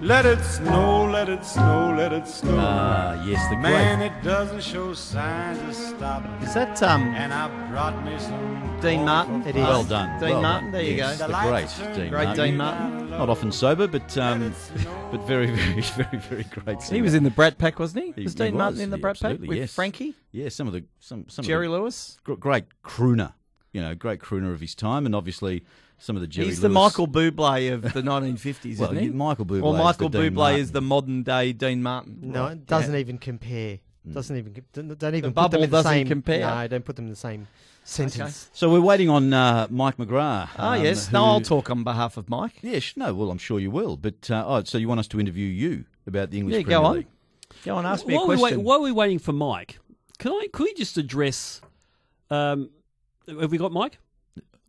let 0.00 0.24
it 0.26 0.42
snow, 0.42 1.04
let 1.10 1.28
it 1.28 1.44
snow, 1.44 1.94
let 1.96 2.12
it 2.12 2.26
snow. 2.26 2.56
Ah, 2.58 3.22
yes, 3.26 3.46
the 3.50 3.56
Man, 3.56 3.98
great. 3.98 4.10
it 4.12 4.22
doesn't 4.24 4.62
show 4.62 4.94
signs 4.94 5.58
of 5.68 5.74
stopping. 5.74 6.30
Is 6.46 6.54
that 6.54 6.82
um 6.82 7.02
And 7.14 7.32
I 7.32 7.48
brought 7.70 8.02
me 8.04 8.18
some 8.18 8.78
Dean 8.80 9.04
Martin? 9.04 9.42
It 9.46 9.56
is. 9.56 9.62
Well 9.62 9.84
done. 9.84 10.18
Dean 10.20 10.30
well 10.30 10.42
Martin, 10.42 10.64
done. 10.66 10.72
there 10.72 10.82
you 10.82 10.94
Yes, 10.96 11.18
go. 11.18 11.26
The 11.28 11.32
great 11.34 11.94
Dean 11.96 12.10
Great 12.10 12.24
Martin. 12.24 12.44
Dean 12.44 12.56
Martin. 12.56 13.10
Not 13.10 13.28
often 13.28 13.52
sober, 13.52 13.86
but 13.86 14.16
um, 14.16 14.54
but 15.10 15.20
very, 15.26 15.46
very, 15.50 15.80
very, 15.96 16.18
very 16.18 16.44
great. 16.44 16.82
He 16.84 17.02
was 17.02 17.12
in 17.14 17.24
the 17.24 17.30
Brat 17.30 17.58
Pack, 17.58 17.78
wasn't 17.78 18.04
he? 18.04 18.12
He- 18.12 18.22
was 18.24 18.32
he 18.32 18.38
Dean 18.38 18.56
Martin 18.56 18.74
was, 18.76 18.80
in 18.80 18.90
the 18.90 18.96
yeah, 18.96 19.00
Brat 19.02 19.20
Pack 19.20 19.38
with 19.40 19.52
yes. 19.58 19.74
Frankie, 19.74 20.14
Yeah, 20.32 20.48
some 20.48 20.66
of 20.66 20.72
the 20.72 20.84
some 20.98 21.28
some 21.28 21.44
Jerry 21.44 21.66
of 21.66 21.72
the, 21.72 21.78
Lewis? 21.78 22.18
great 22.24 22.64
crooner. 22.82 23.34
You 23.72 23.82
know, 23.82 23.94
great 23.94 24.18
crooner 24.20 24.52
of 24.52 24.60
his 24.60 24.74
time, 24.74 25.04
and 25.06 25.14
obviously 25.14 25.64
some 26.00 26.16
of 26.16 26.22
the 26.22 26.26
Jerry. 26.28 26.46
He's 26.48 26.60
the 26.60 26.68
Lewis- 26.68 26.74
Michael 26.96 27.06
Bublé 27.08 27.72
of 27.72 27.82
the 27.82 27.88
1950s, 28.02 28.78
Well, 28.78 28.90
isn't 28.92 29.02
he? 29.04 29.10
Michael 29.10 29.44
Bublé 29.46 29.62
Or 29.62 29.74
is 29.74 29.78
Michael 29.82 30.08
the 30.08 30.22
Dean 30.22 30.32
Bublé 30.32 30.34
Martin. 30.34 30.60
is 30.60 30.72
the 30.72 30.80
modern 30.80 31.22
day 31.22 31.52
Dean 31.52 31.82
Martin. 31.82 32.18
No, 32.22 32.42
Right, 32.44 32.52
it 32.52 32.66
doesn't 32.66 32.92
yeah. 32.94 33.00
even 33.00 33.18
compare. 33.18 33.78
Doesn't 34.10 34.34
even 34.36 34.64
don't, 34.72 34.98
don't 34.98 35.14
even 35.14 35.32
put 35.34 35.50
them 35.50 35.62
in 35.62 35.70
the 35.70 35.76
doesn't 35.76 35.92
same. 35.92 36.08
compare. 36.08 36.40
No, 36.40 36.66
don't 36.68 36.84
put 36.84 36.96
them 36.96 37.04
in 37.04 37.10
the 37.10 37.16
same 37.16 37.46
sentence. 37.84 38.48
So 38.54 38.70
we're 38.72 38.80
waiting 38.80 39.10
on 39.10 39.32
uh, 39.32 39.66
Mike 39.70 39.98
McGrath. 39.98 40.48
Ah, 40.56 40.72
um, 40.76 40.82
yes. 40.82 41.08
who- 41.08 41.12
No, 41.12 41.24
I'll 41.26 41.40
talk 41.42 41.70
on 41.70 41.84
behalf 41.84 42.16
of 42.16 42.30
Mike. 42.30 42.54
Yes, 42.62 42.94
no. 42.96 43.12
Well, 43.14 43.30
I'm 43.30 43.38
sure 43.38 43.60
you 43.60 43.70
will. 43.70 43.96
But 43.98 44.30
uh, 44.30 44.42
oh, 44.46 44.64
so 44.64 44.78
you 44.78 44.88
want 44.88 45.00
us 45.00 45.08
to 45.08 45.20
interview 45.20 45.46
you 45.46 45.84
about 46.06 46.30
the 46.30 46.38
English 46.38 46.54
Yeah, 46.56 46.62
Premier 46.62 46.78
go 46.78 46.84
on. 46.86 46.96
League? 46.96 47.06
Go 47.64 47.76
on, 47.76 47.84
ask 47.84 48.06
me 48.06 48.14
a 48.14 48.18
while, 48.18 48.28
we 48.28 48.36
wait, 48.36 48.56
while 48.56 48.80
we're 48.80 48.94
waiting 48.94 49.18
for 49.18 49.32
Mike, 49.32 49.78
can 50.18 50.32
I? 50.32 50.46
Could 50.52 50.64
we 50.64 50.74
just 50.74 50.96
address? 50.96 51.60
Um, 52.30 52.70
have 53.28 53.50
we 53.50 53.58
got 53.58 53.70
Mike? 53.70 53.98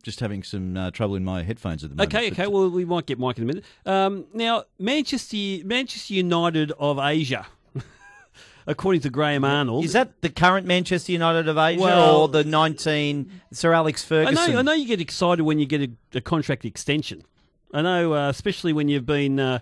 Just 0.02 0.20
having 0.20 0.42
some 0.42 0.76
uh, 0.76 0.90
trouble 0.90 1.14
in 1.14 1.24
my 1.24 1.42
headphones 1.44 1.84
at 1.84 1.90
the 1.90 1.96
moment. 1.96 2.12
Okay, 2.14 2.30
okay. 2.32 2.46
Well, 2.48 2.68
we 2.68 2.84
might 2.84 3.06
get 3.06 3.18
Mike 3.20 3.36
in 3.38 3.44
a 3.44 3.46
minute. 3.46 3.64
Um, 3.86 4.26
now, 4.34 4.64
Manchester 4.78 5.36
Manchester 5.64 6.14
United 6.14 6.72
of 6.72 6.98
Asia, 6.98 7.46
according 8.66 9.00
to 9.02 9.10
Graham 9.10 9.44
Arnold, 9.44 9.84
Is 9.84 9.92
that 9.92 10.20
the 10.20 10.28
current 10.28 10.66
Manchester 10.66 11.12
United 11.12 11.48
of 11.48 11.56
Asia 11.56 11.80
Well- 11.80 12.16
or 12.22 12.28
the 12.28 12.44
19 12.44 13.30
Sir 13.52 13.72
Alex 13.72 14.04
I 14.04 14.08
Ferguson? 14.08 14.52
know, 14.54 14.58
I 14.58 14.62
know 14.62 14.72
you 14.72 14.86
get 14.86 15.00
excited 15.00 15.42
when 15.44 15.58
you 15.58 15.66
get 15.66 15.80
a, 15.82 15.90
a 16.18 16.20
contract 16.20 16.64
extension. 16.64 17.22
I 17.72 17.82
know, 17.82 18.12
uh, 18.14 18.28
especially 18.28 18.72
when 18.72 18.88
you've 18.88 19.06
been 19.06 19.38
uh, 19.40 19.60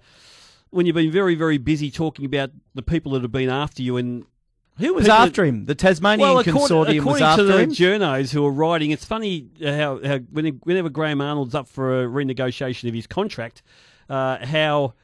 when 0.71 0.87
you've 0.87 0.95
been 0.97 1.13
very, 1.13 1.35
very 1.35 1.59
busy 1.59 1.91
talking 1.91 2.25
about 2.25 2.51
the 2.75 2.83
people 2.83 3.13
that 3.13 3.23
have 3.23 3.33
been 3.33 3.51
after 3.51 3.83
you. 3.83 3.97
And 3.97 4.25
Who 4.79 4.95
was 4.95 5.05
people- 5.05 5.17
after 5.17 5.45
him? 5.45 5.67
The 5.67 5.75
Tasmanian 5.75 6.27
well, 6.29 6.39
according, 6.39 6.63
consortium 6.63 7.05
was 7.05 7.21
according 7.21 7.37
to 7.37 7.45
the 7.45 7.59
him. 7.61 7.71
journos 7.71 8.33
who 8.33 8.45
are 8.47 8.51
writing, 8.53 8.91
it's 8.93 9.05
funny 9.05 9.49
how, 9.63 10.01
how 10.03 10.19
when- 10.31 10.61
whenever 10.65 10.89
Graham 10.89 11.21
Arnold's 11.21 11.55
up 11.55 11.69
for 11.69 12.03
a 12.03 12.07
renegotiation 12.07 12.89
of 12.89 12.95
his 12.95 13.07
contract, 13.07 13.63
uh, 14.09 14.45
how 14.45 14.95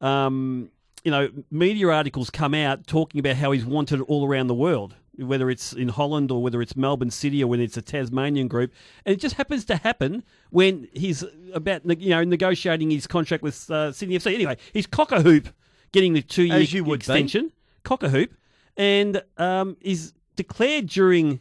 um, 0.00 0.70
you 1.02 1.10
know 1.10 1.28
media 1.50 1.88
articles 1.88 2.30
come 2.30 2.54
out 2.54 2.86
talking 2.86 3.18
about 3.18 3.36
how 3.36 3.50
he's 3.52 3.64
wanted 3.64 4.00
all 4.02 4.26
around 4.26 4.46
the 4.48 4.54
world. 4.54 4.94
whether 5.16 5.48
it's 5.48 5.72
in 5.72 5.88
Holland 5.90 6.32
or 6.32 6.42
whether 6.42 6.60
it's 6.60 6.74
Melbourne 6.76 7.10
City 7.10 7.40
or 7.40 7.46
whether 7.46 7.62
it's 7.62 7.76
a 7.76 7.82
Tasmanian 7.82 8.48
group, 8.48 8.72
and 9.06 9.14
it 9.14 9.20
just 9.20 9.36
happens 9.36 9.64
to 9.66 9.76
happen 9.76 10.24
when 10.50 10.88
he's 10.92 11.22
about 11.52 11.82
you 12.00 12.10
know 12.10 12.24
negotiating 12.24 12.90
his 12.90 13.06
contract 13.06 13.40
with 13.42 13.70
uh, 13.70 13.92
Sydney 13.92 14.18
FC. 14.18 14.34
Anyway, 14.34 14.56
he's 14.72 14.86
cock 14.88 15.12
a 15.12 15.22
hoop 15.22 15.50
getting 15.92 16.14
the 16.14 16.22
two 16.22 16.42
year 16.42 16.82
be. 16.82 16.92
extension, 16.94 17.52
cock 17.84 18.02
a 18.02 18.08
hoop, 18.08 18.34
and 18.76 19.22
um, 19.38 19.76
is 19.80 20.12
declared 20.36 20.86
during 20.88 21.40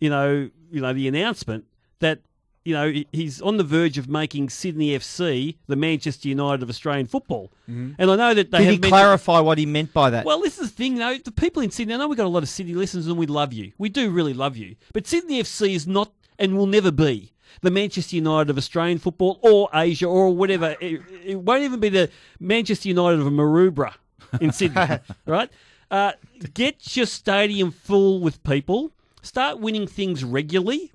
you 0.00 0.10
know 0.10 0.50
you 0.70 0.80
know 0.80 0.92
the 0.92 1.06
announcement 1.08 1.64
that 2.00 2.20
you 2.64 2.74
know 2.74 2.92
he's 3.12 3.40
on 3.42 3.56
the 3.56 3.64
verge 3.64 3.98
of 3.98 4.08
making 4.08 4.48
Sydney 4.48 4.90
FC 4.90 5.56
the 5.66 5.76
Manchester 5.76 6.28
United 6.28 6.62
of 6.62 6.68
Australian 6.68 7.06
football. 7.06 7.52
And 7.66 7.94
I 7.98 8.04
know 8.16 8.34
that 8.34 8.50
they 8.50 8.58
Did 8.58 8.64
have 8.64 8.72
he 8.74 8.78
mentioned- 8.78 8.84
clarify 8.90 9.40
what 9.40 9.56
he 9.58 9.64
meant 9.66 9.92
by 9.94 10.10
that? 10.10 10.26
well, 10.26 10.40
this 10.42 10.58
is 10.58 10.70
the 10.70 10.76
thing, 10.76 10.96
though. 10.96 11.16
The 11.16 11.32
people 11.32 11.62
in 11.62 11.70
Sydney, 11.70 11.94
I 11.94 11.96
know 11.96 12.06
we've 12.08 12.18
got 12.18 12.26
a 12.26 12.28
lot 12.28 12.42
of 12.42 12.50
Sydney 12.50 12.74
listeners 12.74 13.06
and 13.06 13.16
we 13.16 13.24
love 13.26 13.52
you. 13.54 13.72
We 13.78 13.88
do 13.88 14.10
really 14.10 14.34
love 14.34 14.56
you. 14.58 14.76
But 14.92 15.06
Sydney 15.06 15.40
FC 15.42 15.74
is 15.74 15.86
not 15.86 16.12
and 16.38 16.56
will 16.56 16.66
never 16.66 16.90
be 16.90 17.32
the 17.62 17.70
Manchester 17.70 18.16
United 18.16 18.50
of 18.50 18.58
Australian 18.58 18.98
football 18.98 19.38
or 19.42 19.70
Asia 19.72 20.06
or 20.06 20.34
whatever. 20.36 20.76
It, 20.80 21.00
it 21.24 21.38
won't 21.40 21.62
even 21.62 21.80
be 21.80 21.88
the 21.88 22.10
Manchester 22.38 22.88
United 22.88 23.20
of 23.20 23.26
Maroubra 23.32 23.94
in 24.40 24.52
Sydney, 24.52 24.82
right? 25.26 25.50
Uh, 25.92 26.12
get 26.54 26.96
your 26.96 27.06
stadium 27.06 27.70
full 27.70 28.18
with 28.18 28.42
people. 28.42 28.90
Start 29.20 29.60
winning 29.60 29.86
things 29.86 30.24
regularly. 30.24 30.90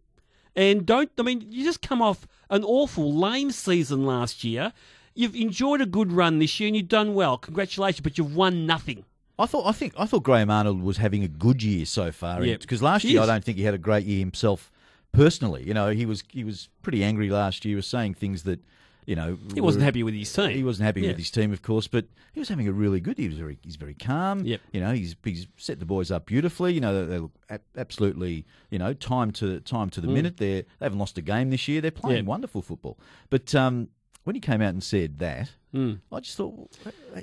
And 0.55 0.87
don't, 0.87 1.11
I 1.19 1.21
mean, 1.21 1.45
you 1.49 1.63
just 1.63 1.83
come 1.83 2.01
off 2.01 2.27
an 2.49 2.63
awful, 2.63 3.13
lame 3.13 3.51
season 3.51 4.07
last 4.07 4.43
year. 4.43 4.73
You've 5.13 5.35
enjoyed 5.35 5.81
a 5.81 5.85
good 5.85 6.11
run 6.11 6.39
this 6.39 6.59
year 6.59 6.67
and 6.67 6.75
you've 6.75 6.87
done 6.87 7.13
well. 7.13 7.37
Congratulations, 7.37 8.01
but 8.01 8.17
you've 8.17 8.35
won 8.35 8.65
nothing. 8.65 9.05
I 9.39 9.45
thought 9.45 9.67
I 9.67 9.71
think 9.71 9.93
I 9.97 10.07
thought 10.07 10.23
Graham 10.23 10.49
Arnold 10.49 10.81
was 10.81 10.97
having 10.97 11.23
a 11.23 11.27
good 11.27 11.61
year 11.61 11.85
so 11.85 12.11
far. 12.11 12.43
Yeah. 12.43 12.57
Because 12.57 12.81
last 12.81 13.03
year 13.03 13.21
I 13.21 13.27
don't 13.27 13.43
think 13.43 13.59
he 13.59 13.63
had 13.65 13.75
a 13.75 13.79
great 13.79 14.05
year 14.05 14.17
himself 14.17 14.71
personally. 15.11 15.63
You 15.63 15.75
know, 15.75 15.89
he 15.89 16.07
was 16.07 16.23
he 16.29 16.43
was 16.43 16.69
pretty 16.81 17.03
angry 17.03 17.29
last 17.29 17.63
year. 17.63 17.73
He 17.73 17.75
was 17.75 17.85
saying 17.85 18.15
things 18.15 18.43
that, 18.43 18.59
you 19.07 19.15
know, 19.15 19.37
He 19.55 19.61
wasn't 19.61 19.83
happy 19.85 20.03
with 20.03 20.13
his 20.13 20.31
team. 20.31 20.51
He 20.51 20.63
wasn't 20.63 20.85
happy 20.85 21.01
Yeah. 21.01 21.07
with 21.07 21.17
his 21.17 21.31
team, 21.31 21.51
of 21.51 21.63
course, 21.63 21.87
but 21.87 22.05
he 22.33 22.39
was 22.39 22.49
having 22.49 22.67
a 22.67 22.71
really 22.71 22.99
good. 22.99 23.17
He 23.17 23.27
was 23.27 23.37
very 23.39 23.57
he's 23.63 23.75
very 23.77 23.95
calm. 23.95 24.45
Yep. 24.45 24.61
You 24.73 24.81
know, 24.81 24.91
he's 24.93 25.15
he's 25.23 25.47
set 25.57 25.79
the 25.79 25.85
boys 25.85 26.11
up 26.11 26.25
beautifully. 26.27 26.73
You 26.73 26.81
know, 26.81 26.93
they, 27.05 27.13
they 27.13 27.19
look 27.19 27.31
absolutely 27.75 28.45
you 28.69 28.77
know 28.77 28.93
time 28.93 29.31
to 29.31 29.59
time 29.61 29.89
to 29.91 30.01
the 30.01 30.07
minute. 30.07 30.37
They 30.37 30.61
they 30.61 30.85
haven't 30.85 30.99
lost 30.99 31.17
a 31.17 31.21
game 31.21 31.49
this 31.49 31.67
year. 31.67 31.81
They're 31.81 31.89
playing 31.89 32.23
Mm. 32.23 32.27
Yeah. 32.27 32.29
wonderful 32.29 32.61
football. 32.61 32.99
But 33.31 33.55
um, 33.55 33.87
when 34.25 34.35
he 34.35 34.39
came 34.41 34.61
out 34.61 34.69
and 34.73 34.83
said 34.83 35.17
that, 35.19 35.51
Mm. 35.73 35.99
I 36.11 36.19
just 36.21 36.37
thought, 36.37 36.71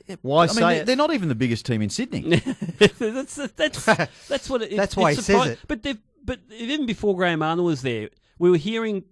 eh, 0.08 0.16
Why 0.22 0.44
I 0.44 0.46
mean, 0.46 0.54
say 0.54 0.60
they're, 0.60 0.72
it? 0.82 0.86
they're 0.86 0.96
not 0.96 1.12
even 1.14 1.28
the 1.28 1.34
biggest 1.34 1.64
team 1.66 1.80
in 1.82 1.88
Sydney. 1.90 2.20
that's 2.78 3.34
that's 3.36 3.84
that's 4.28 4.50
what 4.50 4.62
it, 4.62 4.76
That's 4.76 4.92
it's 4.92 4.96
why 4.96 5.14
he 5.14 5.20
says 5.20 5.46
it. 5.46 5.58
But 5.66 5.84
but 6.24 6.40
even 6.50 6.86
before 6.86 7.16
Graham 7.16 7.42
Arnold 7.42 7.66
was 7.66 7.82
there, 7.82 8.10
we 8.38 8.50
were 8.50 8.56
hearing 8.58 9.04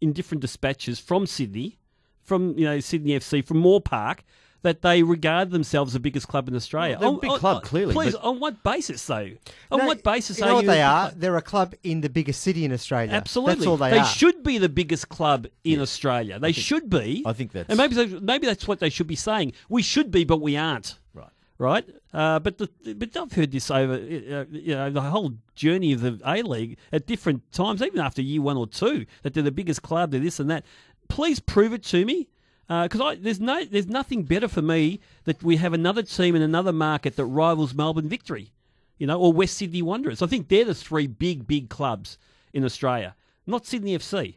in 0.00 0.12
different 0.12 0.40
dispatches 0.40 0.98
from 0.98 1.26
Sydney, 1.26 1.78
from 2.26 2.56
you 2.58 2.64
know 2.64 2.80
Sydney 2.80 3.12
FC, 3.12 3.44
from 3.46 3.58
Moore 3.58 3.80
Park, 3.80 4.22
that 4.62 4.82
they 4.82 5.02
regard 5.02 5.50
themselves 5.52 5.92
the 5.92 6.00
biggest 6.00 6.26
club 6.28 6.48
in 6.48 6.56
Australia. 6.56 6.96
They're 6.98 7.08
a 7.08 7.12
big 7.12 7.30
club, 7.30 7.62
clearly, 7.62 7.92
Please, 7.94 8.12
but- 8.14 8.22
on 8.22 8.40
what 8.40 8.62
basis 8.62 9.04
though? 9.06 9.30
On 9.70 9.78
No, 9.78 9.86
what 9.86 10.02
basis 10.02 10.38
You 10.38 10.44
are 10.46 10.54
what 10.54 10.62
you? 10.64 10.70
they 10.70 10.82
are? 10.82 11.08
club? 11.10 11.20
They're 11.20 11.36
a 11.36 11.42
club 11.42 11.74
in 11.84 12.00
the 12.00 12.08
biggest 12.10 12.40
city 12.42 12.64
in 12.64 12.72
Australia. 12.72 13.12
Absolutely, 13.12 13.54
That's 13.56 13.66
all 13.66 13.76
they, 13.76 13.92
are. 13.92 14.02
They 14.02 14.10
should 14.10 14.42
be 14.42 14.58
the 14.58 14.68
biggest 14.68 15.08
club 15.08 15.46
in 15.64 15.80
Australia. 15.80 16.38
They 16.38 16.52
should 16.52 16.90
be. 16.90 17.22
I 17.24 17.32
think 17.32 17.52
that's- 17.52 17.68
and 17.70 17.78
maybe 17.78 17.94
they- 17.94 18.20
maybe 18.20 18.46
that's 18.46 18.66
what 18.66 18.80
they 18.80 18.90
should 18.90 19.06
be 19.06 19.16
saying. 19.16 19.52
We 19.68 19.82
should 19.82 20.10
be, 20.10 20.24
but 20.24 20.40
we 20.40 20.56
aren't. 20.56 20.98
Right. 21.14 21.30
Right. 21.58 21.84
Uh, 22.12 22.38
but 22.38 22.58
the, 22.58 22.68
but 22.96 23.16
I've 23.16 23.32
heard 23.32 23.50
this 23.52 23.70
over 23.70 23.94
uh, 23.94 24.44
you 24.50 24.74
know 24.74 24.90
the 24.90 25.00
whole 25.02 25.32
journey 25.54 25.92
of 25.92 26.00
the 26.02 26.18
A 26.26 26.42
League 26.42 26.76
at 26.92 27.06
different 27.06 27.50
times, 27.52 27.82
even 27.82 28.00
after 28.00 28.20
year 28.20 28.42
one 28.42 28.56
or 28.56 28.66
two, 28.66 29.06
that 29.22 29.32
they're 29.34 29.42
the 29.42 29.50
biggest 29.52 29.82
club, 29.82 30.10
they're 30.10 30.20
this 30.20 30.40
and 30.40 30.50
that. 30.50 30.64
Please 31.08 31.40
prove 31.40 31.72
it 31.72 31.82
to 31.84 32.04
me. 32.04 32.28
Because 32.68 33.00
I 33.00 33.14
there's 33.14 33.38
no 33.38 33.64
there's 33.64 33.86
nothing 33.86 34.24
better 34.24 34.48
for 34.48 34.60
me 34.60 34.98
that 35.24 35.40
we 35.42 35.56
have 35.56 35.72
another 35.72 36.02
team 36.02 36.34
in 36.34 36.42
another 36.42 36.72
market 36.72 37.14
that 37.14 37.24
rivals 37.26 37.74
Melbourne 37.74 38.08
Victory, 38.08 38.50
you 38.98 39.06
know, 39.06 39.20
or 39.20 39.32
West 39.32 39.56
Sydney 39.56 39.82
Wanderers. 39.82 40.20
I 40.20 40.26
think 40.26 40.48
they're 40.48 40.64
the 40.64 40.74
three 40.74 41.06
big 41.06 41.46
big 41.46 41.68
clubs 41.70 42.18
in 42.52 42.64
Australia, 42.64 43.14
not 43.46 43.66
Sydney 43.66 43.96
FC. 43.96 44.34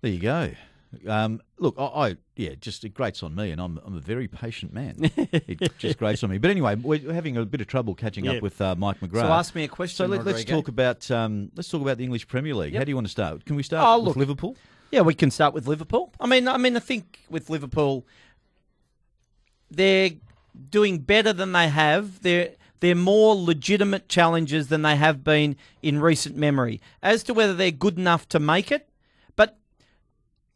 There 0.00 0.12
you 0.12 0.20
go. 0.20 0.52
Um, 1.08 1.42
look, 1.58 1.74
I, 1.76 1.82
I 1.84 2.16
yeah, 2.36 2.50
just 2.60 2.84
it 2.84 2.94
grates 2.94 3.22
on 3.24 3.34
me, 3.34 3.50
and 3.50 3.60
I'm 3.60 3.80
I'm 3.84 3.96
a 3.96 4.00
very 4.00 4.28
patient 4.28 4.72
man. 4.72 4.94
it 5.16 5.76
just 5.78 5.98
grates 5.98 6.22
on 6.22 6.30
me. 6.30 6.38
But 6.38 6.52
anyway, 6.52 6.76
we're 6.76 7.12
having 7.12 7.36
a 7.36 7.44
bit 7.44 7.60
of 7.60 7.66
trouble 7.66 7.94
catching 7.96 8.26
Yeah. 8.26 8.34
up 8.34 8.42
with 8.42 8.60
uh, 8.60 8.76
Mike 8.76 9.00
McGrath. 9.00 9.22
So 9.22 9.26
ask 9.32 9.54
me 9.56 9.64
a 9.64 9.68
question, 9.68 9.96
So 9.96 10.06
let, 10.06 10.24
us 10.26 10.44
talk 10.44 10.68
about 10.68 11.10
um, 11.10 11.50
let's 11.56 11.68
talk 11.68 11.82
about 11.82 11.98
the 11.98 12.04
English 12.04 12.28
Premier 12.28 12.54
League. 12.54 12.74
Yep. 12.74 12.80
How 12.80 12.84
do 12.84 12.90
you 12.90 12.94
want 12.96 13.08
to 13.08 13.10
start? 13.10 13.44
Can 13.44 13.56
we 13.56 13.64
start 13.64 13.84
Oh, 13.84 13.98
with 13.98 14.08
look. 14.08 14.16
Liverpool? 14.16 14.56
Yeah, 14.96 15.02
we 15.02 15.12
can 15.12 15.30
start 15.30 15.52
with 15.52 15.66
Liverpool. 15.66 16.10
I 16.18 16.26
mean, 16.26 16.48
I 16.48 16.56
mean, 16.56 16.74
I 16.74 16.80
think 16.80 17.20
with 17.28 17.50
Liverpool, 17.50 18.06
they're 19.70 20.12
doing 20.70 21.00
better 21.00 21.34
than 21.34 21.52
they 21.52 21.68
have. 21.68 22.22
They're 22.22 22.52
they're 22.80 22.94
more 22.94 23.34
legitimate 23.34 24.08
challenges 24.08 24.68
than 24.68 24.80
they 24.80 24.96
have 24.96 25.22
been 25.22 25.56
in 25.82 26.00
recent 26.00 26.34
memory. 26.34 26.80
As 27.02 27.22
to 27.24 27.34
whether 27.34 27.52
they're 27.52 27.72
good 27.72 27.98
enough 27.98 28.26
to 28.30 28.40
make 28.40 28.72
it, 28.72 28.88
but 29.36 29.58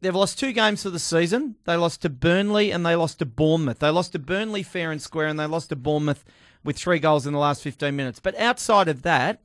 they've 0.01 0.15
lost 0.15 0.39
two 0.39 0.53
games 0.53 0.85
for 0.85 0.89
the 0.89 0.99
season. 0.99 1.57
They 1.67 1.77
lost 1.77 2.01
to 2.01 2.09
Burnley 2.09 2.71
and 2.71 2.87
they 2.87 2.97
lost 2.97 3.19
to 3.19 3.27
Bournemouth. 3.27 3.81
They 3.81 3.91
lost 3.91 4.13
to 4.13 4.19
Burnley 4.19 4.63
fair 4.63 4.91
and 4.91 5.03
square, 5.03 5.27
and 5.27 5.39
they 5.39 5.45
lost 5.45 5.69
to 5.69 5.77
Bournemouth 5.77 6.25
with 6.65 6.79
three 6.79 6.99
goals 6.99 7.27
in 7.27 7.35
the 7.35 7.39
last 7.39 7.63
fifteen 7.63 7.95
minutes. 7.95 8.21
But 8.21 8.39
outside 8.39 8.89
of 8.89 9.03
that, 9.03 9.43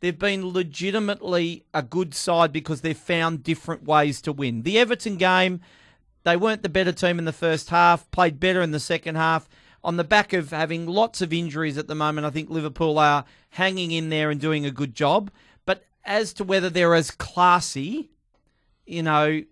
they've 0.00 0.18
been 0.18 0.48
legitimately 0.52 1.64
a 1.72 1.82
good 1.82 2.14
side 2.14 2.52
because 2.52 2.80
they've 2.80 2.96
found 2.96 3.42
different 3.42 3.84
ways 3.84 4.20
to 4.22 4.32
win. 4.32 4.62
The 4.62 4.78
Everton 4.78 5.16
game, 5.16 5.60
they 6.24 6.36
weren't 6.36 6.62
the 6.62 6.68
better 6.68 6.92
team 6.92 7.18
in 7.18 7.24
the 7.24 7.32
first 7.32 7.70
half, 7.70 8.10
played 8.10 8.40
better 8.40 8.60
in 8.60 8.70
the 8.70 8.80
second 8.80 9.16
half. 9.16 9.48
On 9.82 9.96
the 9.96 10.04
back 10.04 10.32
of 10.32 10.50
having 10.50 10.86
lots 10.86 11.22
of 11.22 11.32
injuries 11.32 11.78
at 11.78 11.86
the 11.88 11.94
moment, 11.94 12.26
I 12.26 12.30
think 12.30 12.50
Liverpool 12.50 12.98
are 12.98 13.24
hanging 13.50 13.92
in 13.92 14.10
there 14.10 14.30
and 14.30 14.40
doing 14.40 14.66
a 14.66 14.70
good 14.70 14.94
job. 14.94 15.30
But 15.64 15.84
as 16.04 16.32
to 16.34 16.44
whether 16.44 16.68
they're 16.68 16.94
as 16.94 17.10
classy, 17.10 18.10
you 18.86 19.02
know, 19.02 19.42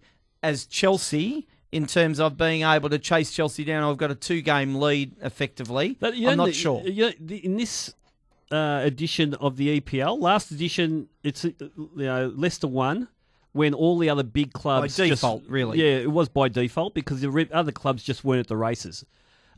as 0.42 0.66
Chelsea 0.66 1.46
in 1.72 1.86
terms 1.86 2.20
of 2.20 2.36
being 2.36 2.62
able 2.62 2.88
to 2.90 2.98
chase 2.98 3.30
Chelsea 3.32 3.64
down, 3.64 3.84
I've 3.84 3.96
got 3.96 4.10
a 4.10 4.14
two 4.14 4.42
game 4.42 4.74
lead 4.74 5.16
effectively. 5.22 5.96
But 5.98 6.16
you 6.16 6.28
I'm 6.28 6.36
not 6.36 6.46
the- 6.46 6.52
sure. 6.52 6.82
you 6.86 7.06
know, 7.06 7.12
the- 7.20 7.44
in 7.44 7.56
this 7.56 7.94
uh, 8.50 8.80
edition 8.84 9.34
of 9.34 9.56
the 9.56 9.80
EPL, 9.80 10.18
last 10.20 10.50
edition, 10.50 11.08
it's 11.22 11.44
uh, 11.44 11.50
you 11.60 11.88
know 11.96 12.32
Leicester 12.34 12.66
won 12.68 13.08
when 13.52 13.74
all 13.74 13.98
the 13.98 14.08
other 14.10 14.22
big 14.22 14.52
clubs 14.52 14.96
just- 14.96 15.10
default, 15.10 15.44
really. 15.48 15.78
Yeah, 15.78 15.98
it 15.98 16.10
was 16.10 16.28
by 16.28 16.48
default 16.48 16.94
because 16.94 17.20
the 17.20 17.48
other 17.52 17.72
clubs 17.72 18.02
just 18.02 18.24
weren't 18.24 18.40
at 18.40 18.46
the 18.48 18.56
races. 18.56 19.04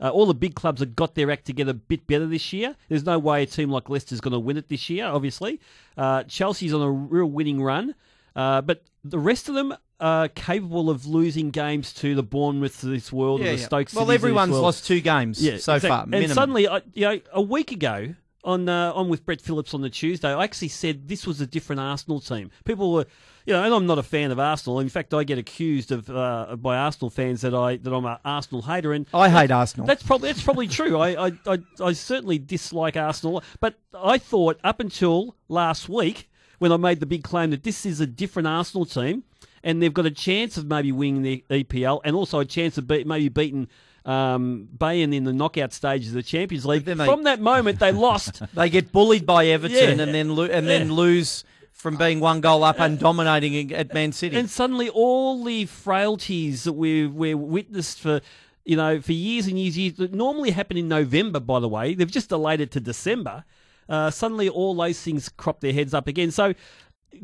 Uh, 0.01 0.09
all 0.09 0.25
the 0.25 0.33
big 0.33 0.55
clubs 0.55 0.79
have 0.79 0.95
got 0.95 1.13
their 1.13 1.29
act 1.29 1.45
together 1.45 1.71
a 1.71 1.75
bit 1.75 2.07
better 2.07 2.25
this 2.25 2.51
year. 2.51 2.75
There's 2.89 3.05
no 3.05 3.19
way 3.19 3.43
a 3.43 3.45
team 3.45 3.69
like 3.69 3.87
Leicester's 3.87 4.19
going 4.19 4.33
to 4.33 4.39
win 4.39 4.57
it 4.57 4.67
this 4.67 4.89
year, 4.89 5.05
obviously. 5.05 5.59
Uh, 5.95 6.23
Chelsea's 6.23 6.73
on 6.73 6.81
a 6.81 6.89
real 6.89 7.27
winning 7.27 7.61
run, 7.61 7.93
uh, 8.35 8.61
but 8.61 8.83
the 9.03 9.19
rest 9.19 9.47
of 9.47 9.53
them 9.53 9.75
are 9.99 10.27
capable 10.27 10.89
of 10.89 11.05
losing 11.05 11.51
games 11.51 11.93
to 11.93 12.15
the 12.15 12.23
Bournemouth 12.23 12.81
of 12.81 12.89
this 12.89 13.13
world 13.13 13.41
Yeah, 13.41 13.49
and 13.49 13.57
the 13.57 13.61
yeah. 13.61 13.67
Stokes 13.67 13.93
Well, 13.93 14.09
everyone's 14.09 14.57
lost 14.57 14.87
two 14.87 15.01
games 15.01 15.43
yeah, 15.43 15.57
so 15.57 15.75
exact- 15.75 16.09
far. 16.09 16.19
And 16.19 16.31
suddenly, 16.31 16.67
I, 16.67 16.81
you 16.95 17.01
know, 17.05 17.19
a 17.33 17.41
week 17.41 17.71
ago 17.71 18.15
on 18.43 18.67
uh, 18.69 18.91
on 18.93 19.09
with 19.09 19.25
Brett 19.25 19.41
Phillips 19.41 19.73
on 19.73 19.81
the 19.81 19.89
Tuesday, 19.89 20.33
I 20.33 20.43
actually 20.43 20.69
said 20.69 21.07
this 21.07 21.27
was 21.27 21.41
a 21.41 21.47
different 21.47 21.79
Arsenal 21.79 22.19
team. 22.19 22.51
People 22.65 22.93
were, 22.93 23.05
you 23.45 23.53
know, 23.53 23.63
and 23.63 23.73
I'm 23.73 23.85
not 23.85 23.97
a 23.97 24.03
fan 24.03 24.31
of 24.31 24.39
Arsenal. 24.39 24.79
In 24.79 24.89
fact, 24.89 25.13
I 25.13 25.23
get 25.23 25.37
accused 25.37 25.91
of 25.91 26.09
uh, 26.09 26.55
by 26.55 26.77
Arsenal 26.77 27.09
fans 27.09 27.41
that 27.41 27.53
I 27.53 27.77
that 27.77 27.93
I'm 27.93 28.05
an 28.05 28.17
Arsenal 28.25 28.61
hater, 28.61 28.93
and 28.93 29.05
I 29.13 29.29
hate 29.29 29.51
Arsenal. 29.51 29.85
that's 29.85 30.03
probably 30.03 30.29
that's 30.29 30.43
probably 30.43 30.67
true. 30.67 30.97
I, 30.97 31.27
I, 31.27 31.31
I, 31.47 31.57
I 31.81 31.93
certainly 31.93 32.39
dislike 32.39 32.97
Arsenal, 32.97 33.43
but 33.59 33.75
I 33.93 34.17
thought 34.17 34.59
up 34.63 34.79
until 34.79 35.35
last 35.47 35.89
week 35.89 36.29
when 36.59 36.71
I 36.71 36.77
made 36.77 36.99
the 36.99 37.05
big 37.05 37.23
claim 37.23 37.49
that 37.51 37.63
this 37.63 37.85
is 37.85 37.99
a 37.99 38.07
different 38.07 38.47
Arsenal 38.47 38.85
team, 38.85 39.23
and 39.63 39.81
they've 39.81 39.93
got 39.93 40.05
a 40.05 40.11
chance 40.11 40.57
of 40.57 40.67
maybe 40.67 40.91
winning 40.91 41.21
the 41.21 41.43
EPL, 41.49 42.01
and 42.03 42.15
also 42.15 42.39
a 42.39 42.45
chance 42.45 42.77
of 42.77 42.87
be, 42.87 43.03
maybe 43.03 43.29
beating 43.29 43.67
um, 44.05 44.67
Bayern 44.77 45.13
in 45.13 45.23
the 45.25 45.33
knockout 45.33 45.73
stages 45.73 46.09
of 46.09 46.15
the 46.15 46.23
Champions 46.23 46.65
League. 46.65 46.85
they- 46.85 46.95
From 46.95 47.23
that 47.23 47.39
moment, 47.39 47.79
they 47.79 47.91
lost. 47.91 48.41
They 48.53 48.69
get 48.69 48.91
bullied 48.91 49.25
by 49.25 49.47
Everton 49.47 49.97
Yeah. 49.97 50.03
and 50.05 50.13
then 50.13 50.35
lo- 50.35 50.45
and 50.45 50.67
then 50.67 50.93
lose 50.93 51.43
from 51.71 51.97
being 51.97 52.19
one 52.19 52.41
goal 52.41 52.63
up 52.63 52.79
and 52.79 52.99
dominating 52.99 53.71
at 53.73 53.93
Man 53.93 54.11
City. 54.11 54.35
And 54.37 54.49
suddenly, 54.49 54.89
all 54.89 55.43
the 55.43 55.65
frailties 55.65 56.63
that 56.63 56.73
we've 56.73 57.11
we're 57.13 57.37
witnessed 57.37 57.99
for, 57.99 58.21
you 58.65 58.75
know, 58.75 59.01
for 59.01 59.13
years 59.13 59.47
and 59.47 59.57
years, 59.57 59.77
years 59.77 59.93
that 59.95 60.13
normally 60.13 60.51
happen 60.51 60.77
in 60.77 60.87
November. 60.87 61.39
By 61.39 61.59
the 61.59 61.67
way, 61.69 61.93
they've 61.95 62.09
just 62.11 62.29
delayed 62.29 62.61
it 62.61 62.71
to 62.71 62.79
December. 62.79 63.43
Uh, 63.89 64.09
suddenly, 64.11 64.47
all 64.47 64.75
those 64.75 64.99
things 65.01 65.27
crop 65.29 65.59
their 65.61 65.73
heads 65.73 65.93
up 65.93 66.07
again. 66.07 66.29
So, 66.31 66.53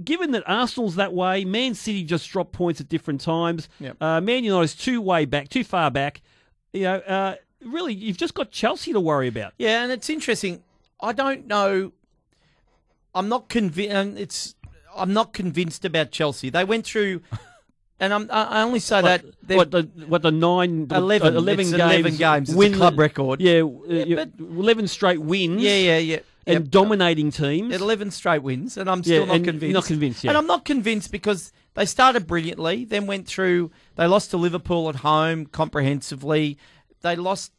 given 0.03 0.31
that 0.31 0.43
Arsenal's 0.47 0.95
that 0.95 1.13
way, 1.13 1.45
Man 1.45 1.73
City 1.75 2.03
just 2.03 2.29
dropped 2.29 2.51
points 2.53 2.81
at 2.81 2.89
different 2.89 3.21
times. 3.21 3.69
Yep. 3.79 3.97
Uh, 4.01 4.21
Man 4.21 4.43
United's 4.43 4.75
too 4.75 5.01
way 5.01 5.25
back, 5.25 5.49
too 5.49 5.63
far 5.63 5.91
back. 5.91 6.21
You 6.73 6.81
know, 6.83 6.95
uh, 6.97 7.35
really, 7.63 7.93
you've 7.93 8.17
just 8.17 8.33
got 8.33 8.51
Chelsea 8.51 8.93
to 8.93 8.99
worry 8.99 9.27
about. 9.27 9.53
yeah, 9.57 9.83
and 9.83 9.91
it's 9.91 10.09
interesting. 10.09 10.63
I 11.01 11.13
don't 11.13 11.47
know. 11.47 11.91
I'm 13.15 13.29
not 13.29 13.49
convinced. 13.49 14.19
It's 14.19 14.55
I'm 14.95 15.13
not 15.13 15.33
convinced 15.33 15.85
about 15.85 16.11
Chelsea. 16.11 16.49
They 16.49 16.63
went 16.63 16.85
through, 16.85 17.21
and 17.99 18.13
I'm, 18.13 18.29
I 18.31 18.43
I 18.43 18.61
only 18.63 18.79
say 18.79 19.01
that 19.01 19.23
they've- 19.43 19.57
what 19.57 19.71
the 19.71 19.83
what 20.07 20.21
the 20.21 20.31
nine 20.31 20.87
11, 20.91 21.35
uh, 21.35 21.37
11 21.39 21.59
it's 21.61 21.71
games 21.71 21.81
11 21.81 22.15
games, 22.17 22.53
a 22.55 22.69
club 22.77 22.99
record. 22.99 23.41
yeah, 23.41 23.61
uh, 23.61 23.69
Yeah, 23.87 24.03
yeah, 24.05 24.15
but- 24.15 24.29
eleven 24.39 24.87
straight 24.87 25.21
wins 25.21 25.61
yeah, 25.61 25.75
yeah, 25.77 25.97
yeah, 25.97 26.19
and 26.45 26.65
Yep. 26.65 26.71
dominating 26.71 27.31
teams 27.31 27.73
11 27.73 28.11
straight 28.11 28.43
wins, 28.43 28.77
and 28.77 28.89
I'm 28.89 28.99
Yeah, 28.99 29.03
still 29.03 29.25
not 29.27 29.35
and 29.37 29.45
convinced. 29.45 29.73
not 29.73 29.85
convinced, 29.85 30.23
yeah. 30.23 30.31
And 30.31 30.37
I'm 30.37 30.47
not 30.47 30.65
convinced 30.65 31.11
because 31.11 31.51
they 31.77 31.85
started 31.85 32.25
brilliantly, 32.25 32.85
then 32.85 33.05
went 33.05 33.27
through. 33.27 33.69
They 33.97 34.07
lost 34.07 34.31
to 34.31 34.37
Liverpool 34.37 34.89
at 34.89 34.95
home 34.95 35.45
comprehensively. 35.45 36.57
They 37.01 37.15
lost, 37.15 37.51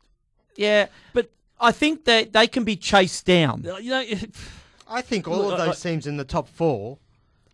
yeah, 0.56 0.88
but 1.12 1.30
I 1.60 1.70
think 1.70 2.04
that 2.06 2.32
they 2.32 2.48
can 2.48 2.64
be 2.64 2.74
chased 2.74 3.24
down. 3.26 3.64
Uh, 3.64 3.76
you 3.76 3.90
know 3.90 4.04
I 4.88 5.02
think 5.02 5.28
all 5.28 5.52
of 5.52 5.56
those 5.58 5.80
teams 5.80 6.08
in 6.08 6.16
the 6.16 6.24
top 6.24 6.48
four 6.48 6.98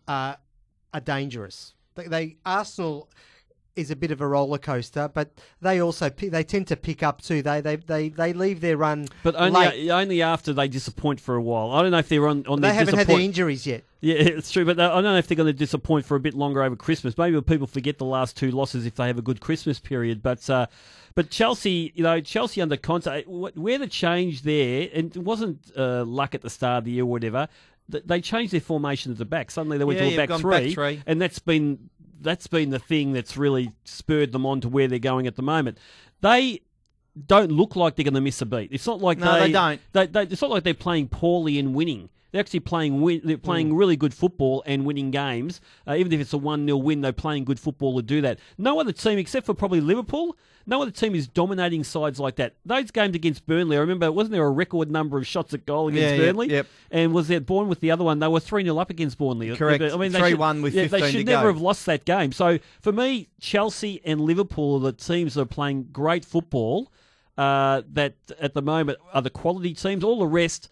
uh, 0.07 0.35
are 0.91 0.99
dangerous. 0.99 1.75
They, 1.93 2.07
they 2.07 2.37
Arsenal 2.43 3.09
is 3.75 3.91
a 3.91 3.95
bit 3.95 4.09
of 4.09 4.21
a 4.21 4.27
roller 4.27 4.57
coaster, 4.57 5.07
but 5.13 5.29
they 5.61 5.79
also 5.81 6.09
they 6.09 6.43
tend 6.43 6.65
to 6.69 6.75
pick 6.75 7.03
up 7.03 7.21
too. 7.21 7.43
They 7.43 7.61
they 7.61 7.75
they, 7.75 8.09
they 8.09 8.33
leave 8.33 8.59
their 8.61 8.77
run, 8.77 9.07
but 9.21 9.35
only 9.35 9.59
late. 9.59 9.89
only 9.91 10.21
after 10.23 10.51
they 10.51 10.67
disappoint 10.67 11.19
for 11.19 11.35
a 11.35 11.41
while. 11.41 11.69
I 11.69 11.83
don't 11.83 11.91
know 11.91 11.99
if 11.99 12.09
they're 12.09 12.27
on 12.27 12.47
on 12.47 12.61
They 12.61 12.69
their 12.69 12.73
haven't 12.73 12.95
had 12.95 13.07
their 13.07 13.17
disappoint- 13.17 13.23
injuries 13.25 13.67
yet. 13.67 13.83
Yeah, 14.05 14.15
it's 14.19 14.51
true, 14.51 14.65
but 14.65 14.79
I 14.79 14.89
don't 14.93 15.03
know 15.03 15.17
if 15.17 15.27
they're 15.27 15.35
going 15.35 15.47
to 15.47 15.53
disappoint 15.53 16.05
for 16.05 16.15
a 16.15 16.19
bit 16.19 16.35
longer 16.35 16.61
over 16.61 16.75
Christmas. 16.75 17.17
Maybe 17.17 17.41
people 17.41 17.65
forget 17.65 17.97
the 17.97 18.05
last 18.05 18.37
two 18.37 18.51
losses 18.51 18.85
if 18.85 18.93
they 18.95 19.07
have 19.07 19.17
a 19.17 19.23
good 19.23 19.41
Christmas 19.41 19.79
period. 19.79 20.21
But 20.21 20.47
uh, 20.47 20.67
but 21.15 21.31
Chelsea, 21.31 21.91
you 21.95 22.03
know, 22.03 22.21
Chelsea 22.21 22.61
under 22.61 22.77
Conte, 22.77 23.23
where 23.25 23.79
the 23.79 23.87
change 23.87 24.43
there, 24.43 24.89
and 24.93 25.15
it 25.15 25.23
wasn't 25.23 25.71
uh, 25.75 26.03
luck 26.05 26.35
at 26.35 26.43
the 26.43 26.51
start 26.51 26.79
of 26.79 26.85
the 26.85 26.91
year 26.91 27.03
or 27.03 27.07
whatever. 27.07 27.47
They 27.89 28.21
changed 28.21 28.53
their 28.53 28.61
formation 28.61 29.11
at 29.11 29.17
the 29.17 29.25
back. 29.25 29.49
Suddenly 29.51 29.77
they 29.77 29.83
went 29.85 29.99
Yeah, 29.99 30.09
to 30.09 30.23
a 30.23 30.27
back 30.27 30.39
three, 30.39 30.65
back 30.67 30.73
three. 30.73 31.03
and 31.07 31.19
that's 31.19 31.39
been 31.39 31.89
that's 32.21 32.47
been 32.47 32.69
the 32.69 32.79
thing 32.79 33.11
that's 33.11 33.37
really 33.37 33.71
spurred 33.85 34.31
them 34.31 34.45
on 34.45 34.61
to 34.61 34.69
where 34.69 34.87
they're 34.87 34.99
going 34.99 35.25
at 35.27 35.35
the 35.35 35.43
moment. 35.43 35.77
They 36.21 36.61
don't 37.27 37.51
look 37.51 37.75
like 37.75 37.95
they're 37.95 38.03
going 38.03 38.13
to 38.15 38.21
miss 38.21 38.41
a 38.41 38.45
beat. 38.45 38.69
It's 38.71 38.87
not 38.87 39.01
like 39.01 39.17
No, 39.19 39.39
they 39.39 39.51
don't. 39.51 39.79
They, 39.93 40.07
they, 40.07 40.23
it's 40.23 40.41
not 40.41 40.51
like 40.51 40.63
they're 40.63 40.73
playing 40.73 41.07
poorly 41.09 41.59
and 41.59 41.73
winning. 41.73 42.09
They're 42.35 42.41
actually 42.41 42.59
playing 42.59 42.99
win, 42.99 43.21
they're 43.23 43.37
playing 43.37 43.69
Mm. 43.71 43.77
really 43.77 43.95
good 43.95 44.13
football 44.13 44.61
and 44.65 44.85
winning 44.85 45.09
games. 45.09 45.61
Uh, 45.87 45.95
even 45.95 46.11
if 46.11 46.19
it's 46.19 46.33
a 46.33 46.37
1 46.37 46.65
0 46.65 46.75
win, 46.75 46.99
they're 46.99 47.13
playing 47.13 47.45
good 47.45 47.61
football 47.61 47.95
to 47.95 48.01
do 48.01 48.19
that. 48.19 48.39
No 48.57 48.77
other 48.81 48.91
team, 48.91 49.17
except 49.17 49.45
for 49.45 49.53
probably 49.53 49.79
Liverpool, 49.79 50.35
no 50.67 50.81
other 50.81 50.91
team 50.91 51.15
is 51.15 51.27
dominating 51.29 51.85
sides 51.85 52.19
like 52.19 52.35
that. 52.35 52.55
Those 52.65 52.91
games 52.91 53.15
against 53.15 53.45
Burnley, 53.45 53.77
I 53.77 53.79
remember, 53.79 54.11
wasn't 54.11 54.33
there 54.33 54.45
a 54.45 54.51
record 54.51 54.91
number 54.91 55.17
of 55.17 55.25
shots 55.25 55.53
at 55.53 55.65
goal 55.65 55.87
against 55.87 56.15
Yeah, 56.17 56.25
Burnley? 56.25 56.49
yep. 56.49 56.67
And 56.91 57.13
was 57.13 57.29
that 57.29 57.49
it 57.49 57.49
with 57.49 57.79
the 57.79 57.91
other 57.91 58.03
one? 58.03 58.19
They 58.19 58.27
were 58.27 58.41
3 58.41 58.63
0 58.63 58.77
up 58.79 58.89
against 58.89 59.17
Burnley. 59.17 59.55
Correct. 59.55 59.81
I 59.81 59.95
mean, 59.95 60.11
they 60.11 60.19
3-1 60.19 60.55
should- 60.57 60.63
with 60.63 60.73
yeah, 60.73 60.83
15 60.83 60.99
They 61.01 61.11
should 61.11 61.25
go. 61.25 61.31
never 61.33 61.47
have 61.53 61.61
lost 61.61 61.85
that 61.85 62.03
game. 62.03 62.33
So 62.33 62.59
for 62.81 62.91
me, 62.91 63.29
Chelsea 63.39 64.01
and 64.03 64.19
Liverpool 64.19 64.75
are 64.75 64.91
the 64.91 64.91
teams 64.91 65.35
that 65.35 65.41
are 65.41 65.45
playing 65.45 65.87
great 65.93 66.25
football. 66.25 66.91
Uh, 67.37 67.81
that 67.91 68.13
at 68.39 68.53
the 68.53 68.61
moment 68.61 68.97
are 69.13 69.21
the 69.21 69.29
quality 69.29 69.73
teams. 69.73 70.05
All 70.05 70.19
the 70.19 70.25
rest, 70.25 70.69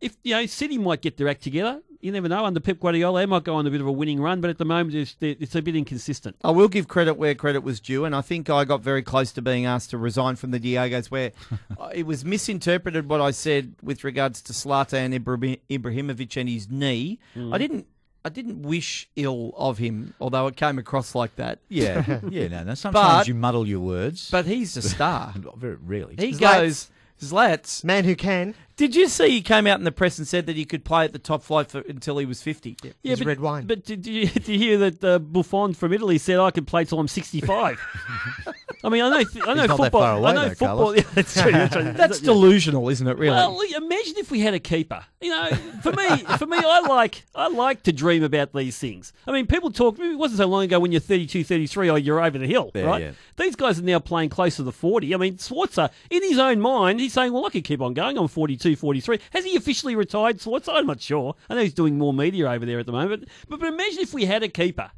if 0.00 0.16
you 0.22 0.34
know, 0.34 0.46
City 0.46 0.78
might 0.78 1.00
get 1.02 1.16
their 1.16 1.28
act 1.28 1.42
together. 1.42 1.80
You 2.02 2.12
never 2.12 2.30
know. 2.30 2.46
Under 2.46 2.60
Pep 2.60 2.80
Guardiola, 2.80 3.20
they 3.20 3.26
might 3.26 3.44
go 3.44 3.56
on 3.56 3.66
a 3.66 3.70
bit 3.70 3.82
of 3.82 3.86
a 3.86 3.92
winning 3.92 4.22
run, 4.22 4.40
but 4.40 4.48
at 4.48 4.56
the 4.56 4.64
moment, 4.64 4.94
it's, 4.94 5.16
it's 5.20 5.54
a 5.54 5.60
bit 5.60 5.76
inconsistent. 5.76 6.34
I 6.42 6.50
will 6.50 6.68
give 6.68 6.88
credit 6.88 7.18
where 7.18 7.34
credit 7.34 7.60
was 7.62 7.78
due, 7.78 8.06
and 8.06 8.16
I 8.16 8.22
think 8.22 8.48
I 8.48 8.64
got 8.64 8.80
very 8.80 9.02
close 9.02 9.32
to 9.32 9.42
being 9.42 9.66
asked 9.66 9.90
to 9.90 9.98
resign 9.98 10.36
from 10.36 10.50
the 10.50 10.58
Diegos, 10.58 11.10
where 11.10 11.32
it 11.94 12.06
was 12.06 12.24
misinterpreted 12.24 13.06
what 13.10 13.20
I 13.20 13.32
said 13.32 13.74
with 13.82 14.02
regards 14.02 14.40
to 14.42 14.54
Zlatan 14.54 15.12
Ibrahim- 15.14 15.58
Ibrahimovic 15.68 16.40
and 16.40 16.48
his 16.48 16.70
knee. 16.70 17.18
Mm. 17.36 17.54
I 17.54 17.58
didn't. 17.58 17.86
I 18.22 18.28
didn't 18.28 18.62
wish 18.62 19.08
ill 19.16 19.52
of 19.56 19.78
him, 19.78 20.12
although 20.20 20.46
it 20.46 20.54
came 20.56 20.78
across 20.78 21.14
like 21.14 21.36
that. 21.36 21.58
Yeah, 21.70 22.20
yeah. 22.30 22.48
No, 22.48 22.64
no. 22.64 22.74
Sometimes 22.74 23.20
But- 23.20 23.28
you 23.28 23.34
muddle 23.34 23.66
your 23.66 23.80
words, 23.80 24.30
But 24.30 24.46
he's 24.46 24.74
a 24.78 24.82
star. 24.82 25.34
very 25.56 25.76
rarely. 25.76 26.16
He 26.18 26.32
Zlats. 26.32 26.38
goes, 26.40 26.90
Zlats. 27.20 27.84
Man 27.84 28.04
who 28.04 28.14
can. 28.16 28.54
Did 28.80 28.96
you 28.96 29.08
see 29.08 29.28
he 29.28 29.42
came 29.42 29.66
out 29.66 29.78
in 29.78 29.84
the 29.84 29.92
press 29.92 30.16
and 30.16 30.26
said 30.26 30.46
that 30.46 30.56
he 30.56 30.64
could 30.64 30.86
play 30.86 31.04
at 31.04 31.12
the 31.12 31.18
top 31.18 31.42
flight 31.42 31.70
for, 31.70 31.80
until 31.80 32.16
he 32.16 32.24
was 32.24 32.40
50? 32.42 32.78
Yeah, 32.82 32.92
He's 33.02 33.18
but, 33.18 33.26
red 33.26 33.40
wine. 33.40 33.66
But 33.66 33.84
did 33.84 34.06
you, 34.06 34.26
did 34.28 34.48
you 34.48 34.58
hear 34.58 34.78
that 34.78 35.04
uh, 35.04 35.18
Buffon 35.18 35.74
from 35.74 35.92
Italy 35.92 36.16
said 36.16 36.38
I 36.38 36.50
could 36.50 36.66
play 36.66 36.86
till 36.86 36.98
I'm 36.98 37.06
65? 37.06 37.78
I 38.82 38.88
mean, 38.88 39.02
I 39.02 39.10
know, 39.10 39.16
I 39.16 39.18
know 39.18 39.22
He's 39.24 39.34
not 39.44 39.56
that 39.56 39.76
football. 39.76 40.00
far 40.00 40.16
away 40.16 40.30
I 40.30 40.34
know 40.34 40.48
though, 40.48 40.54
football. 40.54 40.96
Yeah, 40.96 41.02
that's 41.14 41.42
true. 41.42 41.52
That's, 41.52 41.74
true. 41.74 41.92
That's 41.92 42.20
delusional, 42.20 42.88
isn't 42.88 43.06
it, 43.06 43.18
really? 43.18 43.36
Well, 43.36 43.60
imagine 43.76 44.14
if 44.16 44.30
we 44.30 44.40
had 44.40 44.54
a 44.54 44.58
keeper. 44.58 45.04
You 45.20 45.28
know, 45.28 45.50
for 45.82 45.92
me, 45.92 46.16
for 46.38 46.46
me, 46.46 46.56
I 46.56 46.80
like 46.88 47.24
I 47.34 47.48
like 47.48 47.82
to 47.82 47.92
dream 47.92 48.22
about 48.22 48.54
these 48.54 48.78
things. 48.78 49.12
I 49.26 49.32
mean, 49.32 49.46
people 49.46 49.70
talk. 49.70 49.98
It 49.98 50.16
wasn't 50.16 50.38
so 50.38 50.46
long 50.46 50.64
ago 50.64 50.80
when 50.80 50.92
you're 50.92 51.00
32, 51.02 51.44
33, 51.44 51.90
or 51.90 51.98
you're 51.98 52.24
over 52.24 52.38
the 52.38 52.46
hill, 52.46 52.70
Yeah, 52.74 52.82
right? 52.84 53.02
yeah. 53.02 53.12
These 53.36 53.54
guys 53.54 53.78
are 53.78 53.82
now 53.82 53.98
playing 53.98 54.30
close 54.30 54.56
to 54.56 54.62
the 54.62 54.72
40. 54.72 55.14
I 55.14 55.18
mean, 55.18 55.36
Schwarzer, 55.36 55.90
in 56.08 56.22
his 56.22 56.38
own 56.38 56.58
mind, 56.62 57.00
he's 57.00 57.12
saying, 57.12 57.34
"Well, 57.34 57.44
I 57.44 57.50
could 57.50 57.64
keep 57.64 57.82
on 57.82 57.92
going. 57.92 58.16
I'm 58.16 58.28
42, 58.28 58.69
43." 58.74 59.18
Has 59.32 59.44
he 59.44 59.56
officially 59.56 59.94
retired, 59.96 60.38
Schwarzer? 60.38 60.74
I'm 60.74 60.86
not 60.86 61.00
sure. 61.00 61.34
I 61.48 61.54
know 61.54 61.62
he's 61.62 61.74
doing 61.74 61.98
more 61.98 62.12
media 62.12 62.50
over 62.50 62.64
there 62.66 62.78
at 62.78 62.86
the 62.86 62.92
moment. 62.92 63.28
But, 63.48 63.60
but 63.60 63.68
imagine 63.68 64.00
if 64.00 64.14
we 64.14 64.24
had 64.24 64.42
a 64.42 64.48
keeper 64.48 64.90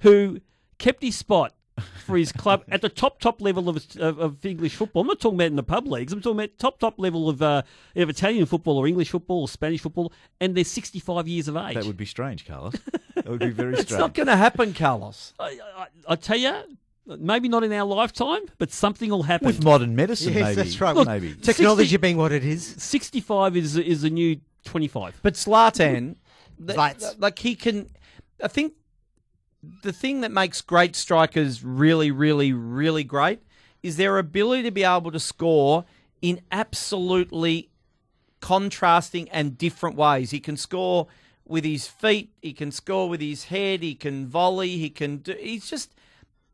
who 0.00 0.40
kept 0.78 1.02
his 1.02 1.16
spot 1.16 1.54
for 2.04 2.16
his 2.16 2.32
club 2.32 2.64
at 2.70 2.82
the 2.82 2.88
top 2.88 3.20
top 3.20 3.40
level 3.40 3.68
of, 3.68 3.76
of, 3.98 4.18
of 4.18 4.44
English 4.44 4.74
football. 4.76 5.02
I'm 5.02 5.08
not 5.08 5.20
talking 5.20 5.36
about 5.36 5.46
in 5.46 5.56
the 5.56 5.62
pub 5.62 5.86
leagues. 5.86 6.12
I'm 6.12 6.20
talking 6.20 6.38
about 6.38 6.58
top 6.58 6.78
top 6.78 6.98
level 6.98 7.28
of 7.28 7.40
uh, 7.42 7.62
of 7.96 8.10
Italian 8.10 8.46
football 8.46 8.78
or 8.78 8.86
English 8.86 9.10
football 9.10 9.42
or 9.42 9.48
Spanish 9.48 9.80
football, 9.80 10.12
and 10.40 10.54
they're 10.54 10.64
65 10.64 11.28
years 11.28 11.48
of 11.48 11.56
age. 11.56 11.74
That 11.74 11.84
would 11.84 11.96
be 11.96 12.06
strange, 12.06 12.46
Carlos. 12.46 12.74
That 13.14 13.28
would 13.28 13.40
be 13.40 13.50
very 13.50 13.74
strange. 13.74 13.90
it's 13.90 13.98
not 13.98 14.14
going 14.14 14.26
to 14.26 14.36
happen, 14.36 14.72
Carlos. 14.72 15.34
I, 15.38 15.58
I, 15.76 15.86
I 16.08 16.16
tell 16.16 16.38
you, 16.38 16.54
maybe 17.06 17.48
not 17.48 17.64
in 17.64 17.72
our 17.72 17.84
lifetime, 17.84 18.42
but 18.58 18.70
something 18.70 19.10
will 19.10 19.24
happen. 19.24 19.46
With 19.46 19.64
modern 19.64 19.96
medicine, 19.96 20.32
Yes, 20.32 20.42
maybe. 20.42 20.54
that's 20.56 20.80
right. 20.80 20.94
Look, 20.94 21.06
Look, 21.06 21.22
maybe. 21.22 21.34
Technology 21.34 21.96
being 21.96 22.16
what 22.16 22.32
it 22.32 22.44
is. 22.44 22.64
65 22.78 23.56
is 23.56 23.76
is 23.76 24.02
the 24.02 24.10
new 24.10 24.40
25. 24.64 25.20
But 25.22 25.34
Zlatan, 25.34 26.16
mm. 26.60 26.66
th- 26.66 26.98
th- 26.98 27.18
like 27.18 27.38
he 27.38 27.54
can, 27.54 27.88
I 28.42 28.48
think 28.48 28.74
the 29.82 29.92
thing 29.92 30.20
that 30.22 30.32
makes 30.32 30.60
great 30.60 30.96
strikers 30.96 31.64
really, 31.64 32.10
really, 32.10 32.52
really 32.52 33.04
great 33.04 33.40
is 33.82 33.96
their 33.96 34.18
ability 34.18 34.62
to 34.64 34.70
be 34.70 34.84
able 34.84 35.10
to 35.10 35.20
score 35.20 35.84
in 36.20 36.40
absolutely 36.52 37.70
contrasting 38.40 39.28
and 39.30 39.58
different 39.58 39.96
ways. 39.96 40.30
He 40.30 40.40
can 40.40 40.56
score 40.56 41.08
with 41.44 41.64
his 41.64 41.86
feet, 41.86 42.32
he 42.40 42.52
can 42.52 42.70
score 42.70 43.08
with 43.08 43.20
his 43.20 43.44
head, 43.44 43.82
he 43.82 43.94
can 43.94 44.26
volley, 44.26 44.78
he 44.78 44.90
can 44.90 45.18
do. 45.18 45.34
He's 45.38 45.68
just, 45.68 45.92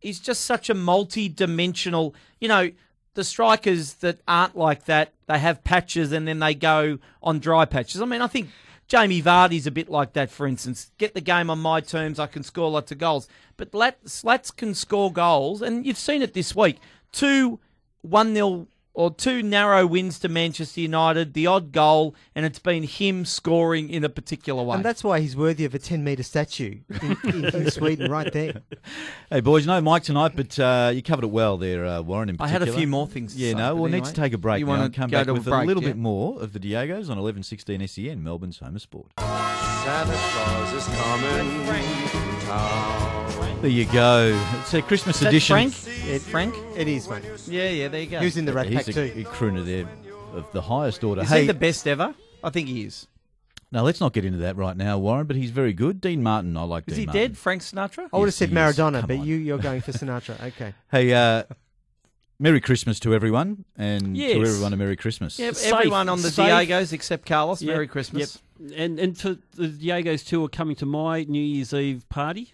he's 0.01 0.20
just 0.20 0.44
such 0.44 0.70
a 0.70 0.74
multi-dimensional. 0.74 2.14
You 2.40 2.49
know, 2.49 2.70
the 3.14 3.24
strikers 3.24 3.94
that 3.94 4.20
aren't 4.28 4.57
like 4.57 4.84
that, 4.84 5.12
they 5.26 5.38
have 5.38 5.64
patches 5.64 6.12
and 6.12 6.26
then 6.26 6.38
they 6.38 6.55
go 6.55 6.99
on 7.22 7.38
dry 7.38 7.64
patches. 7.64 8.01
I 8.01 8.05
mean, 8.05 8.22
I 8.22 8.26
think 8.26 8.49
Jamie 8.86 9.22
Vardy's 9.22 9.66
a 9.66 9.70
bit 9.70 9.90
like 9.90 10.14
that, 10.14 10.30
for 10.30 10.46
instance. 10.46 10.90
Get 10.99 11.14
the 11.14 11.20
game 11.20 11.51
on 11.51 11.59
my 11.59 11.80
terms, 11.80 12.18
I 12.18 12.26
can 12.26 12.42
score 12.42 12.70
lots 12.70 12.90
of 12.90 12.99
goals. 12.99 13.28
But 13.57 13.74
Lat- 13.74 14.05
Zlats 14.05 14.55
can 14.55 14.74
score 14.74 15.12
goals, 15.12 15.62
and 15.62 15.84
you've 15.84 15.99
seen 15.99 16.22
it 16.22 16.32
this 16.32 16.55
week. 16.55 16.78
Two 17.12 17.61
1 18.03 18.34
0 18.34 18.68
or 18.99 19.14
two 19.14 19.44
narrow 19.44 19.86
wins 19.86 20.18
to 20.18 20.28
Manchester 20.28 20.80
United, 20.80 21.32
the 21.32 21.46
odd 21.46 21.70
goal, 21.70 22.16
and 22.34 22.44
it's 22.44 22.59
been 22.59 22.82
him 22.82 23.24
scoring 23.24 23.90
in 23.90 24.03
a 24.03 24.09
particular 24.09 24.61
way. 24.64 24.74
And 24.74 24.84
that's 24.84 25.05
why 25.05 25.20
he's 25.20 25.36
worthy 25.36 25.64
of 25.64 25.72
a 25.72 25.78
10 25.78 26.03
metre 26.03 26.24
statue 26.24 26.80
in, 27.01 27.16
in, 27.22 27.44
in 27.44 27.70
Sweden, 27.70 28.11
right 28.11 28.32
there. 28.32 28.55
Hey, 29.30 29.40
boys, 29.40 29.68
no 29.68 29.80
Mike 29.80 30.03
tonight, 30.03 30.32
but 30.34 30.59
uh, 30.59 30.90
you 30.92 31.01
covered 31.01 31.22
it 31.22 31.30
well 31.30 31.57
there, 31.57 31.86
uh, 31.86 32.03
Warren, 32.03 32.28
in 32.28 32.36
I 32.40 32.49
had 32.49 32.62
a 32.62 32.72
few 32.72 32.88
more 32.88 33.07
things 33.07 33.34
to 33.36 33.38
Yeah, 33.40 33.53
say, 33.53 33.59
no, 33.59 33.76
we'll 33.76 33.88
need 33.88 34.05
to 34.05 34.12
take 34.12 34.32
a 34.32 34.38
break 34.38 34.59
You 34.59 34.66
now 34.66 34.72
wanna 34.72 34.84
and 34.86 34.94
come 34.94 35.11
back 35.11 35.26
to 35.26 35.30
a 35.30 35.34
with 35.34 35.46
a 35.46 35.62
little 35.62 35.82
yeah? 35.84 35.90
bit 35.90 35.96
more 35.96 36.42
of 36.42 36.53
the 36.53 36.59
Diegos 36.59 37.09
on 37.09 37.18
1116 37.20 37.86
SEN, 37.86 38.24
Melbourne's 38.24 38.59
home 38.59 38.74
of 38.74 38.82
sport. 38.82 39.12
Santa 39.89 40.12
Claus 40.12 40.72
is 40.74 40.86
coming 40.97 41.66
to 41.66 42.47
town. 42.47 43.62
There 43.62 43.70
you 43.70 43.86
go. 43.86 44.39
It's 44.61 44.74
a 44.74 44.82
Christmas 44.82 45.16
Is 45.16 45.20
that 45.22 45.28
edition. 45.30 45.55
Frank? 45.55 45.74
It, 46.07 46.20
Frank? 46.20 46.55
It 46.76 46.89
is, 46.89 47.09
mate. 47.09 47.22
Yeah, 47.47 47.70
yeah, 47.70 47.89
there 47.89 48.03
you 48.03 48.07
go. 48.07 48.18
He 48.18 48.26
was 48.26 48.36
in 48.36 48.45
the 48.45 48.53
Rat 48.53 48.66
Pack 48.70 48.84
He's 48.84 48.95
a, 48.99 49.11
too. 49.11 49.20
a 49.20 49.24
crooner 49.24 49.64
there 49.64 49.89
of 50.34 50.45
the 50.53 50.61
highest 50.61 51.03
order. 51.05 51.22
Is 51.22 51.30
hey, 51.30 51.41
he 51.41 51.47
the 51.47 51.55
best 51.55 51.89
ever? 51.89 52.14
I 52.45 52.51
think 52.51 52.68
he 52.68 52.82
is. 52.84 53.07
now 53.72 53.82
let's 53.82 53.99
not 53.99 54.12
get 54.12 54.26
into 54.26 54.41
that 54.41 54.57
right 54.57 54.76
now, 54.76 54.99
Warren, 54.99 55.26
but 55.26 55.36
he's 55.36 55.53
very 55.53 55.72
good. 55.72 56.03
Dean 56.03 56.22
Martin, 56.22 56.55
I 56.59 56.64
like 56.64 56.84
Is 56.86 56.93
Dean 56.97 57.01
he 57.01 57.07
Martin. 57.07 57.22
dead? 57.22 57.39
Frank 57.39 57.62
Sinatra? 57.62 58.09
I 58.12 58.18
would 58.18 58.26
have 58.26 58.26
Yes, 58.26 58.34
said. 58.36 58.51
Maradona, 58.51 59.07
but 59.07 59.20
you, 59.24 59.36
you're 59.36 59.57
going 59.57 59.80
for 59.80 59.93
Sinatra. 60.01 60.39
Okay. 60.49 60.74
Hey, 60.93 61.14
uh, 61.14 61.45
Merry 62.39 62.61
Christmas 62.61 63.01
to 63.01 63.14
everyone, 63.14 63.64
and 63.74 64.16
Yes. 64.18 64.34
to 64.34 64.43
everyone 64.43 64.72
a 64.74 64.76
Merry 64.76 64.97
Christmas. 64.97 65.39
Yeah, 65.39 65.53
Safe, 65.53 65.72
everyone 65.72 66.11
on 66.11 66.20
the 66.20 66.30
safe. 66.30 66.47
Diegos 66.47 66.93
except 66.93 67.24
Carlos. 67.26 67.62
Yep, 67.62 67.72
Merry 67.74 67.89
Christmas. 67.89 68.34
Yep. 68.36 68.43
And 68.74 68.98
and 68.98 69.16
for 69.16 69.36
the 69.54 69.68
Diego's 69.68 70.22
too 70.24 70.44
are 70.44 70.48
coming 70.48 70.76
to 70.76 70.86
my 70.86 71.24
New 71.24 71.42
Year's 71.42 71.72
Eve 71.72 72.09
party 72.09 72.52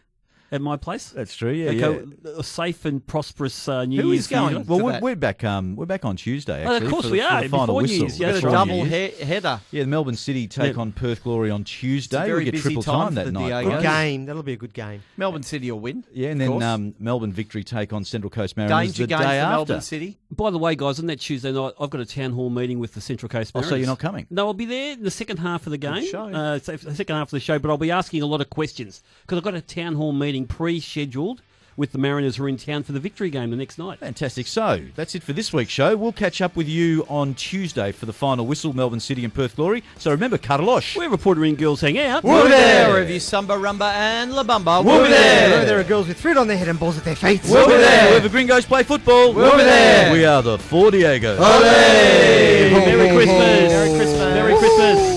at 0.52 0.60
my 0.60 0.76
place. 0.76 1.08
That's 1.08 1.34
true. 1.34 1.50
Yeah, 1.50 1.70
Okay, 1.86 2.04
yeah. 2.24 2.30
a 2.38 2.44
safe 2.44 2.84
and 2.84 3.04
prosperous 3.04 3.66
uh, 3.66 3.84
New 3.86 4.02
Who 4.02 4.08
Year's 4.12 4.20
is 4.20 4.26
for 4.28 4.34
you 4.34 4.40
going? 4.40 4.54
guys. 4.58 4.66
Well, 4.68 4.80
we're, 4.80 4.92
that. 4.92 5.02
we're 5.02 5.16
back. 5.16 5.42
Um, 5.42 5.74
we're 5.74 5.86
back 5.86 6.04
on 6.04 6.14
Tuesday. 6.16 6.64
Oh, 6.64 6.76
of 6.76 6.88
course 6.90 7.06
for 7.06 7.10
we 7.10 7.20
are, 7.20 7.42
the 7.42 7.48
final 7.48 7.66
before 7.66 7.82
whistle. 7.82 7.96
Year's, 7.98 8.20
yeah, 8.20 8.26
Got 8.28 8.30
a 8.30 8.34
Before 8.36 8.50
Before 8.50 8.66
double 8.66 8.84
he- 8.84 9.24
header. 9.24 9.60
Yeah, 9.72 9.82
the 9.82 9.88
Melbourne 9.88 10.14
City 10.16 10.46
take 10.46 10.74
Yeah. 10.76 10.80
on 10.82 10.92
Perth 10.92 11.24
Glory 11.24 11.50
on 11.50 11.64
Tuesday. 11.64 12.24
very 12.26 12.40
we 12.40 12.44
get 12.44 12.52
busy 12.52 12.62
triple 12.74 12.82
time 12.84 13.14
time, 13.14 13.24
that 13.24 13.32
night. 13.32 13.48
Diego. 13.48 13.70
Good 13.70 13.82
game. 13.82 14.26
That'll 14.26 14.42
be 14.44 14.52
a 14.52 14.56
good 14.56 14.74
game. 14.74 15.02
Melbourne 15.16 15.42
City 15.42 15.70
will 15.72 15.80
win. 15.80 16.04
Yeah, 16.12 16.28
and 16.28 16.40
then 16.40 16.62
um, 16.62 16.94
Melbourne 17.00 17.32
Victory 17.32 17.64
take 17.64 17.92
on 17.92 18.04
Central 18.04 18.30
Coast 18.30 18.56
Mariners 18.56 18.88
danger 18.92 19.04
the 19.04 19.06
day 19.08 19.16
for 19.16 19.22
after. 19.24 19.50
Melbourne 19.56 19.80
City. 19.80 20.18
By 20.36 20.50
the 20.50 20.58
way, 20.58 20.74
guys, 20.74 20.98
on 20.98 21.06
that 21.06 21.20
Tuesday 21.20 21.52
night, 21.52 21.72
I've 21.78 21.90
got 21.90 22.00
a 22.00 22.06
town 22.06 22.32
hall 22.32 22.50
meeting 22.50 22.78
with 22.78 22.94
the 22.94 23.00
Central 23.00 23.28
Coast 23.28 23.52
Oh, 23.54 23.58
Mariners. 23.60 23.70
so 23.70 23.76
you're 23.76 23.86
not 23.86 23.98
coming? 23.98 24.26
No, 24.30 24.46
I'll 24.46 24.54
be 24.54 24.64
there 24.66 24.92
in 24.92 25.02
the 25.02 25.10
second 25.10 25.38
half 25.38 25.66
of 25.66 25.70
the 25.70 25.78
game. 25.78 26.04
show. 26.04 26.24
Uh, 26.28 26.58
the 26.58 26.78
second 26.94 27.16
half 27.16 27.28
of 27.28 27.30
the 27.32 27.40
show, 27.40 27.58
but 27.58 27.70
I'll 27.70 27.76
be 27.78 27.90
asking 27.90 28.22
a 28.22 28.26
lot 28.26 28.40
of 28.40 28.50
questions 28.50 29.02
because 29.22 29.38
I've 29.38 29.44
got 29.44 29.54
a 29.54 29.60
town 29.60 29.94
hall 29.94 30.12
meeting 30.12 30.46
pre-scheduled 30.46 31.42
with 31.76 31.92
the 31.92 31.98
Mariners 31.98 32.36
who 32.36 32.44
are 32.44 32.48
in 32.48 32.56
town 32.56 32.82
for 32.82 32.92
the 32.92 33.00
victory 33.00 33.30
game 33.30 33.50
the 33.50 33.56
next 33.56 33.78
night. 33.78 33.98
Fantastic. 33.98 34.46
So 34.46 34.82
that's 34.94 35.14
it 35.14 35.22
for 35.22 35.32
this 35.32 35.52
week's 35.52 35.72
show. 35.72 35.96
We'll 35.96 36.12
catch 36.12 36.40
up 36.40 36.56
with 36.56 36.68
you 36.68 37.04
on 37.08 37.34
Tuesday 37.34 37.92
for 37.92 38.06
the 38.06 38.12
final 38.12 38.46
whistle, 38.46 38.72
Melbourne 38.72 39.00
City 39.00 39.24
and 39.24 39.34
Perth 39.34 39.56
Glory. 39.56 39.82
So 39.98 40.10
remember, 40.10 40.38
Carlos. 40.38 40.94
Wherever 40.94 41.16
Puerto 41.16 41.40
Rican 41.40 41.56
girls 41.56 41.80
hang 41.80 41.98
out. 41.98 42.22
We'll 42.24 42.44
be 42.44 42.50
there. 42.50 42.88
Wherever 42.90 43.12
you 43.12 43.20
Samba, 43.20 43.54
Rumba, 43.54 43.92
and 43.92 44.32
La 44.32 44.44
Bamba. 44.44 44.84
We'll 44.84 45.02
be 45.04 45.10
there. 45.10 45.48
Wherever 45.48 45.66
there 45.66 45.80
are 45.80 45.84
girls 45.84 46.08
with 46.08 46.20
fruit 46.20 46.36
on 46.36 46.46
their 46.46 46.56
head 46.56 46.68
and 46.68 46.78
balls 46.78 46.96
at 46.98 47.04
their 47.04 47.16
feet. 47.16 47.42
We'll 47.48 47.66
be 47.66 47.74
there. 47.74 48.08
Wherever 48.08 48.28
gringos 48.28 48.66
play 48.66 48.82
football. 48.82 49.32
We'll 49.32 49.56
be 49.56 49.64
there. 49.64 50.12
We 50.12 50.24
are 50.24 50.42
the 50.42 50.58
Four 50.58 50.90
Diegos. 50.90 51.38
Merry 51.38 53.08
Christmas. 53.14 53.26
Merry 53.26 53.90
Christmas. 53.96 54.18
Merry 54.18 54.58
Christmas. 54.58 55.13